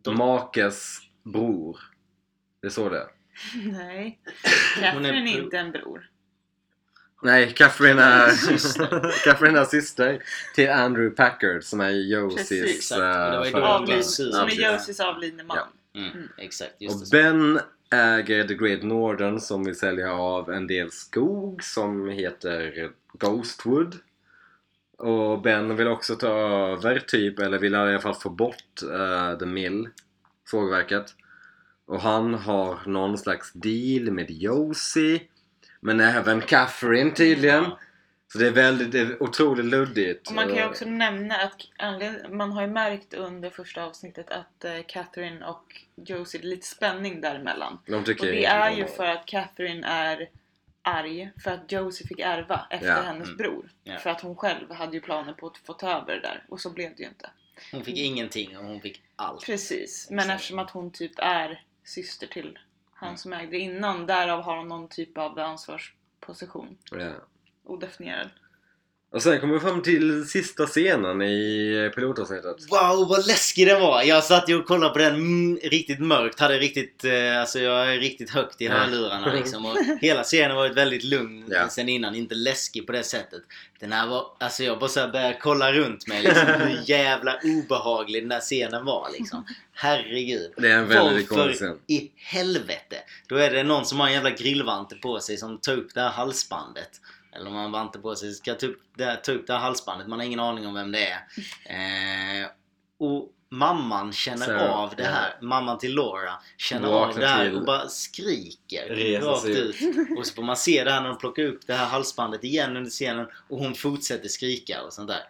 De- 0.02 0.18
makes 0.18 0.98
bror. 1.24 1.78
Det 2.60 2.66
är 2.66 2.70
så 2.70 2.88
det 2.88 2.98
är. 2.98 3.06
Nej. 3.72 4.18
Är 4.76 4.80
Catherine 4.82 5.08
är 5.30 5.34
bro- 5.34 5.44
inte 5.44 5.58
en 5.58 5.70
bror. 5.72 6.10
Nej, 7.22 7.52
Catherine 7.52 8.02
är. 8.02 8.30
Catherine 9.24 9.58
är 9.60 9.64
syster 9.64 10.22
till 10.54 10.70
Andrew 10.70 11.16
Packard 11.16 11.64
som 11.64 11.80
är 11.80 11.90
Josies 11.90 12.36
Precis, 12.48 12.76
exakt. 12.76 12.98
Och 13.00 13.06
det 13.06 13.38
var 13.38 13.44
ju 13.44 13.50
eh, 13.50 13.56
då 13.58 13.64
Avlid, 13.66 14.04
som 14.04 14.48
är 14.48 14.72
Josies 14.72 15.00
avlidne 15.00 15.42
man. 15.42 15.56
Ja. 15.56 15.68
Mm, 15.96 16.28
exakt, 16.36 16.74
just 16.78 17.02
Och. 17.02 17.08
Ben 17.10 17.60
äger 17.90 18.44
The 18.44 18.54
Great 18.54 18.82
Northern 18.82 19.40
som 19.40 19.64
vill 19.64 19.78
sälja 19.78 20.12
av 20.12 20.50
en 20.50 20.66
del 20.66 20.90
skog 20.90 21.62
som 21.64 22.08
heter 22.08 22.90
Ghostwood. 23.12 23.96
Och 24.98 25.42
Ben 25.42 25.76
vill 25.76 25.88
också 25.88 26.16
ta 26.16 26.28
över 26.28 26.98
typ, 26.98 27.38
eller 27.38 27.58
vill 27.58 27.74
i 27.74 27.76
alla 27.76 27.98
fall 27.98 28.14
få 28.14 28.30
bort 28.30 28.82
eh, 28.92 29.38
The 29.38 29.46
Mill, 29.46 29.88
sågverket. 30.50 31.14
Och 31.86 32.00
han 32.00 32.34
har 32.34 32.78
någon 32.86 33.18
slags 33.18 33.52
deal 33.52 34.10
med 34.10 34.30
Josie. 34.30 35.22
Men 35.80 36.00
även 36.00 36.40
Catherine 36.40 37.10
tydligen. 37.10 37.64
Så 38.32 38.38
det 38.38 38.46
är 38.46 38.50
väldigt, 38.52 38.92
det 38.92 39.00
är 39.00 39.22
otroligt 39.22 39.64
luddigt. 39.64 40.28
Och 40.28 40.34
man 40.34 40.46
kan 40.46 40.54
ju 40.56 40.60
Eh, 40.62 40.68
också 40.68 40.84
nämna 40.84 41.34
att 41.36 41.62
man 42.30 42.52
har 42.52 42.62
ju 42.62 42.68
märkt 42.68 43.14
under 43.14 43.50
första 43.50 43.84
avsnittet 43.84 44.30
att 44.30 44.64
eh, 44.64 44.82
Catherine 44.86 45.46
och 45.46 45.82
Josie, 45.96 46.40
det 46.40 46.46
är 46.46 46.48
lite 46.50 46.66
spänning 46.66 47.20
däremellan. 47.20 47.78
De 47.86 47.94
Och 47.94 48.02
det 48.04 48.44
är 48.44 48.70
ju 48.70 48.86
för 48.86 49.06
att 49.06 49.26
Catherine 49.26 49.86
är 49.86 50.28
arg 50.82 51.30
för 51.44 51.50
att 51.50 51.72
Josie 51.72 52.06
fick 52.06 52.18
ärva 52.20 52.66
efter 52.70 52.88
Ja. 52.88 53.02
hennes 53.02 53.26
Mm. 53.28 53.36
bror. 53.36 53.70
Ja. 53.84 53.98
För 53.98 54.10
att 54.10 54.20
hon 54.20 54.36
själv 54.36 54.70
hade 54.72 54.92
ju 54.92 55.00
planer 55.00 55.32
på 55.32 55.46
att 55.46 55.58
få 55.58 55.72
ta 55.72 55.90
över 55.90 56.14
det 56.14 56.20
där 56.20 56.44
och 56.48 56.60
så 56.60 56.70
blev 56.70 56.96
det 56.96 57.02
ju 57.02 57.08
inte. 57.08 57.30
Hon 57.72 57.84
fick 57.84 57.96
ingenting 57.98 58.58
och 58.58 58.64
hon 58.64 58.80
fick 58.80 59.02
allt. 59.16 59.44
Precis, 59.46 60.06
men 60.10 60.18
Exakt. 60.18 60.34
eftersom 60.34 60.58
att 60.58 60.70
hon 60.70 60.90
typ 60.90 61.12
är 61.18 61.62
syster 61.84 62.26
till 62.26 62.58
han 62.92 63.08
Mm. 63.08 63.16
som 63.18 63.32
ägde 63.32 63.58
innan, 63.58 64.06
därav 64.06 64.42
har 64.42 64.56
hon 64.56 64.68
någon 64.68 64.88
typ 64.88 65.18
av 65.18 65.38
ansvarsposition. 65.38 66.78
Ja. 66.90 67.12
Odefinierad. 67.66 68.28
Och 69.12 69.22
sen 69.22 69.40
kommer 69.40 69.54
vi 69.54 69.60
fram 69.60 69.82
till 69.82 70.24
sista 70.28 70.66
scenen 70.66 71.22
i 71.22 71.90
pilotavsnittet. 71.94 72.56
Wow 72.70 73.08
vad 73.08 73.26
läskig 73.26 73.66
den 73.66 73.80
var! 73.80 74.02
Jag 74.02 74.24
satt 74.24 74.48
ju 74.48 74.56
och 74.58 74.66
kollade 74.66 74.92
på 74.92 74.98
den 74.98 75.14
mm, 75.14 75.58
riktigt 75.62 75.98
mörkt, 76.00 76.40
hade 76.40 76.58
riktigt, 76.58 77.04
eh, 77.04 77.40
alltså 77.40 77.58
jag 77.60 77.94
är 77.94 77.98
riktigt 77.98 78.30
högt 78.30 78.60
i 78.60 78.64
Ja. 78.64 78.72
hörlurarna 78.72 79.32
liksom. 79.32 79.66
Och 79.66 79.76
hela 80.00 80.22
scenen 80.22 80.56
var 80.56 80.68
väldigt 80.68 81.04
lugn 81.04 81.44
Ja. 81.50 81.68
sen 81.68 81.88
innan, 81.88 82.14
inte 82.14 82.34
läskig 82.34 82.86
på 82.86 82.92
det 82.92 83.02
sättet. 83.02 83.42
Den 83.80 83.92
här 83.92 84.06
var, 84.06 84.26
alltså 84.40 84.64
jag 84.64 84.78
bara 84.78 84.88
så 84.90 85.00
här 85.00 85.08
började 85.08 85.38
kolla 85.40 85.72
runt 85.72 86.08
mig 86.08 86.22
liksom, 86.22 86.46
hur 86.46 86.80
jävla 86.90 87.38
obehaglig 87.44 88.22
den 88.22 88.28
där 88.28 88.40
scenen 88.40 88.84
var 88.84 89.08
liksom. 89.18 89.44
Herregud. 89.72 90.52
Det 90.56 90.68
är 90.70 90.78
en 90.78 90.88
väldigt 90.88 91.28
konstig 91.28 91.54
scen. 91.56 91.78
i 91.86 92.10
helvete? 92.16 92.96
Då 93.28 93.36
är 93.36 93.50
det 93.50 93.62
någon 93.62 93.84
som 93.86 94.00
har 94.00 94.06
en 94.06 94.12
jävla 94.12 94.30
grillvante 94.30 94.94
på 94.96 95.20
sig 95.20 95.36
som 95.36 95.58
tar 95.58 95.72
upp 95.72 95.94
det 95.94 96.00
här 96.00 96.10
halsbandet. 96.10 96.90
Eller 97.36 97.46
om 97.46 97.54
man 97.54 97.72
vante 97.72 97.98
på 97.98 98.16
sig 98.16 98.34
ska 98.34 98.54
ta 98.54 98.66
upp, 98.66 98.80
det 98.96 99.16
ta 99.16 99.32
upp 99.32 99.46
det 99.46 99.52
här 99.52 99.60
halsbandet. 99.60 100.08
Man 100.08 100.18
har 100.18 100.26
ingen 100.26 100.40
aning 100.40 100.66
om 100.66 100.74
vem 100.74 100.92
det 100.92 101.06
är. 101.06 101.22
Eh, 101.64 102.46
och 102.98 103.32
mamman 103.48 104.12
känner 104.12 104.46
Så, 104.46 104.58
av 104.58 104.94
det 104.96 105.02
ja. 105.02 105.08
här. 105.08 105.38
Mamman 105.40 105.78
till 105.78 105.94
Laura 105.94 106.32
känner 106.56 106.88
av 106.88 107.14
det 107.14 107.26
här 107.26 107.56
och 107.56 107.64
bara 107.64 107.88
skriker 107.88 109.20
rakt 109.20 109.44
ut. 109.44 109.76
Och 110.18 110.26
så 110.26 110.34
får 110.34 110.42
man 110.42 110.56
se 110.56 110.84
det 110.84 110.90
här 110.90 111.00
när 111.00 111.08
de 111.08 111.18
plockar 111.18 111.42
upp 111.42 111.66
det 111.66 111.74
här 111.74 111.86
halsbandet 111.86 112.44
igen 112.44 112.76
under 112.76 112.90
scenen 112.90 113.26
och 113.48 113.58
hon 113.58 113.74
fortsätter 113.74 114.28
skrika 114.28 114.82
och 114.82 114.92
sånt 114.92 115.08
där. 115.08 115.22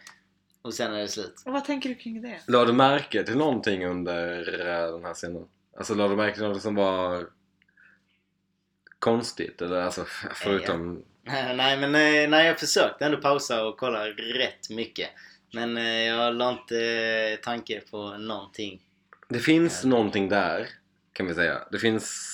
Och 0.62 0.74
sen 0.74 0.94
är 0.94 0.98
det 0.98 1.08
slut. 1.08 1.42
Och 1.44 1.52
vad 1.52 1.64
tänker 1.64 1.88
du 1.88 1.94
kring 1.94 2.22
det? 2.22 2.40
La 2.46 2.64
du 2.64 2.72
märke 2.72 3.24
till 3.24 3.36
någonting 3.36 3.86
under 3.86 4.60
eh, 4.60 4.92
den 4.92 5.04
här 5.04 5.14
scenen? 5.14 5.44
Alltså 5.78 5.94
la 5.94 6.08
du 6.08 6.16
märke 6.16 6.34
till 6.34 6.42
något 6.42 6.62
som 6.62 6.74
var 6.74 7.26
konstigt? 9.10 9.62
Eller 9.62 9.76
alltså 9.80 10.04
förutom... 10.34 11.02
Nej 11.56 11.76
men 11.76 11.94
eh, 11.94 12.28
nej, 12.30 12.46
jag 12.46 12.60
försökte 12.60 13.04
ändå 13.04 13.18
pausa 13.18 13.64
och 13.64 13.76
kolla 13.78 14.06
rätt 14.08 14.70
mycket. 14.70 15.08
Men 15.52 15.76
eh, 15.76 15.84
jag 16.04 16.34
la 16.34 16.50
inte 16.50 16.80
eh, 16.86 17.36
tanke 17.44 17.80
på 17.90 18.18
någonting. 18.18 18.82
Det 19.28 19.38
finns 19.38 19.80
Ja. 19.82 19.88
någonting 19.88 20.28
där, 20.28 20.68
kan 21.12 21.26
vi 21.26 21.34
säga. 21.34 21.58
Det 21.72 21.78
finns 21.78 22.32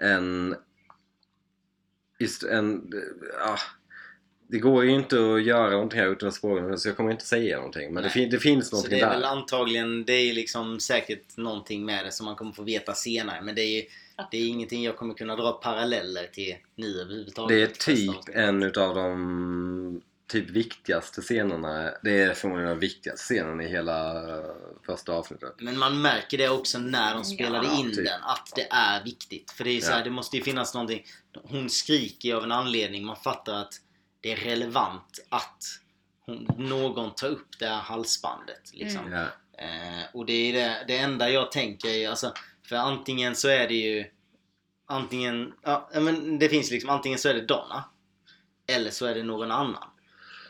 en... 0.00 0.56
Just 2.18 2.42
en... 2.42 2.90
Ja, 3.38 3.56
det 4.48 4.58
går 4.58 4.84
ju 4.84 4.90
inte 4.90 5.16
att 5.34 5.42
göra 5.42 5.70
någonting 5.70 6.00
här 6.00 6.06
utan 6.08 6.28
att 6.28 6.34
spåra 6.34 6.76
så 6.76 6.88
jag 6.88 6.96
kommer 6.96 7.10
inte 7.10 7.24
säga 7.26 7.56
någonting. 7.56 7.94
Men 7.94 8.02
det, 8.02 8.10
fin- 8.10 8.30
det 8.30 8.38
finns 8.38 8.68
Så 8.68 8.76
någonting 8.76 8.98
det 8.98 9.04
är 9.04 9.10
väl 9.10 9.20
där. 9.20 9.28
antagligen, 9.28 10.04
det 10.04 10.12
är 10.12 10.32
liksom 10.34 10.80
säkert 10.80 11.36
någonting 11.36 11.84
med 11.84 12.04
det 12.04 12.12
som 12.12 12.26
man 12.26 12.36
kommer 12.36 12.52
få 12.52 12.62
veta 12.62 12.94
senare. 12.94 13.40
Men 13.42 13.54
det 13.54 13.62
är 13.62 13.76
ju 13.80 13.84
det 14.30 14.36
är 14.36 14.48
ingenting 14.48 14.82
jag 14.82 14.96
kommer 14.96 15.14
kunna 15.14 15.36
dra 15.36 15.52
paralleller 15.52 16.26
till 16.26 16.56
nu 16.76 17.00
överhuvudtaget. 17.00 17.48
Det 17.48 17.62
är 17.62 17.94
typ 17.96 18.28
en 18.36 18.62
utav 18.62 18.94
de 18.94 20.02
typ 20.28 20.50
viktigaste 20.50 21.20
scenerna. 21.20 21.90
Det 22.02 22.22
är 22.22 22.34
förmodligen 22.34 22.70
den 22.70 22.78
viktigaste 22.78 23.22
scenen 23.22 23.60
i 23.60 23.68
hela 23.68 24.28
eh, 24.38 24.44
första 24.86 25.12
avsnittet. 25.12 25.54
Men 25.58 25.78
man 25.78 26.02
märker 26.02 26.38
det 26.38 26.48
också 26.48 26.78
när 26.78 27.14
de 27.14 27.24
spelade 27.24 27.66
Ja, 27.66 27.78
in 27.80 27.94
typ. 27.94 28.04
den, 28.06 28.22
att 28.22 28.52
det 28.56 28.68
är 28.70 29.04
viktigt. 29.04 29.50
För 29.50 29.64
det 29.64 29.70
är 29.70 29.80
så 29.80 29.90
här, 29.90 29.98
Ja. 29.98 30.04
det 30.04 30.10
måste 30.10 30.36
ju 30.36 30.42
finnas 30.42 30.74
någonting. 30.74 31.04
Hon 31.42 31.70
skriker 31.70 32.34
av 32.34 32.44
en 32.44 32.52
anledning, 32.52 33.04
man 33.04 33.16
fattar 33.16 33.54
att 33.54 33.74
det 34.20 34.32
är 34.32 34.36
relevant 34.36 35.26
att 35.28 35.64
hon, 36.26 36.48
någon 36.58 37.14
tar 37.14 37.28
upp 37.28 37.58
det 37.58 37.66
här 37.66 37.80
halsbandet. 37.80 38.70
Liksom. 38.72 39.06
Mm. 39.06 39.18
Ja. 39.18 39.26
Eh, 39.58 40.04
och 40.12 40.26
det 40.26 40.32
är 40.32 40.52
det, 40.52 40.84
det 40.88 40.98
enda 40.98 41.30
jag 41.30 41.52
tänker 41.52 41.88
är, 41.88 42.08
alltså, 42.08 42.32
för 42.72 42.76
antingen 42.76 43.36
så 43.36 43.48
är 43.48 43.68
det 43.68 43.74
ju 43.74 44.04
Antingen, 44.86 45.52
ja 45.62 45.88
men 45.92 46.38
det 46.38 46.48
finns 46.48 46.70
liksom, 46.70 46.90
antingen 46.90 47.18
så 47.18 47.28
är 47.28 47.34
det 47.34 47.46
Donna 47.46 47.84
Eller 48.66 48.90
så 48.90 49.06
är 49.06 49.14
det 49.14 49.22
någon 49.22 49.50
annan 49.50 49.88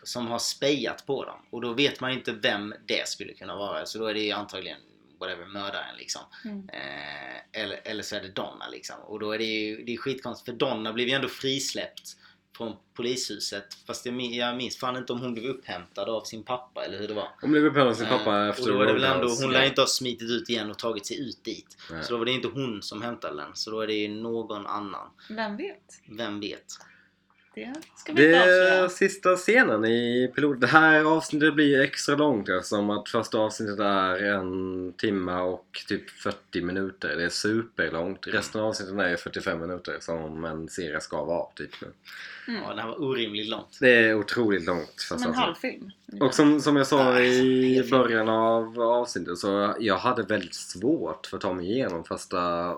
Som 0.03 0.27
har 0.27 0.39
spejat 0.39 1.07
på 1.07 1.25
dem. 1.25 1.39
Och 1.51 1.61
då 1.61 1.73
vet 1.73 2.01
man 2.01 2.11
inte 2.11 2.33
vem 2.33 2.75
det 2.87 3.09
skulle 3.09 3.33
kunna 3.33 3.57
vara. 3.57 3.87
Så 3.87 3.99
då 3.99 4.07
är 4.07 4.15
det 4.15 4.21
ju 4.21 4.33
antagligen 4.33 4.79
whatever, 5.21 5.47
mördaren 5.47 5.97
liksom. 5.99 6.23
Mm. 6.45 6.69
eh, 6.69 7.63
eller, 7.63 7.81
eller 7.85 8.03
så 8.03 8.17
är 8.17 8.21
det 8.21 8.29
Donna 8.29 8.69
liksom. 8.73 8.97
Och 9.01 9.21
då 9.21 9.33
är 9.33 9.39
det 9.39 9.45
ju 9.45 9.85
det 9.85 9.93
är 9.93 9.97
skitkonstigt 9.97 10.45
för 10.45 10.53
Donna 10.53 10.93
blev 10.93 11.09
ju 11.09 11.15
ändå 11.15 11.29
frisläppt 11.29 12.17
från 12.57 12.77
polishuset 12.95 13.65
fast 13.87 14.07
jag, 14.07 14.15
min- 14.15 14.33
jag 14.35 14.57
minns 14.57 14.77
fan 14.77 14.97
inte 14.97 15.13
om 15.13 15.21
hon 15.21 15.35
blev 15.35 15.45
upphämtad 15.47 16.09
av 16.09 16.25
sin 16.25 16.43
pappa 16.43 16.85
eller 16.85 16.99
hur 16.99 17.09
det 17.09 17.15
var 17.15 17.29
Hon 17.41 17.51
blev 17.53 17.65
upphämtad 17.65 17.89
av 17.89 17.95
sin 17.95 18.07
pappa 18.07 18.43
Eh, 18.43 18.49
efter 18.49 18.63
och 18.63 18.69
då 18.73 18.79
var 18.79 18.87
det 18.87 18.93
väl 18.93 19.05
ändå, 19.05 19.29
hon 19.29 19.53
lär 19.53 19.67
inte 19.67 19.81
ha 19.81 19.87
smitit 19.89 20.31
ut 20.31 20.49
igen 20.51 20.71
och 20.71 20.79
tagit 20.79 21.07
sig 21.07 21.29
ut 21.29 21.45
dit. 21.45 21.77
Nej. 21.91 22.05
Så 22.05 22.13
då 22.13 22.19
var 22.19 22.25
det 22.25 22.33
inte 22.33 22.49
hon 22.49 22.83
som 22.83 23.03
hämtade 23.03 23.37
den. 23.37 23.51
Så 23.55 23.71
då 23.71 23.81
är 23.81 23.87
det 23.87 23.95
ju 23.95 24.09
någon 24.09 24.67
annan. 24.67 25.09
Vem 25.31 25.57
vet? 25.57 26.01
Vem 26.09 26.41
vet? 26.41 26.67
Det 27.55 27.75
ska 27.97 28.13
vi 28.13 28.23
Det 28.23 28.27
inte 28.27 28.39
är 28.39 28.83
avslöja. 28.83 28.89
sista 28.89 29.37
scenen 29.37 29.85
i 29.85 30.33
pilot. 30.35 30.61
Det 30.61 30.67
här 30.67 31.05
avsnittet 31.05 31.55
blir 31.55 31.81
extra 31.81 32.17
långt 32.17 32.49
eftersom 32.49 32.91
att 32.91 33.09
första 33.09 33.39
avsnittet 33.39 33.79
är 33.79 34.25
en 34.25 34.93
timme 34.93 35.33
och 35.33 35.67
typ 35.89 36.11
40 36.11 36.63
minuter. 36.63 37.17
Det 37.17 37.25
är 37.25 37.29
superlångt. 37.29 38.27
Resten 38.27 38.61
av 38.61 38.67
avsnittet 38.67 38.99
är 38.99 39.17
45 39.17 39.61
minuter 39.61 39.97
som 40.01 40.45
en 40.45 40.69
serie 40.69 41.01
ska 41.01 41.25
vara 41.25 41.47
typ. 41.55 41.71
Mm. 42.49 42.63
Ja, 42.63 42.75
det 42.75 42.81
här 42.81 42.89
var 42.89 43.03
orimligt 43.03 43.49
långt. 43.49 43.79
Det 43.81 43.91
är 43.91 44.15
otroligt 44.15 44.65
långt 44.65 44.95
Som 44.97 45.23
en 45.23 45.35
halvfilm. 45.35 45.91
Och 46.21 46.35
som, 46.35 46.61
som 46.61 46.77
jag 46.77 46.87
sa 46.87 47.21
i 47.21 47.89
början 47.91 48.29
av 48.29 48.81
avsnittet 48.81 49.39
så 49.39 49.75
jag 49.79 49.97
hade 49.97 50.23
väldigt 50.23 50.55
svårt 50.55 51.27
för 51.27 51.37
att 51.37 51.43
ta 51.43 51.53
mig 51.53 51.71
igenom 51.71 52.05
första 52.05 52.75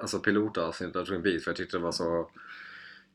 alltså 0.00 0.18
pilotavsnittet 0.18 0.96
av 0.96 1.04
Twin 1.04 1.22
Peaks 1.22 1.44
för 1.44 1.50
jag 1.50 1.56
tyckte 1.56 1.76
det 1.76 1.82
var 1.82 1.92
så 1.92 2.28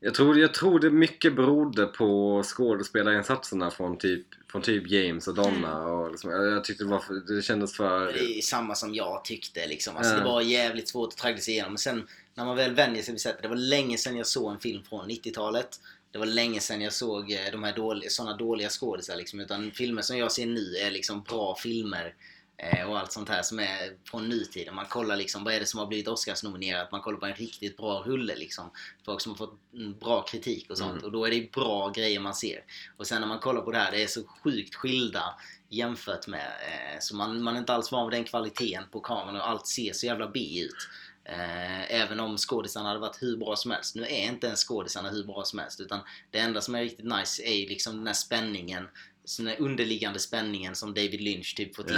Jag 0.04 0.14
tror, 0.14 0.38
jag 0.38 0.54
tror 0.54 0.80
det 0.80 0.90
mycket 0.90 1.36
berodde 1.36 1.86
på 1.86 2.42
skådespelarinsatserna 2.44 3.70
från 3.70 3.98
typ, 3.98 4.26
från 4.50 4.62
typ 4.62 4.90
James 4.90 5.28
och 5.28 5.34
Donna. 5.34 5.72
Mm. 5.72 5.92
Och 5.92 6.10
liksom, 6.10 6.30
jag, 6.30 6.64
tyckte 6.64 6.84
det, 6.84 6.90
var 6.90 6.98
för, 6.98 7.14
det 7.14 7.42
kändes 7.42 7.76
för... 7.76 8.12
Det 8.12 8.38
är 8.38 8.40
samma 8.40 8.74
som 8.74 8.94
jag 8.94 9.24
tyckte 9.24 9.66
liksom. 9.66 9.96
Alltså, 9.96 10.12
Ja. 10.12 10.18
Det 10.18 10.24
var 10.24 10.40
jävligt 10.40 10.88
svårt 10.88 11.12
att 11.12 11.18
traggla 11.18 11.40
sig 11.40 11.54
igenom. 11.54 11.72
Men 11.72 11.78
sen 11.78 12.06
när 12.34 12.44
man 12.44 12.56
väl 12.56 12.74
vänjer 12.74 13.02
sig 13.02 13.14
vid 13.14 13.20
sättet. 13.20 13.42
Det 13.42 13.48
var 13.48 13.56
länge 13.56 13.98
sedan 13.98 14.16
jag 14.16 14.26
såg 14.26 14.52
en 14.52 14.60
film 14.60 14.82
från 14.88 15.10
90-talet. 15.10 15.80
Det 16.12 16.18
var 16.18 16.26
länge 16.26 16.60
sedan 16.60 16.80
jag 16.80 16.92
såg 16.92 17.32
eh, 17.32 17.38
de 17.52 17.64
här 17.64 17.76
dåliga, 17.76 18.10
såna 18.10 18.36
dåliga 18.36 18.68
skådisar 18.68 19.16
liksom. 19.16 19.40
Utan 19.40 19.70
filmer 19.70 20.02
som 20.02 20.18
jag 20.18 20.32
ser 20.32 20.46
nu 20.46 20.76
är 20.76 20.90
liksom 20.90 21.22
bra 21.22 21.56
filmer. 21.56 22.14
Eh, 22.56 22.90
och 22.90 22.98
allt 22.98 23.12
sånt 23.12 23.28
här 23.28 23.42
som 23.42 23.58
är 23.58 24.08
från 24.10 24.28
nutiden. 24.28 24.74
Man 24.74 24.86
kollar 24.86 25.16
liksom, 25.16 25.44
vad 25.44 25.54
är 25.54 25.60
det 25.60 25.66
som 25.66 25.80
har 25.80 25.86
blivit 25.86 26.08
Oscarsnominerat? 26.08 26.92
Man 26.92 27.00
kollar 27.00 27.18
på 27.18 27.26
en 27.26 27.34
riktigt 27.34 27.76
bra 27.76 28.02
rulle 28.06 28.36
liksom. 28.36 28.70
Folk 29.04 29.20
som 29.20 29.32
har 29.32 29.36
fått 29.36 29.60
bra 30.00 30.22
kritik 30.22 30.70
och 30.70 30.78
sånt. 30.78 30.92
Mm. 30.92 31.04
Och 31.04 31.12
då 31.12 31.24
är 31.24 31.30
det 31.30 31.52
bra 31.52 31.88
grejer 31.88 32.20
man 32.20 32.34
ser. 32.34 32.64
Och 32.96 33.06
sen 33.06 33.20
när 33.20 33.28
man 33.28 33.38
kollar 33.38 33.60
på 33.62 33.70
det 33.70 33.78
här, 33.78 33.92
det 33.92 34.02
är 34.02 34.06
så 34.06 34.22
sjukt 34.26 34.74
skilda 34.74 35.34
jämfört 35.68 36.26
med. 36.26 36.46
Eh, 36.46 36.98
så 37.00 37.16
man, 37.16 37.42
man 37.42 37.54
är 37.54 37.58
inte 37.58 37.74
alls 37.74 37.92
van 37.92 38.10
vid 38.10 38.18
den 38.18 38.24
kvaliteten 38.24 38.84
på 38.90 39.00
kameran 39.00 39.36
och 39.36 39.48
allt 39.48 39.66
ser 39.66 39.92
så 39.92 40.06
jävla 40.06 40.28
B 40.28 40.60
ut. 40.60 40.88
Eh, 41.24 41.94
även 41.94 42.20
om 42.20 42.38
skådisarna 42.38 42.88
hade 42.88 43.00
varit 43.00 43.22
hur 43.22 43.36
bra 43.36 43.56
som 43.56 43.70
helst. 43.70 43.94
Nu 43.94 44.02
är 44.02 44.28
inte 44.28 44.46
ens 44.46 44.64
skådisarna 44.64 45.10
hur 45.10 45.24
bra 45.24 45.44
som 45.44 45.58
helst. 45.58 45.80
Utan 45.80 46.00
det 46.30 46.38
enda 46.38 46.60
som 46.60 46.74
är 46.74 46.80
riktigt 46.80 47.06
nice 47.06 47.42
är 47.42 47.68
liksom 47.68 47.96
den 47.96 48.06
här 48.06 48.14
spänningen. 48.14 48.88
Så 49.24 49.42
Den 49.42 49.50
här 49.50 49.60
underliggande 49.60 50.18
spänningen 50.18 50.74
som 50.74 50.94
David 50.94 51.20
Lynch 51.20 51.56
typ 51.56 51.76
får 51.76 51.82
till. 51.82 51.94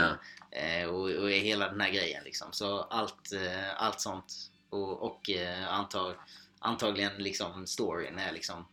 Ja. 0.51 0.59
Eh, 0.59 0.89
och, 0.89 1.11
och 1.11 1.31
hela 1.31 1.69
den 1.69 1.81
här 1.81 1.91
grejen 1.91 2.25
liksom. 2.25 2.53
Så 2.53 2.81
allt, 2.81 3.33
eh, 3.33 3.83
allt 3.83 4.01
sånt. 4.01 4.51
Och, 4.71 5.03
och 5.03 5.31
eh, 5.31 5.69
antar, 5.75 6.17
antagligen 6.59 7.13
liksom 7.19 7.67
storyn 7.67 8.19
är 8.19 8.33
liksom 8.33 8.67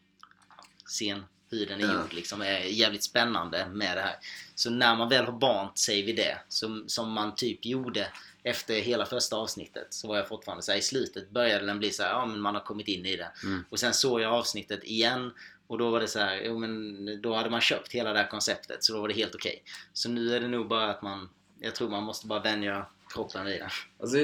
scen 0.86 1.26
hur 1.50 1.66
den 1.66 1.82
är 1.82 1.86
Ja. 1.86 1.94
gjord 1.94 2.14
liksom 2.14 2.42
är 2.42 2.60
jävligt 2.60 3.04
spännande 3.04 3.68
med 3.70 3.98
det 3.98 4.02
här. 4.02 4.16
Så 4.56 4.70
när 4.70 4.96
man 4.96 5.10
väl 5.10 5.26
har 5.26 5.40
vant 5.40 5.78
sig 5.78 6.02
vid 6.02 6.16
det, 6.16 6.38
som, 6.48 6.84
som 6.88 7.12
man 7.12 7.36
typ 7.36 7.66
gjorde 7.66 8.08
efter 8.44 8.82
hela 8.82 9.06
första 9.06 9.36
avsnittet, 9.36 9.88
så 9.90 10.08
var 10.08 10.18
jag 10.18 10.28
fortfarande 10.28 10.64
så 10.64 10.72
här, 10.72 10.80
i 10.80 10.82
slutet 10.82 11.30
började 11.30 11.66
den 11.66 11.80
bli 11.80 11.92
så 11.92 12.04
här, 12.04 12.10
ja 12.10 12.26
men 12.26 12.42
man 12.42 12.56
har 12.56 12.62
kommit 12.62 12.88
in 12.88 13.06
i 13.06 13.16
det. 13.16 13.32
Mm. 13.44 13.66
Och 13.70 13.80
sen 13.80 13.94
såg 13.94 14.22
jag 14.22 14.34
avsnittet 14.34 14.84
igen 14.84 15.34
och 15.68 15.78
då 15.78 15.90
var 15.90 16.00
det 16.00 16.08
så 16.08 16.20
här, 16.20 16.42
jo 16.46 16.60
men 16.60 17.22
då 17.22 17.34
hade 17.34 17.50
man 17.50 17.62
köpt 17.62 17.92
hela 17.92 18.14
det 18.14 18.20
här 18.20 18.28
konceptet 18.28 18.84
så 18.84 18.94
då 18.94 19.02
var 19.02 19.08
det 19.08 19.14
helt 19.14 19.36
okej. 19.36 19.64
Så 19.94 20.10
nu 20.10 20.36
är 20.36 20.40
det 20.40 20.48
nog 20.48 20.68
bara 20.68 20.90
att 20.90 21.02
man, 21.02 21.30
jag 21.60 21.76
tror 21.76 21.90
man 21.90 22.04
måste 22.04 22.28
bara 22.28 22.40
vänja 22.40 22.86
kroppen 23.14 23.46
vid 23.46 23.60
det. 23.60 23.70
Alltså, 24.00 24.18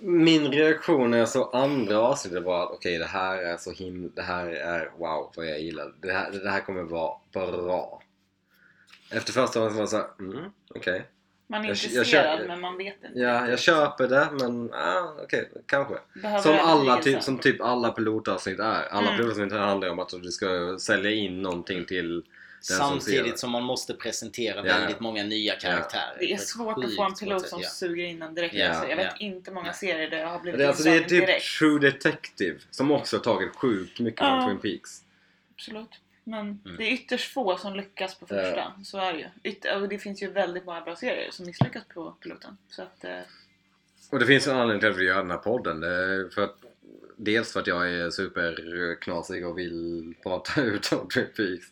min 0.00 0.52
reaktion 0.52 1.10
när 1.10 1.18
jag 1.18 1.28
såg 1.28 1.50
andra 1.52 1.98
avsnittet 2.00 2.42
var 2.42 2.62
att 2.62 2.70
okej 2.70 2.98
det 2.98 3.04
här 3.04 3.38
är 3.38 3.56
så 3.56 3.70
himla... 3.70 4.10
Det 4.14 4.22
här 4.22 4.46
är 4.46 4.92
wow 4.98 5.32
vad 5.36 5.46
jag 5.46 5.60
gillar. 5.60 5.94
Det 6.02 6.12
här, 6.12 6.30
det 6.30 6.50
här 6.50 6.60
kommer 6.60 6.82
vara 6.82 7.16
bra. 7.32 8.02
Efter 9.10 9.32
första 9.32 9.60
avsnittet 9.60 9.74
var 9.74 9.82
det 9.82 9.88
såhär, 9.88 10.08
mm, 10.18 10.50
okej. 10.74 11.08
Man 11.52 11.64
är 11.64 11.68
Jag- 11.68 11.76
jag 11.76 11.84
intresserad 11.90 12.38
kör- 12.38 12.46
men 12.48 12.60
man 12.60 12.76
vet 12.76 12.94
inte. 13.04 13.18
Ja, 13.20 13.48
jag 13.48 13.58
köper 13.58 14.08
det 14.08 14.28
men 14.40 14.72
ah, 14.74 15.14
okej, 15.22 15.50
kanske. 15.66 15.94
Behöver 16.14 16.42
Som 16.42 16.58
alla, 16.60 16.96
typ, 17.02 17.22
som 17.22 17.38
typ 17.38 17.60
alla 17.60 17.90
pilotavsnitt 17.90 18.58
är. 18.58 18.82
Alla 18.90 19.06
Mm. 19.06 19.16
pilotavsnitt 19.16 19.52
handlar 19.52 19.88
om 19.88 19.98
att 19.98 20.08
du 20.22 20.30
ska 20.30 20.76
sälja 20.80 21.10
in 21.10 21.42
någonting 21.42 21.84
till 21.84 22.22
som 22.60 22.76
Samtidigt 22.76 23.32
det. 23.32 23.38
som 23.38 23.50
man 23.50 23.62
måste 23.62 23.94
presentera 23.94 24.56
Ja. 24.56 24.62
väldigt 24.62 25.00
många 25.00 25.22
nya 25.24 25.54
karaktärer. 25.54 26.16
Det 26.18 26.32
är 26.32 26.36
svårt 26.38 26.84
att 26.84 26.96
få 26.96 27.02
en 27.02 27.14
pilot 27.14 27.48
som 27.48 27.60
ja. 27.62 27.68
suger 27.68 28.04
in 28.04 28.22
en 28.22 28.34
direkt. 28.34 28.54
Ja, 28.54 28.68
alltså, 28.68 28.88
jag 28.88 28.96
vet 28.96 29.06
ja. 29.18 29.26
inte 29.26 29.50
många 29.50 29.66
Ja. 29.66 29.72
serier 29.72 30.10
där 30.10 30.18
jag 30.18 30.28
har 30.28 30.38
blivit 30.40 30.58
Det 30.60 30.68
alltså, 30.68 30.82
det 30.84 30.90
är 30.90 31.00
typ 31.00 31.08
direkt. 31.26 31.58
True 31.58 31.78
Detective 31.78 32.58
som 32.70 32.90
också 32.92 33.16
har 33.16 33.22
tagit 33.24 33.56
sjukt 33.56 34.00
mycket 34.00 34.20
Ja. 34.20 34.40
från 34.48 34.60
Twin 34.60 34.72
Peaks. 34.78 35.00
Absolut. 35.54 35.88
Men 36.24 36.40
Mm. 36.64 36.76
det 36.76 36.84
är 36.84 36.92
ytterst 36.92 37.32
få 37.32 37.56
som 37.56 37.74
lyckas 37.76 38.14
på 38.18 38.26
första. 38.26 38.72
Så 38.84 38.98
är 38.98 39.12
det 39.12 39.18
ju. 39.18 39.26
Yt- 39.50 39.82
och 39.82 39.88
det 39.88 39.98
finns 39.98 40.22
ju 40.22 40.30
väldigt 40.30 40.64
många 40.64 40.80
bra 40.80 40.96
serier 40.96 41.30
som 41.30 41.46
misslyckas 41.46 41.84
på 41.94 42.10
piloten. 42.10 42.56
Så 42.68 42.82
att, 42.82 43.04
eh, 43.04 43.20
Och 44.10 44.18
det 44.18 44.26
finns 44.26 44.46
en 44.46 44.56
anledning 44.56 44.80
till 44.80 44.90
att 44.90 44.96
vi 44.96 45.04
gör 45.06 45.16
den 45.16 45.30
här 45.30 45.38
podden. 45.38 45.80
För 46.30 46.44
att, 46.44 46.56
dels 47.16 47.52
för 47.52 47.60
att 47.60 47.66
jag 47.66 47.90
är 47.94 48.10
superknasig 48.10 49.46
och 49.46 49.58
vill 49.58 50.14
prata 50.22 50.60
ut 50.62 50.92
om 50.92 51.08
Twin 51.08 51.26
Peaks. 51.36 51.66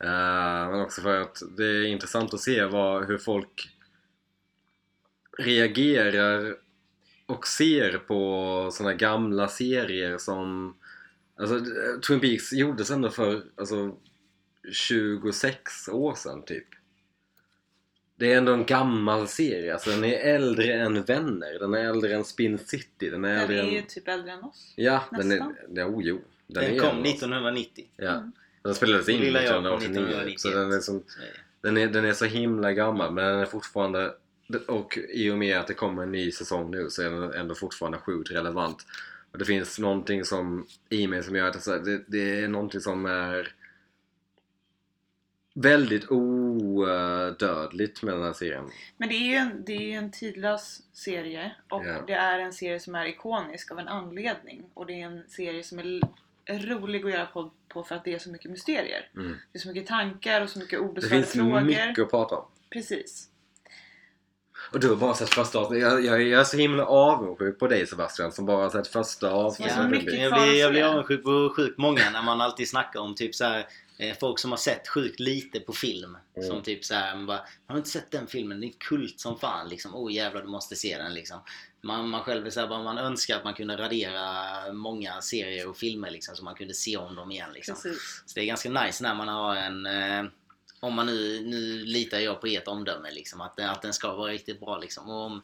Eh, 0.00 0.70
men 0.70 0.80
också 0.80 1.02
för 1.02 1.20
att 1.20 1.42
det 1.56 1.64
är 1.66 1.84
intressant 1.86 2.34
att 2.34 2.40
se 2.40 2.64
vad, 2.64 3.06
hur 3.06 3.18
folk 3.18 3.68
reagerar 5.38 6.56
och 7.26 7.46
ser 7.46 7.98
på 7.98 8.68
såna 8.72 8.94
gamla 8.94 9.48
serier 9.48 10.18
som... 10.18 10.76
Alltså 11.36 11.60
Twin 12.06 12.20
Peaks 12.20 12.52
gjordes 12.52 12.90
ändå 12.90 13.10
för 13.10 13.42
alltså, 13.56 13.96
26 14.72 15.88
år 15.88 16.14
sedan 16.14 16.42
typ. 16.44 16.66
Det 18.18 18.32
är 18.32 18.38
ändå 18.38 18.52
en 18.52 18.66
gammal 18.66 19.28
serie, 19.28 19.72
alltså 19.72 19.90
den 19.90 20.04
är 20.04 20.34
äldre 20.34 20.74
än 20.74 21.02
Vänner, 21.02 21.58
den 21.58 21.74
är 21.74 21.84
äldre 21.84 22.14
än 22.14 22.24
Spin 22.24 22.58
City, 22.58 23.10
den 23.10 23.24
är 23.24 23.28
den 23.28 23.40
äldre 23.40 23.58
är 23.58 23.62
än... 23.62 23.72
ju 23.72 23.82
typ 23.82 24.08
äldre 24.08 24.32
än 24.32 24.44
oss. 24.44 24.72
Ja, 24.76 25.04
den 25.10 25.20
är... 25.32 25.36
nästan. 25.36 25.56
Ja, 25.74 25.84
oh, 25.84 26.04
jo. 26.04 26.20
Den, 26.46 26.64
Den 26.64 26.74
är 26.74 26.78
kom 26.78 26.88
äldre 26.88 26.98
än 26.98 27.06
oss. 27.06 27.14
1990. 27.14 27.84
Ja. 27.96 28.10
Mm. 28.10 28.32
Den 28.62 28.74
spelades 28.74 29.08
in 29.08 29.20
Lilla 29.20 29.42
jag 29.42 29.54
kom 29.54 29.66
1989, 29.66 30.32
1991. 30.32 30.40
så 30.40 30.48
den 30.48 30.72
är, 30.72 30.80
som, 30.80 31.04
den, 31.60 31.76
är, 31.76 31.86
den 31.86 32.04
är 32.04 32.12
så 32.12 32.24
himla 32.24 32.72
gammal 32.72 33.12
men 33.12 33.24
den 33.24 33.40
är 33.40 33.46
fortfarande 33.46 34.14
och 34.66 34.98
i 35.08 35.30
och 35.30 35.38
med 35.38 35.58
att 35.58 35.66
det 35.66 35.74
kommer 35.74 36.02
en 36.02 36.12
ny 36.12 36.30
säsong 36.30 36.70
nu 36.70 36.90
så 36.90 37.02
är 37.02 37.10
den 37.10 37.32
ändå 37.32 37.54
fortfarande 37.54 37.98
sjukt 37.98 38.30
relevant. 38.30 38.86
Och 39.32 39.38
det 39.38 39.44
finns 39.44 39.78
någonting 39.78 40.24
som 40.24 40.66
i 40.88 41.06
mig 41.06 41.22
som 41.22 41.36
gör 41.36 41.48
att 41.48 41.64
det, 41.64 41.84
det, 41.84 42.04
det 42.06 42.40
är 42.40 42.48
någonting 42.48 42.80
som 42.80 43.06
är 43.06 43.54
väldigt 45.54 46.10
odödligt 46.10 48.02
med 48.02 48.14
den 48.14 48.22
här 48.22 48.32
serien. 48.32 48.70
Men 48.96 49.08
det 49.08 49.14
är 49.14 49.26
ju 49.30 49.34
en, 49.34 49.64
det 49.66 49.72
är 49.92 49.98
en 49.98 50.10
tidlös 50.10 50.82
serie 50.92 51.52
och 51.68 51.86
Ja. 51.86 52.02
det 52.06 52.12
är 52.12 52.38
en 52.38 52.52
serie 52.52 52.80
som 52.80 52.94
är 52.94 53.06
ikonisk 53.06 53.70
av 53.72 53.78
en 53.78 53.88
anledning. 53.88 54.64
Och 54.74 54.86
det 54.86 54.92
är 55.02 55.06
en 55.06 55.24
serie 55.28 55.62
som 55.62 55.78
är 55.78 56.00
rolig 56.58 57.04
att 57.04 57.10
göra 57.10 57.26
på, 57.26 57.50
på 57.68 57.82
för 57.84 57.94
att 57.94 58.04
det 58.04 58.14
är 58.14 58.18
så 58.18 58.30
mycket 58.30 58.50
mysterier. 58.50 59.10
Mm. 59.16 59.36
Det 59.52 59.58
är 59.58 59.60
så 59.60 59.68
mycket 59.68 59.86
tankar 59.86 60.42
och 60.42 60.50
så 60.50 60.58
mycket 60.58 60.78
Det 60.78 60.84
obesvarade 60.84 61.22
finns 61.22 61.32
frågor. 61.32 61.60
mycket 61.60 61.98
att 62.04 62.10
prata 62.10 62.36
om. 62.36 62.44
Precis. 62.70 63.28
Och 64.72 64.80
du 64.80 64.88
har 64.88 64.96
bara 64.96 65.14
sett 65.14 65.34
första 65.34 65.58
avsnittet. 65.58 65.82
Jag, 65.82 66.04
jag, 66.04 66.22
jag 66.22 66.40
är 66.40 66.44
så 66.44 66.56
himla 66.56 66.86
avundsjuk 66.86 67.58
på 67.58 67.66
dig 67.68 67.86
Sebastian 67.86 68.32
som 68.32 68.46
bara 68.46 68.62
har 68.62 68.70
sett 68.70 68.88
första 68.88 69.30
avsnittet. 69.30 69.74
Ja, 69.76 69.82
Jag 69.82 70.32
blir, 70.32 70.60
jag 70.60 70.70
blir 70.70 70.84
avundsjuk 70.84 71.24
på 71.24 71.52
sjukt 71.56 71.78
många 71.78 72.10
när 72.10 72.22
man 72.22 72.40
alltid 72.40 72.68
snackar 72.68 73.00
om 73.00 73.14
typ 73.14 73.34
så 73.34 73.44
här, 73.44 73.66
eh, 73.98 74.16
folk 74.20 74.38
som 74.38 74.50
har 74.50 74.58
sett 74.58 74.88
sjukt 74.88 75.20
lite 75.20 75.60
på 75.60 75.72
film. 75.72 76.16
Mm. 76.36 76.48
Som 76.48 76.62
typ 76.62 76.84
så 76.84 76.94
här, 76.94 77.14
man 77.14 77.26
bara, 77.26 77.40
har 77.66 77.74
du 77.74 77.76
inte 77.76 77.90
sett 77.90 78.10
den 78.10 78.26
filmen? 78.26 78.60
Det 78.60 78.66
är 78.66 78.72
kult 78.78 79.20
som 79.20 79.38
fan 79.38 79.68
liksom. 79.68 79.94
Oh 79.94 80.12
jävlar 80.12 80.42
du 80.42 80.48
måste 80.48 80.76
se 80.76 80.98
den 80.98 81.14
liksom. 81.14 81.40
Man, 81.80 82.08
man 82.08 82.22
själv 82.22 82.46
är 82.46 82.50
så 82.50 82.60
här, 82.60 82.68
bara, 82.68 82.82
man 82.82 82.98
önskar 82.98 83.36
att 83.36 83.44
man 83.44 83.54
kunde 83.54 83.76
radera 83.76 84.72
många 84.72 85.20
serier 85.20 85.68
och 85.68 85.76
filmer 85.76 86.10
liksom 86.10 86.36
så 86.36 86.44
man 86.44 86.54
kunde 86.54 86.74
se 86.74 86.96
om 86.96 87.14
dem 87.14 87.30
igen 87.30 87.50
liksom. 87.54 87.74
Precis. 87.74 88.22
Så 88.26 88.32
det 88.34 88.40
är 88.40 88.44
ganska 88.44 88.70
nice 88.70 89.02
när 89.02 89.14
man 89.14 89.28
har 89.28 89.56
en 89.56 89.86
eh, 89.86 90.30
om 90.80 90.94
man 90.94 91.06
nu, 91.06 91.40
nu 91.40 91.84
litar 91.84 92.18
jag 92.18 92.40
på 92.40 92.46
ert 92.46 92.68
omdöme 92.68 93.10
liksom, 93.10 93.40
att, 93.40 93.60
att 93.60 93.82
den 93.82 93.92
ska 93.92 94.14
vara 94.14 94.32
riktigt 94.32 94.60
bra 94.60 94.78
liksom. 94.78 95.10
Och, 95.10 95.24
om, 95.24 95.42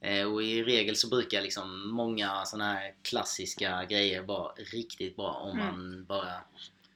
eh, 0.00 0.32
och 0.32 0.42
i 0.42 0.62
regel 0.62 0.96
så 0.96 1.08
brukar 1.08 1.42
liksom 1.42 1.90
många 1.90 2.44
sådana 2.44 2.72
här 2.72 2.92
klassiska 3.02 3.84
grejer 3.84 4.22
vara 4.22 4.52
riktigt 4.72 5.16
bra 5.16 5.30
om 5.32 5.60
Mm. 5.60 5.66
man 5.66 6.04
bara 6.04 6.32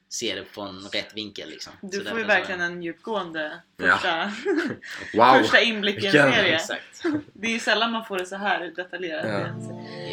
ser 0.09 0.35
det 0.35 0.45
från 0.45 0.79
rätt 0.93 1.13
vinkel 1.15 1.49
liksom. 1.49 1.73
Du 1.81 1.97
Så 1.97 2.09
får 2.09 2.19
ju 2.19 2.25
verkligen 2.25 2.61
en 2.61 2.83
djupgående 2.83 3.61
Ja. 3.77 3.93
första, 3.97 4.31
Wow! 5.17 5.41
första 5.41 5.61
inblick 5.61 6.03
i 6.03 6.05
en 6.05 6.11
serie. 6.11 6.55
Exakt. 6.55 7.03
Det 7.33 7.47
är 7.47 7.51
ju 7.51 7.59
sällan 7.59 7.91
man 7.91 8.05
får 8.05 8.17
det 8.17 8.25
så 8.25 8.35
här 8.35 8.71
detaljerat. 8.75 9.25
Ja. 9.25 9.39
i 9.39 9.43
en 9.49 9.61
serie. 9.67 10.11
Ja. 10.11 10.12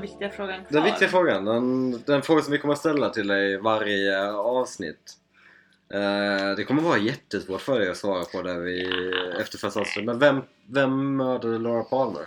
Den 0.00 0.08
viktiga 0.08 0.30
frågan 0.30 0.64
kvar. 0.64 0.80
Den 0.80 0.84
viktiga 0.84 1.08
frågan, 1.08 1.44
den, 1.44 1.90
den 2.06 2.22
frågan 2.22 2.44
som 2.44 2.52
vi 2.52 2.58
kommer 2.58 2.74
att 2.74 2.80
ställa 2.80 3.10
till 3.10 3.26
dig 3.26 3.56
varje 3.56 4.32
avsnitt. 4.32 5.16
Eh, 5.94 6.56
det 6.56 6.64
kommer 6.64 6.82
vara 6.82 6.98
jättesvårt 6.98 7.60
för 7.60 7.80
dig 7.80 7.90
att 7.90 7.96
svara 7.96 8.24
på 8.24 8.42
det 8.42 8.60
vi, 8.60 8.86
efter 9.40 9.58
första 9.58 9.80
avsnittet. 9.80 10.04
Men 10.04 10.18
vem, 10.18 10.42
vem 10.66 11.16
mördade 11.16 11.58
Laura 11.58 11.82
Palmer? 11.82 12.22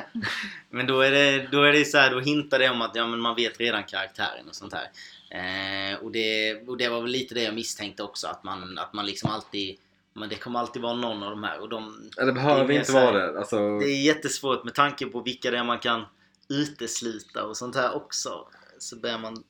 Men 0.70 0.86
då 0.86 1.00
är 1.00 1.10
det, 1.10 1.48
då 1.52 1.62
är 1.62 1.72
det 1.72 1.84
så 1.84 1.98
här, 1.98 2.10
då 2.10 2.20
hintar 2.20 2.58
det 2.58 2.70
om 2.70 2.82
att 2.82 2.96
ja, 2.96 3.06
men 3.06 3.20
man 3.20 3.36
vet 3.36 3.60
redan 3.60 3.84
karaktären 3.84 4.48
och 4.48 4.54
sånt 4.54 4.72
här. 4.72 4.88
Eh, 5.30 5.98
och, 5.98 6.10
det, 6.12 6.54
och 6.68 6.76
det 6.76 6.88
var 6.88 7.00
väl 7.00 7.10
lite 7.10 7.34
det 7.34 7.42
jag 7.42 7.54
misstänkte 7.54 8.02
också, 8.02 8.26
att 8.26 8.44
man, 8.44 8.78
att 8.78 8.92
man 8.92 9.06
liksom 9.06 9.30
alltid 9.30 9.76
men 10.12 10.28
det 10.28 10.34
kommer 10.34 10.60
alltid 10.60 10.82
vara 10.82 10.94
någon 10.94 11.22
av 11.22 11.30
de 11.30 11.44
här 11.44 11.60
och 11.60 11.68
de, 11.68 12.10
Ja, 12.16 12.24
det 12.24 12.30
Det 12.30 12.32
behöver 12.32 12.66
mer 12.66 12.78
inte 12.78 12.92
vara 12.92 13.12
det. 13.12 13.38
Alltså, 13.38 13.78
Det 13.78 13.84
är 13.84 14.02
jättesvårt 14.02 14.64
med 14.64 14.74
tanke 14.74 15.06
på 15.06 15.20
vilka 15.20 15.50
det 15.50 15.58
är 15.58 15.64
man 15.64 15.78
kan 15.78 16.04
utesluta 16.50 17.44
och 17.44 17.56
sånt 17.56 17.76
här 17.76 17.94
också. 17.94 18.48
Så 18.78 18.96
börjar 18.96 19.18
man 19.18 19.44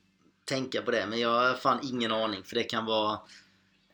tänka 0.45 0.81
på 0.81 0.91
det. 0.91 1.05
Men 1.09 1.19
jag 1.19 1.29
har 1.29 1.53
fan 1.53 1.79
ingen 1.83 2.11
aning 2.11 2.43
för 2.43 2.55
det 2.55 2.63
kan 2.63 2.85
vara 2.85 3.19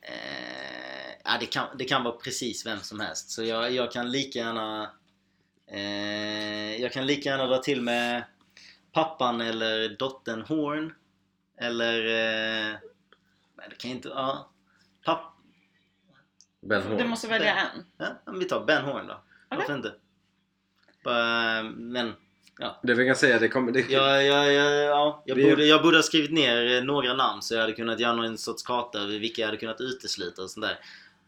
Eh, 0.08 1.14
ja, 1.24 1.38
det, 1.39 1.45
kan, 1.45 1.78
det 1.78 1.86
kan 1.86 2.03
vara 2.03 2.18
precis 2.18 2.66
vem 2.66 2.80
som 2.80 2.99
helst. 2.99 3.30
Så 3.30 3.43
jag, 3.43 3.72
jag 3.72 3.91
kan 3.91 4.12
lika 4.12 4.39
gärna 4.39 4.91
eh, 5.68 6.82
Jag 6.82 6.91
kan 6.91 7.05
lika 7.05 7.30
gärna 7.30 7.47
dra 7.47 7.58
till 7.58 7.82
med 7.82 8.24
pappan 8.91 9.41
eller 9.41 9.89
dottern 9.89 10.41
Horn. 10.41 10.93
Eller... 11.58 11.99
Eh, 11.99 12.76
nej, 13.55 13.68
det 13.70 13.76
kan 13.78 13.91
inte... 13.91 14.10
Ja. 14.10 14.51
Papp... 15.05 15.34
Ben 16.62 16.82
Du 16.82 16.88
Horn. 16.95 17.10
måste 17.10 17.28
välja 17.28 17.55
en. 17.55 17.86
Ja, 17.97 18.32
vi 18.34 18.45
tar 18.45 18.66
Ben 18.66 18.84
Horn 18.86 19.08
då. 19.08 19.24
Varför 19.49 19.76
inte? 19.76 19.93
Bara, 21.03 21.64
men... 21.64 22.14
Ja. 22.60 22.80
Det 22.84 22.93
vi 22.93 23.05
kan 23.05 23.16
säga, 23.16 23.39
det 23.39 23.47
kommer... 23.47 23.72
Det, 23.72 23.80
Jag, 23.89 24.26
jag, 24.26 24.53
jag, 24.53 24.74
ja, 24.86 25.24
jag, 25.26 25.36
Vi- 25.36 25.49
borde, 25.49 25.66
jag 25.66 25.84
borde 25.84 25.97
ha 25.97 26.03
skrivit 26.03 26.32
ner 26.32 26.78
eh, 26.78 26.84
några 26.84 27.14
namn 27.14 27.41
så 27.41 27.53
jag 27.53 27.62
hade 27.62 27.74
kunnat 27.74 27.99
göra 27.99 28.14
någon 28.16 28.38
sorts 28.38 28.64
karta 28.64 28.99
över 28.99 29.20
vilka 29.20 29.41
jag 29.41 29.47
hade 29.47 29.58
kunnat 29.58 29.82
utesluta 29.82 30.41
och 30.43 30.49
sånt 30.49 30.66
där. 30.66 30.80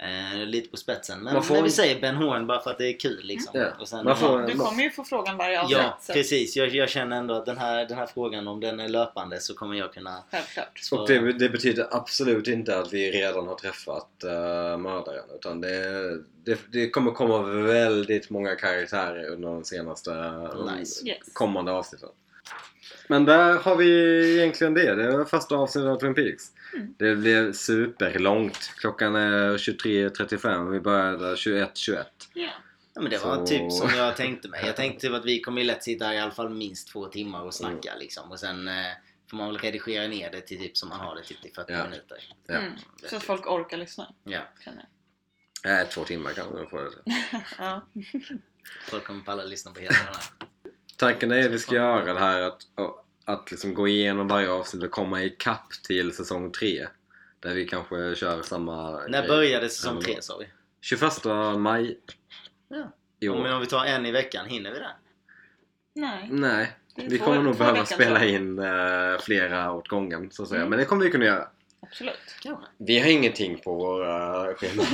Eh, 0.01 0.45
lite 0.45 0.69
på 0.69 0.77
spetsen. 0.77 1.19
Men, 1.23 1.33
Man 1.33 1.43
får- 1.43 1.55
men 1.55 1.63
vi 1.63 1.69
säger 1.69 2.01
Ben 2.01 2.15
Horn 2.15 2.47
bara 2.47 2.61
för 2.61 2.71
att 2.71 2.77
det 2.77 2.87
är 2.87 2.99
kul 2.99 3.23
liksom. 3.23 3.51
Ja, 3.59 3.67
Och 3.79 3.87
sen, 3.87 4.15
får- 4.15 4.47
Du 4.47 4.55
kommer 4.55 4.83
ju 4.83 4.89
få 4.89 5.03
frågan 5.03 5.37
varje 5.37 5.61
avsnitt. 5.61 5.77
Ja, 5.77 5.97
så 6.01 6.13
precis. 6.13 6.55
Jag, 6.55 6.69
jag 6.69 6.89
känner 6.89 7.17
ändå 7.17 7.33
att 7.33 7.45
den 7.45 7.57
här, 7.57 7.85
den 7.85 7.97
här 7.97 8.05
frågan, 8.05 8.47
om 8.47 8.59
den 8.59 8.79
är 8.79 8.87
löpande 8.89 9.39
så 9.39 9.53
kommer 9.53 9.75
jag 9.75 9.93
kunna 9.93 10.23
Självklart. 10.31 10.79
Och 10.91 11.07
det, 11.07 11.33
det 11.33 11.49
betyder 11.49 11.87
absolut 11.91 12.47
inte 12.47 12.79
att 12.79 12.93
vi 12.93 13.11
redan 13.11 13.47
har 13.47 13.55
träffat 13.55 14.09
uh, 14.25 14.31
mördaren. 14.77 15.25
Utan 15.35 15.61
det, 15.61 16.17
det, 16.45 16.59
det 16.71 16.89
kommer 16.89 17.11
komma 17.11 17.41
väldigt 17.63 18.29
många 18.29 18.55
karaktärer 18.55 19.29
under 19.29 19.47
de 19.49 19.63
senaste 19.63 20.11
uh, 20.11 20.75
Nice. 20.77 21.07
Yes. 21.07 21.17
kommande 21.33 21.71
avsnitten. 21.71 22.09
Men 23.09 23.25
där 23.25 23.53
har 23.53 23.75
vi 23.75 23.89
egentligen 24.37 24.73
det. 24.73 24.95
Det 24.95 25.17
var 25.17 25.25
första 25.25 25.55
avsnittet 25.55 25.89
av 25.89 25.99
Twin 25.99 26.13
Peaks. 26.15 26.43
Mm. 26.73 26.93
Det 26.99 27.15
blev 27.15 27.53
superlångt. 27.53 28.57
Klockan 28.77 29.15
är 29.15 29.57
23.35. 29.57 30.69
Vi 30.71 30.79
började 30.79 31.35
21.21. 31.35 32.05
Ja. 32.33 32.49
Ja, 32.93 33.01
men 33.01 33.11
det 33.11 33.17
var 33.17 33.35
Så- 33.35 33.45
typ 33.45 33.71
som 33.71 33.89
jag 33.97 34.15
tänkte 34.15 34.47
mig. 34.49 34.65
Jag 34.65 34.75
tänkte 34.75 35.07
typ 35.07 35.15
att 35.15 35.25
vi 35.25 35.41
kommer 35.41 35.61
ju 35.61 35.67
lätt 35.67 35.83
sitta 35.83 36.05
här 36.05 36.13
i 36.13 36.19
alla 36.19 36.31
fall 36.31 36.49
minst 36.49 36.87
två 36.91 37.05
timmar 37.05 37.41
och 37.41 37.53
snacka 37.53 37.89
Mm. 37.89 37.99
liksom. 37.99 38.31
Och 38.31 38.39
sen 38.39 38.67
eh, 38.67 38.73
får 39.29 39.37
man 39.37 39.47
väl 39.47 39.57
redigera 39.57 40.07
ner 40.07 40.31
det 40.31 40.41
till 40.41 40.57
typ 40.59 40.77
som 40.77 40.89
man 40.89 40.99
har 40.99 41.15
det 41.15 41.23
typ 41.23 41.41
till 41.41 41.51
40 41.55 41.73
Ja. 41.73 41.83
minuter. 41.83 42.17
Ja. 42.47 42.55
Mm. 42.55 42.73
Så 43.09 43.15
att 43.15 43.23
folk 43.23 43.47
orkar 43.47 43.77
lyssna. 43.77 44.13
Ja. 44.23 44.39
Äh, 45.65 45.87
två 45.87 46.03
timmar 46.03 46.31
kanske 46.31 46.69
får 46.69 46.77
det. 46.81 46.91
Ja. 47.57 47.87
Folk 48.89 49.03
kommer 49.03 49.23
palla 49.23 49.43
lyssna 49.43 49.71
på 49.71 49.79
hela 49.79 49.91
den 49.93 50.05
här. 50.05 50.23
Tanken 50.99 51.31
är 51.31 51.45
att 51.45 51.51
vi 51.51 51.59
ska 51.59 51.75
göra 51.75 52.13
det 52.13 52.19
här 52.19 52.41
att, 52.41 52.61
att 53.25 53.51
liksom 53.51 53.73
gå 53.73 53.87
igenom 53.87 54.27
varje 54.27 54.49
avsnitt 54.49 54.83
och 54.83 54.91
komma 54.91 55.23
i 55.23 55.29
kapp 55.29 55.71
till 55.87 56.13
säsong 56.13 56.51
3. 56.51 56.87
Där 57.39 57.53
vi 57.53 57.65
kanske 57.67 58.15
kör 58.15 58.41
samma 58.41 58.91
När 58.91 59.19
grej. 59.19 59.27
började 59.27 59.69
säsong 59.69 59.95
Ja, 59.95 60.01
3 60.01 60.13
men 60.13 60.21
sa 60.23 60.37
vi? 60.37 60.45
21 60.81 61.01
maj 61.57 61.97
Ja. 62.69 62.91
i 63.19 63.29
år. 63.29 63.43
Men 63.43 63.53
om 63.53 63.59
vi 63.61 63.67
tar 63.67 63.85
en 63.85 64.05
i 64.05 64.11
veckan, 64.11 64.45
hinner 64.45 64.71
vi 64.71 64.79
det? 64.79 64.91
Nej. 65.93 66.27
Nej, 66.31 66.71
Det 66.95 67.07
vi 67.07 67.17
två- 67.17 67.25
kommer 67.25 67.41
nog 67.41 67.57
behöva 67.57 67.85
spela 67.85 68.25
in 68.25 68.59
eh, 68.59 69.19
flera 69.21 69.71
åt 69.71 69.87
gången 69.87 70.31
så 70.31 70.43
att 70.43 70.49
säga. 70.49 70.59
Mm. 70.61 70.69
Men 70.69 70.79
det 70.79 70.85
kommer 70.85 71.05
vi 71.05 71.11
kunna 71.11 71.25
göra. 71.25 71.47
Absolut. 71.81 72.15
Kanske. 72.41 72.65
Vi 72.77 72.99
har 72.99 73.07
ingenting 73.09 73.57
på 73.59 73.75
våra 73.75 74.53
scheman. 74.53 74.85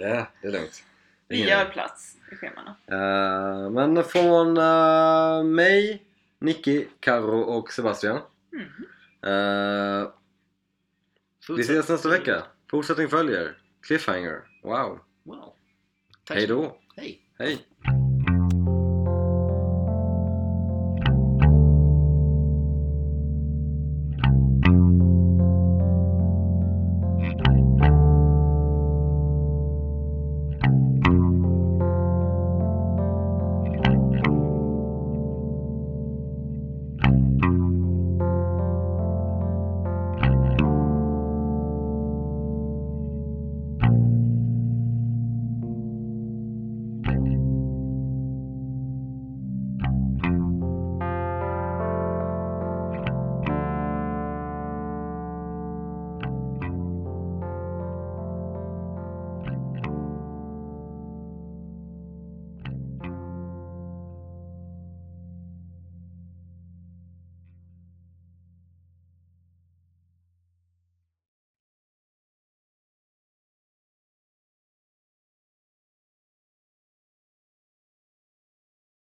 ja, 0.00 0.26
det 0.42 0.48
är 0.48 0.52
lugnt. 0.52 0.84
Vi 1.28 1.48
gör 1.48 1.64
plats 1.64 2.16
i 2.32 2.36
schemana. 2.36 2.76
Eh, 2.86 3.70
men 3.70 4.04
från 4.04 4.56
eh, 4.56 5.44
mig, 5.44 6.02
Nicky, 6.38 6.86
Karo 7.00 7.40
och 7.40 7.72
Sebastian. 7.72 8.20
Mm. 8.52 10.02
Eh, 10.02 10.08
vi 11.48 11.60
ses 11.60 11.88
nästa 11.88 12.08
vecka. 12.08 12.42
Fortsättning 12.70 13.08
följer. 13.08 13.56
Cliffhanger. 13.82 14.42
Wow. 14.62 15.00
Wow. 15.22 15.52
Hej 16.30 16.46
då. 16.46 16.76
Hej. 16.96 17.20
Hej. 17.38 17.66